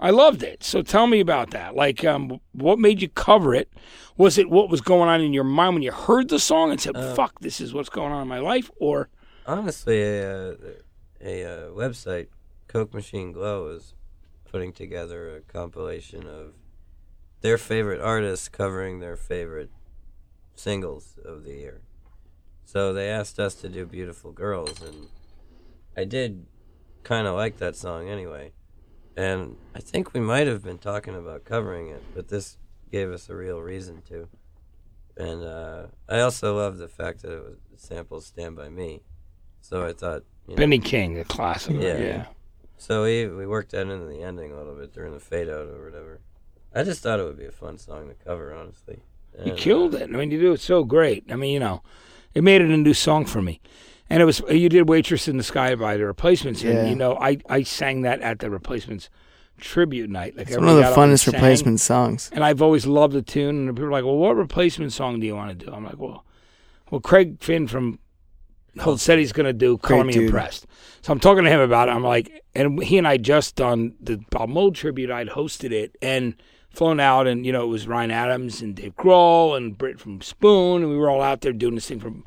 I 0.00 0.10
loved 0.10 0.42
it. 0.42 0.62
So 0.64 0.82
tell 0.82 1.06
me 1.06 1.20
about 1.20 1.50
that. 1.50 1.74
Like, 1.74 2.04
um, 2.04 2.40
what 2.52 2.78
made 2.78 3.02
you 3.02 3.08
cover 3.08 3.54
it? 3.54 3.70
Was 4.16 4.38
it 4.38 4.48
what 4.50 4.70
was 4.70 4.80
going 4.80 5.08
on 5.08 5.20
in 5.20 5.32
your 5.32 5.44
mind 5.44 5.74
when 5.74 5.82
you 5.82 5.92
heard 5.92 6.28
the 6.28 6.38
song 6.38 6.70
and 6.70 6.80
said, 6.80 6.96
Uh, 6.96 7.14
fuck, 7.14 7.40
this 7.40 7.60
is 7.60 7.74
what's 7.74 7.88
going 7.88 8.12
on 8.12 8.22
in 8.22 8.28
my 8.28 8.38
life? 8.38 8.70
Or, 8.80 9.08
Honestly, 9.46 10.02
a, 10.02 10.50
uh, 10.50 10.54
a, 11.20 11.44
uh 11.44 11.70
website, 11.70 12.28
Coke 12.66 12.92
Machine 12.94 13.32
Glow, 13.32 13.68
is 13.68 13.94
putting 14.50 14.72
together 14.72 15.36
a 15.36 15.40
compilation 15.40 16.26
of 16.26 16.54
their 17.40 17.58
favorite 17.58 18.00
artists 18.00 18.48
covering 18.48 19.00
their 19.00 19.16
favorite 19.16 19.70
singles 20.54 21.18
of 21.24 21.44
the 21.44 21.52
year. 21.52 21.82
So 22.68 22.92
they 22.92 23.08
asked 23.08 23.40
us 23.40 23.54
to 23.62 23.70
do 23.70 23.86
Beautiful 23.86 24.30
Girls, 24.30 24.82
and 24.82 25.08
I 25.96 26.04
did 26.04 26.44
kind 27.02 27.26
of 27.26 27.34
like 27.34 27.56
that 27.60 27.76
song 27.76 28.10
anyway. 28.10 28.52
And 29.16 29.56
I 29.74 29.78
think 29.78 30.12
we 30.12 30.20
might 30.20 30.46
have 30.46 30.62
been 30.62 30.76
talking 30.76 31.14
about 31.14 31.46
covering 31.46 31.88
it, 31.88 32.02
but 32.14 32.28
this 32.28 32.58
gave 32.92 33.10
us 33.10 33.30
a 33.30 33.34
real 33.34 33.62
reason 33.62 34.02
to. 34.10 34.28
And 35.16 35.44
uh, 35.44 35.86
I 36.10 36.20
also 36.20 36.58
love 36.58 36.76
the 36.76 36.88
fact 36.88 37.22
that 37.22 37.32
it 37.32 37.42
was 37.42 37.56
samples 37.76 38.26
Stand 38.26 38.56
By 38.56 38.68
Me. 38.68 39.00
So 39.62 39.86
I 39.86 39.94
thought, 39.94 40.24
you 40.46 40.54
know, 40.54 40.58
Benny 40.58 40.78
King, 40.78 41.14
the 41.14 41.24
classic. 41.24 41.76
Yeah. 41.80 41.96
yeah. 41.96 42.26
so 42.76 43.04
we 43.04 43.28
we 43.28 43.46
worked 43.46 43.70
that 43.70 43.88
into 43.88 44.04
the 44.04 44.20
ending 44.22 44.52
a 44.52 44.58
little 44.58 44.74
bit 44.74 44.92
during 44.92 45.14
the 45.14 45.20
fade 45.20 45.48
out 45.48 45.68
or 45.68 45.86
whatever. 45.86 46.20
I 46.74 46.82
just 46.82 47.02
thought 47.02 47.18
it 47.18 47.24
would 47.24 47.38
be 47.38 47.46
a 47.46 47.50
fun 47.50 47.78
song 47.78 48.08
to 48.08 48.14
cover, 48.14 48.52
honestly. 48.52 49.00
You 49.42 49.54
killed 49.54 49.94
uh, 49.94 49.98
it. 50.00 50.10
I 50.10 50.16
mean, 50.18 50.30
you 50.30 50.38
do 50.38 50.52
it 50.52 50.60
so 50.60 50.84
great. 50.84 51.24
I 51.32 51.36
mean, 51.36 51.54
you 51.54 51.60
know, 51.60 51.82
it 52.34 52.44
made 52.44 52.60
it 52.60 52.70
a 52.70 52.76
new 52.76 52.94
song 52.94 53.24
for 53.24 53.42
me. 53.42 53.60
And 54.10 54.22
it 54.22 54.24
was 54.24 54.40
you 54.48 54.68
did 54.68 54.88
"Waitress 54.88 55.28
in 55.28 55.36
the 55.36 55.42
Sky" 55.42 55.74
by 55.74 55.96
the 55.96 56.06
Replacements, 56.06 56.62
Yeah. 56.62 56.70
and 56.72 56.88
you 56.88 56.96
know, 56.96 57.16
I 57.16 57.38
I 57.48 57.62
sang 57.62 58.02
that 58.02 58.20
at 58.20 58.38
the 58.38 58.50
Replacements 58.50 59.10
tribute 59.60 60.08
night. 60.08 60.36
Like 60.36 60.48
It's 60.48 60.56
one 60.56 60.68
of 60.68 60.76
the 60.76 60.82
got 60.82 60.92
up 60.92 60.98
and 60.98 61.12
funnest 61.12 61.32
replacement 61.32 61.80
songs. 61.80 62.30
And 62.32 62.44
I've 62.44 62.62
always 62.62 62.86
loved 62.86 63.12
the 63.12 63.22
tune. 63.22 63.68
And 63.68 63.76
people 63.76 63.88
are 63.88 63.92
like, 63.92 64.04
"Well, 64.04 64.16
what 64.16 64.36
replacement 64.36 64.92
song 64.92 65.20
do 65.20 65.26
you 65.26 65.34
want 65.34 65.58
to 65.58 65.66
do?" 65.66 65.72
I'm 65.72 65.84
like, 65.84 65.98
"Well, 65.98 66.24
well, 66.90 67.00
Craig 67.00 67.38
Finn 67.40 67.66
from 67.66 67.98
Hold 68.80 68.94
oh, 68.94 68.96
said 68.98 69.18
he's 69.18 69.32
going 69.32 69.46
to 69.46 69.52
do 69.52 69.76
"Color 69.76 70.04
Great 70.04 70.06
Me 70.06 70.12
dude. 70.12 70.24
Impressed." 70.26 70.66
So 71.02 71.12
I'm 71.12 71.20
talking 71.20 71.44
to 71.44 71.50
him 71.50 71.60
about 71.60 71.88
it. 71.88 71.92
I'm 71.92 72.04
like, 72.04 72.44
and 72.54 72.82
he 72.82 72.98
and 72.98 73.08
I 73.08 73.16
just 73.16 73.56
done 73.56 73.94
the 74.00 74.20
Bob 74.30 74.48
Mould 74.48 74.76
tribute. 74.76 75.10
I'd 75.10 75.28
hosted 75.28 75.72
it, 75.72 75.96
and 76.00 76.34
flown 76.78 77.00
out, 77.00 77.26
and 77.26 77.44
you 77.44 77.52
know 77.52 77.64
it 77.64 77.68
was 77.68 77.86
Ryan 77.86 78.10
Adams 78.10 78.62
and 78.62 78.74
Dave 78.74 78.94
Grohl 78.96 79.56
and 79.56 79.76
Britt 79.76 80.00
from 80.00 80.20
Spoon, 80.22 80.82
and 80.82 80.90
we 80.90 80.96
were 80.96 81.10
all 81.10 81.20
out 81.20 81.40
there 81.42 81.52
doing 81.52 81.74
this 81.74 81.86
thing 81.88 82.00
from. 82.00 82.24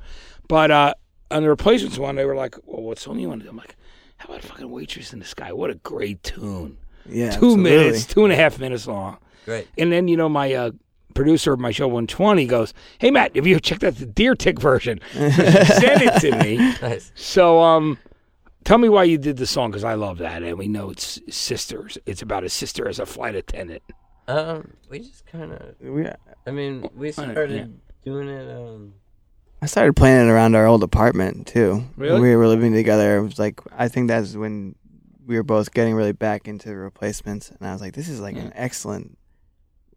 But 0.47 0.69
uh, 0.69 0.93
on 1.31 1.43
the 1.43 1.49
replacements 1.49 1.97
one, 1.97 2.15
they 2.15 2.25
were 2.25 2.35
like, 2.35 2.55
"Well, 2.65 2.83
what 2.83 2.99
song 2.99 3.17
you 3.17 3.29
want 3.29 3.39
to 3.41 3.45
do?" 3.45 3.49
I'm 3.49 3.57
like, 3.57 3.75
"How 4.17 4.25
about 4.29 4.43
fucking 4.43 4.69
Waitress 4.69 5.13
in 5.13 5.19
the 5.19 5.25
Sky? 5.25 5.53
What 5.53 5.71
a 5.71 5.75
great 5.75 6.21
tune! 6.21 6.77
Yeah, 7.09 7.29
Two 7.31 7.35
absolutely. 7.53 7.63
minutes, 7.63 8.05
two 8.05 8.23
and 8.25 8.33
a 8.33 8.35
half 8.35 8.59
minutes 8.59 8.85
long." 8.85 9.17
Great. 9.45 9.67
And 9.77 9.91
then 9.91 10.07
you 10.07 10.17
know 10.17 10.29
my 10.29 10.53
uh, 10.53 10.71
producer 11.15 11.53
of 11.53 11.59
my 11.59 11.71
show 11.71 11.87
120 11.87 12.45
goes, 12.45 12.73
"Hey 12.99 13.09
Matt, 13.09 13.35
have 13.35 13.47
you 13.47 13.59
checked 13.59 13.83
out 13.85 13.95
the 13.95 14.05
Deer 14.05 14.35
Tick 14.35 14.59
version?" 14.59 14.99
Send 15.13 16.01
it 16.01 16.19
to 16.21 16.37
me. 16.43 16.57
Nice. 16.81 17.11
So 17.15 17.61
um, 17.61 17.97
tell 18.65 18.77
me 18.77 18.89
why 18.89 19.05
you 19.05 19.17
did 19.17 19.37
the 19.37 19.47
song 19.47 19.71
because 19.71 19.85
I 19.85 19.93
love 19.93 20.17
that, 20.17 20.43
and 20.43 20.57
we 20.57 20.67
know 20.67 20.89
it's 20.89 21.21
sisters. 21.29 21.97
It's 22.05 22.21
about 22.21 22.43
a 22.43 22.49
sister 22.49 22.87
as 22.89 22.99
a 22.99 23.05
flight 23.05 23.35
attendant. 23.35 23.81
Um, 24.31 24.73
we 24.89 24.99
just 24.99 25.25
kind 25.25 25.51
of. 25.53 25.75
We, 25.81 26.05
I 26.47 26.51
mean, 26.51 26.89
we 26.95 27.09
I- 27.09 27.11
started 27.11 27.51
yeah. 27.51 27.65
doing 28.03 28.27
it. 28.29 28.49
Um, 28.49 28.93
I 29.61 29.67
started 29.67 29.95
playing 29.95 30.27
it 30.27 30.31
around 30.31 30.55
our 30.55 30.65
old 30.65 30.83
apartment 30.83 31.45
too. 31.47 31.83
Really? 31.97 32.13
When 32.13 32.21
we 32.23 32.35
were 32.35 32.47
living 32.47 32.73
together. 32.73 33.17
It 33.17 33.23
was 33.23 33.39
like 33.39 33.59
I 33.77 33.87
think 33.87 34.07
that's 34.07 34.35
when 34.35 34.75
we 35.25 35.35
were 35.35 35.43
both 35.43 35.71
getting 35.73 35.93
really 35.93 36.13
back 36.13 36.47
into 36.47 36.69
the 36.69 36.75
replacements, 36.75 37.51
and 37.51 37.67
I 37.67 37.71
was 37.73 37.81
like, 37.81 37.93
"This 37.93 38.09
is 38.09 38.19
like 38.19 38.35
an 38.37 38.51
excellent, 38.55 39.17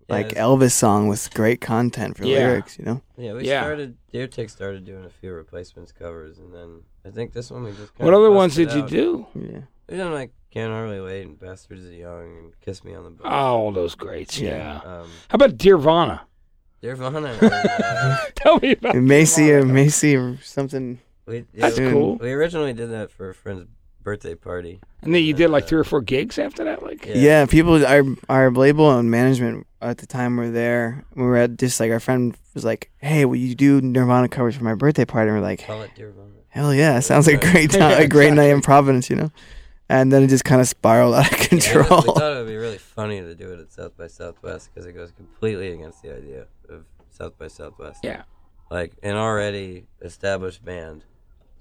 yeah, 0.08 0.16
like 0.16 0.26
it's- 0.32 0.44
Elvis 0.44 0.72
song 0.72 1.08
with 1.08 1.32
great 1.32 1.60
content 1.62 2.16
for 2.18 2.24
Yeah. 2.26 2.38
lyrics." 2.40 2.78
You 2.78 2.84
know? 2.84 3.00
Yeah, 3.16 3.32
we 3.32 3.46
Yeah. 3.48 3.62
started. 3.62 3.96
Deer 4.12 4.26
Tick 4.26 4.50
started 4.50 4.84
doing 4.84 5.04
a 5.06 5.08
few 5.10 5.32
replacements 5.32 5.92
covers, 5.92 6.38
and 6.38 6.52
then 6.54 6.82
I 7.06 7.10
think 7.10 7.32
this 7.32 7.50
one 7.50 7.64
we 7.64 7.70
just. 7.70 7.92
What 7.98 8.04
kinda 8.06 8.18
other 8.18 8.30
ones 8.30 8.56
busted 8.56 8.68
did 8.68 8.76
you 8.76 8.82
out. 8.82 9.32
do? 9.34 9.50
Yeah. 9.52 9.60
We 9.88 9.96
done 9.96 10.12
like 10.12 10.32
Can't 10.50 10.72
Hardly 10.72 11.00
Wait 11.00 11.22
and 11.26 11.38
Bastards 11.38 11.84
of 11.84 11.92
Young 11.92 12.22
and 12.38 12.60
Kiss 12.60 12.84
Me 12.84 12.94
on 12.94 13.04
the 13.04 13.10
Bus. 13.10 13.22
Oh, 13.24 13.30
all 13.30 13.72
those 13.72 13.94
greats. 13.94 14.38
Yeah. 14.38 14.80
Um, 14.84 15.08
How 15.28 15.34
about 15.36 15.56
Deervana? 15.56 16.20
Nirvana. 16.82 17.38
uh, 17.40 18.16
Tell 18.34 18.58
me 18.60 18.72
about 18.72 18.94
it. 18.94 19.00
Macy 19.00 19.50
or 19.52 19.64
Macy 19.64 20.16
or 20.16 20.38
something. 20.42 20.98
we, 21.26 21.38
yeah, 21.38 21.44
That's 21.54 21.78
we- 21.78 21.90
cool. 21.90 22.16
We 22.16 22.32
originally 22.32 22.72
did 22.74 22.90
that 22.90 23.10
for 23.10 23.30
a 23.30 23.34
friend's 23.34 23.66
birthday 24.02 24.34
party. 24.34 24.80
And 25.00 25.14
then 25.14 25.22
you 25.22 25.32
did 25.32 25.48
like 25.50 25.64
Uh, 25.64 25.66
three 25.68 25.78
or 25.80 25.84
four 25.84 26.02
gigs 26.02 26.38
after 26.38 26.64
that, 26.64 26.82
like. 26.82 27.06
Yeah. 27.06 27.14
Yeah. 27.16 27.46
people, 27.46 27.84
our 27.86 28.02
our 28.28 28.50
label 28.50 28.90
and 28.98 29.10
management 29.10 29.66
at 29.80 29.96
the 29.98 30.06
time 30.06 30.36
were 30.36 30.50
there. 30.50 31.04
We 31.14 31.22
were 31.22 31.36
at 31.38 31.56
just 31.56 31.80
like 31.80 31.90
our 31.90 32.00
friend 32.00 32.36
was 32.52 32.64
like, 32.66 32.90
"Hey, 32.98 33.24
will 33.24 33.36
you 33.36 33.54
do 33.54 33.80
Nirvana 33.80 34.28
covers 34.28 34.54
for 34.56 34.64
my 34.64 34.74
birthday 34.74 35.04
party?" 35.06 35.30
And 35.30 35.38
we're 35.38 35.42
like, 35.44 35.64
Call 35.66 35.82
it 35.82 35.90
Hell 36.48 36.72
yeah! 36.74 37.00
Sounds 37.00 37.26
like 37.26 37.42
a 37.44 37.50
great 37.50 37.70
time, 37.70 38.00
a 38.00 38.06
great 38.06 38.32
night 38.34 38.50
in. 38.50 38.60
Providence, 38.62 39.08
you 39.10 39.16
know. 39.16 39.30
And 39.88 40.10
then 40.10 40.22
it 40.22 40.28
just 40.28 40.44
kind 40.44 40.60
of 40.60 40.68
spiraled 40.68 41.14
out 41.14 41.30
of 41.30 41.38
Yeah, 41.38 41.46
control. 41.48 42.02
we 42.06 42.12
thought 42.14 42.32
it 42.32 42.38
would 42.38 42.46
be 42.46 42.56
really 42.56 42.78
funny 42.78 43.20
to 43.20 43.34
do 43.34 43.52
it 43.52 43.60
at 43.60 43.72
South 43.72 43.96
by 43.96 44.06
Southwest 44.06 44.70
because 44.72 44.86
it 44.86 44.92
goes 44.92 45.12
completely 45.12 45.72
against 45.72 46.02
the 46.02 46.16
idea 46.16 46.46
of 46.68 46.84
South 47.10 47.38
by 47.38 47.48
Southwest. 47.48 48.00
Yeah. 48.02 48.22
Like 48.70 48.92
an 49.02 49.14
already 49.16 49.86
established 50.00 50.64
band 50.64 51.04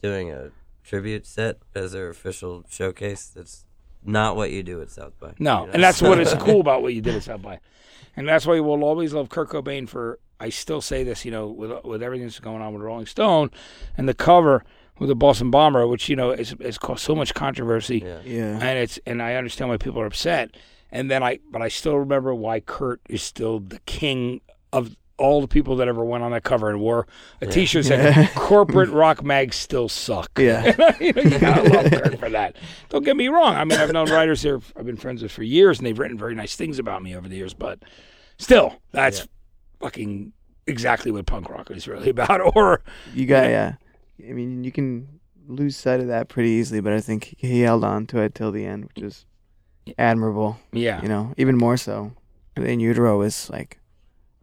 doing 0.02 0.32
a 0.32 0.52
tribute 0.84 1.26
set 1.26 1.58
as 1.76 1.92
their 1.92 2.10
official 2.10 2.64
showcase. 2.70 3.28
That's 3.28 3.66
not 4.06 4.36
what 4.36 4.52
you 4.52 4.64
do 4.64 4.82
at 4.82 4.90
South 4.90 5.20
by. 5.20 5.34
No, 5.40 5.62
you 5.62 5.68
know? 5.68 5.74
and 5.74 5.84
that's 5.84 6.02
what 6.02 6.20
is 6.20 6.34
cool 6.40 6.62
about 6.62 6.82
what 6.82 6.94
you 6.94 7.02
did 7.02 7.16
at 7.16 7.24
South 7.24 7.42
by, 7.42 7.60
and 8.16 8.28
that's 8.28 8.46
why 8.46 8.60
we'll 8.60 8.84
always 8.84 9.14
love 9.14 9.30
Kurt 9.30 9.50
Cobain 9.50 9.88
for. 9.88 10.20
I 10.40 10.50
still 10.50 10.82
say 10.82 11.04
this, 11.04 11.24
you 11.24 11.32
know, 11.32 11.48
with 11.48 11.84
with 11.86 12.04
everything 12.04 12.28
that's 12.28 12.40
going 12.40 12.62
on 12.62 12.74
with 12.74 12.82
Rolling 12.82 13.06
Stone, 13.06 13.52
and 13.98 14.10
the 14.10 14.14
cover 14.14 14.64
with 15.00 15.10
the 15.10 15.16
Boston 15.16 15.50
Bomber, 15.52 15.88
which 15.88 16.10
you 16.10 16.16
know 16.16 16.32
is 16.32 16.56
has 16.62 16.78
caused 16.78 17.02
so 17.04 17.16
much 17.16 17.34
controversy, 17.34 18.00
Yeah. 18.06 18.20
yeah, 18.26 18.60
and 18.62 18.80
it's 18.80 19.00
and 19.06 19.22
I 19.22 19.36
understand 19.36 19.70
why 19.70 19.78
people 19.78 20.00
are 20.02 20.06
upset, 20.06 20.56
and 20.92 21.10
then 21.10 21.24
I 21.24 21.40
but 21.52 21.62
I 21.62 21.68
still 21.68 21.98
remember 21.98 22.34
why 22.36 22.60
Kurt 22.60 23.02
is 23.10 23.22
still 23.24 23.60
the 23.60 23.80
king 23.86 24.42
of 24.72 24.96
all 25.18 25.42
the 25.42 25.48
people 25.48 25.76
that 25.76 25.88
ever 25.88 26.04
went 26.04 26.24
on 26.24 26.32
that 26.32 26.44
cover 26.44 26.70
and 26.72 26.80
wore 26.80 27.06
a 27.40 27.46
T-shirt 27.46 27.86
saying 27.86 28.02
Yeah. 28.02 28.28
"Corporate 28.36 28.90
rock 28.90 29.24
mags 29.24 29.56
still 29.56 29.88
suck." 29.88 30.32
Yeah. 30.40 30.66
you, 31.00 31.14
know, 31.14 31.22
you 31.22 31.40
gotta 31.40 31.70
love 31.70 31.92
Kurt 31.92 32.20
for 32.20 32.30
that. 32.32 32.56
Don't 32.90 33.06
get 33.06 33.16
me 33.16 33.28
wrong. 33.28 33.56
I 33.56 33.64
mean, 33.64 33.80
I've 33.80 33.92
known 33.92 34.10
writers 34.10 34.42
here. 34.42 34.60
I've 34.76 34.86
been 34.88 34.98
friends 34.98 35.22
with 35.22 35.32
for 35.32 35.44
years, 35.44 35.78
and 35.78 35.86
they've 35.86 35.98
written 35.98 36.18
very 36.18 36.34
nice 36.36 36.56
things 36.56 36.80
about 36.80 37.04
me 37.04 37.16
over 37.16 37.28
the 37.30 37.36
years. 37.36 37.54
But 37.54 37.80
still, 38.38 38.76
that's 38.92 39.20
Yeah. 39.20 39.26
fucking 39.82 40.34
exactly 40.66 41.12
what 41.12 41.26
punk 41.28 41.48
rock 41.50 41.70
is 41.72 41.88
really 41.88 42.10
about. 42.18 42.56
Or 42.56 42.82
you 43.14 43.26
got 43.28 43.46
yeah. 43.50 43.74
I 44.20 44.34
mean, 44.34 44.64
you 44.64 44.72
can 44.72 45.20
lose 45.48 45.76
sight 45.76 46.00
of 46.00 46.08
that 46.08 46.30
pretty 46.30 46.50
easily, 46.52 46.80
but 46.82 46.94
I 46.94 47.02
think 47.02 47.36
he 47.38 47.62
held 47.62 47.84
on 47.84 48.06
to 48.08 48.20
it 48.22 48.34
till 48.36 48.52
the 48.52 48.66
end, 48.66 48.86
which 48.86 49.04
is 49.04 49.26
admirable. 49.98 50.60
yeah, 50.72 51.02
You 51.02 51.10
know, 51.10 51.34
even 51.38 51.58
more 51.58 51.78
so. 51.78 52.14
In 52.56 52.80
Utero 52.80 53.22
is 53.22 53.50
like 53.50 53.80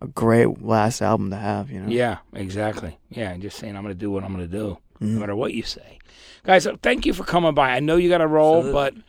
a 0.03 0.07
great 0.09 0.61
last 0.63 1.01
album 1.01 1.31
to 1.31 1.37
have. 1.37 1.71
You 1.71 1.81
know. 1.81 1.89
yeah, 1.89 2.19
exactly. 2.35 2.99
Yeah, 3.09 3.31
and 3.31 3.41
just 3.43 3.57
saying, 3.59 3.77
I'm 3.77 3.83
going 3.83 3.95
to 3.95 3.99
do 3.99 4.11
what 4.11 4.25
I'm 4.25 4.35
going 4.35 4.49
to 4.49 4.53
do, 4.59 4.79
no 5.01 5.07
Mhm. 5.07 5.21
matter 5.21 5.37
what 5.37 5.55
you 5.55 5.63
say, 5.63 5.99
guys. 6.43 6.67
uh, 6.67 6.77
Thank 6.83 7.07
you 7.07 7.13
for 7.15 7.25
coming 7.25 7.55
by. 7.55 7.71
I 7.71 7.81
know 7.81 7.97
you 7.97 8.09
got 8.09 8.19
to 8.19 8.27
roll, 8.27 8.59
Absolutely. 8.59 8.73
but. 9.01 9.05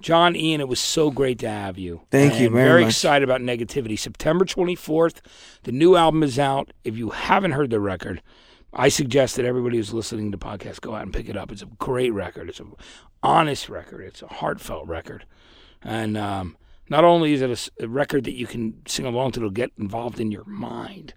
John 0.00 0.34
Ian, 0.34 0.60
it 0.60 0.66
was 0.66 0.80
so 0.80 1.12
great 1.12 1.38
to 1.38 1.48
have 1.48 1.78
you. 1.78 2.00
Thank 2.10 2.40
you 2.40 2.50
very 2.50 2.68
Very 2.68 2.82
much. 2.82 2.90
excited 2.90 3.22
about 3.22 3.40
Negativity. 3.40 3.96
September 3.96 4.44
24th, 4.44 5.20
the 5.62 5.70
new 5.70 5.94
album 5.94 6.24
is 6.24 6.40
out. 6.40 6.72
If 6.82 6.96
you 6.98 7.10
haven't 7.10 7.52
heard 7.52 7.70
the 7.70 7.78
record, 7.78 8.20
I 8.72 8.88
suggest 8.88 9.36
that 9.36 9.44
everybody 9.44 9.76
who's 9.76 9.92
listening 9.92 10.30
to 10.32 10.38
the 10.38 10.44
podcast 10.44 10.80
go 10.80 10.94
out 10.94 11.02
and 11.02 11.12
pick 11.12 11.28
it 11.28 11.36
up. 11.36 11.52
It's 11.52 11.62
a 11.62 11.66
great 11.66 12.10
record. 12.12 12.48
It's 12.48 12.60
an 12.60 12.72
honest 13.22 13.68
record. 13.68 14.00
It's 14.02 14.22
a 14.22 14.26
heartfelt 14.28 14.86
record. 14.88 15.26
And 15.82 16.16
um, 16.16 16.56
not 16.88 17.04
only 17.04 17.34
is 17.34 17.42
it 17.42 17.70
a 17.80 17.88
record 17.88 18.24
that 18.24 18.32
you 18.32 18.46
can 18.46 18.80
sing 18.86 19.04
along 19.04 19.32
to, 19.32 19.40
it'll 19.40 19.50
get 19.50 19.70
involved 19.78 20.20
in 20.20 20.30
your 20.32 20.44
mind, 20.44 21.12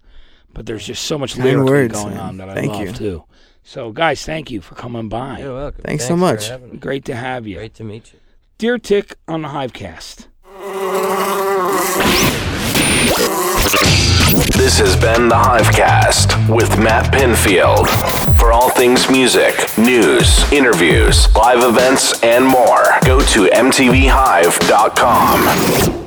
but 0.52 0.66
there's 0.66 0.86
just 0.86 1.04
so 1.04 1.16
much 1.18 1.34
Kind 1.34 1.44
lyric 1.46 1.68
words, 1.68 1.94
going 1.94 2.14
man. 2.14 2.20
on 2.20 2.36
that 2.38 2.48
I 2.50 2.54
Thank 2.54 2.72
love 2.72 2.82
you. 2.82 2.92
too. 2.92 3.24
So, 3.62 3.90
guys, 3.90 4.24
thank 4.24 4.50
you 4.50 4.60
for 4.60 4.74
coming 4.74 5.08
by. 5.08 5.38
You're 5.40 5.54
welcome. 5.54 5.82
Thanks 5.82 6.06
so 6.06 6.16
much. 6.16 6.50
Great 6.78 7.04
to 7.06 7.16
have 7.16 7.46
you. 7.46 7.56
Great 7.56 7.74
to 7.74 7.84
meet 7.84 8.12
you. 8.12 8.20
Deer 8.58 8.78
Tick 8.78 9.16
on 9.26 9.42
the 9.42 9.48
Hivecast. 9.48 10.28
This 14.36 14.78
has 14.78 14.94
been 14.96 15.28
the 15.28 15.34
Hivecast 15.34 16.54
with 16.54 16.78
Matt 16.78 17.10
Pinfield. 17.12 17.88
For 18.38 18.52
all 18.52 18.68
things 18.68 19.08
music, 19.08 19.54
news, 19.78 20.44
interviews, 20.52 21.34
live 21.34 21.64
events, 21.64 22.22
and 22.22 22.44
more, 22.44 22.84
go 23.04 23.20
to 23.20 23.46
MTVHive.com. 23.46 26.05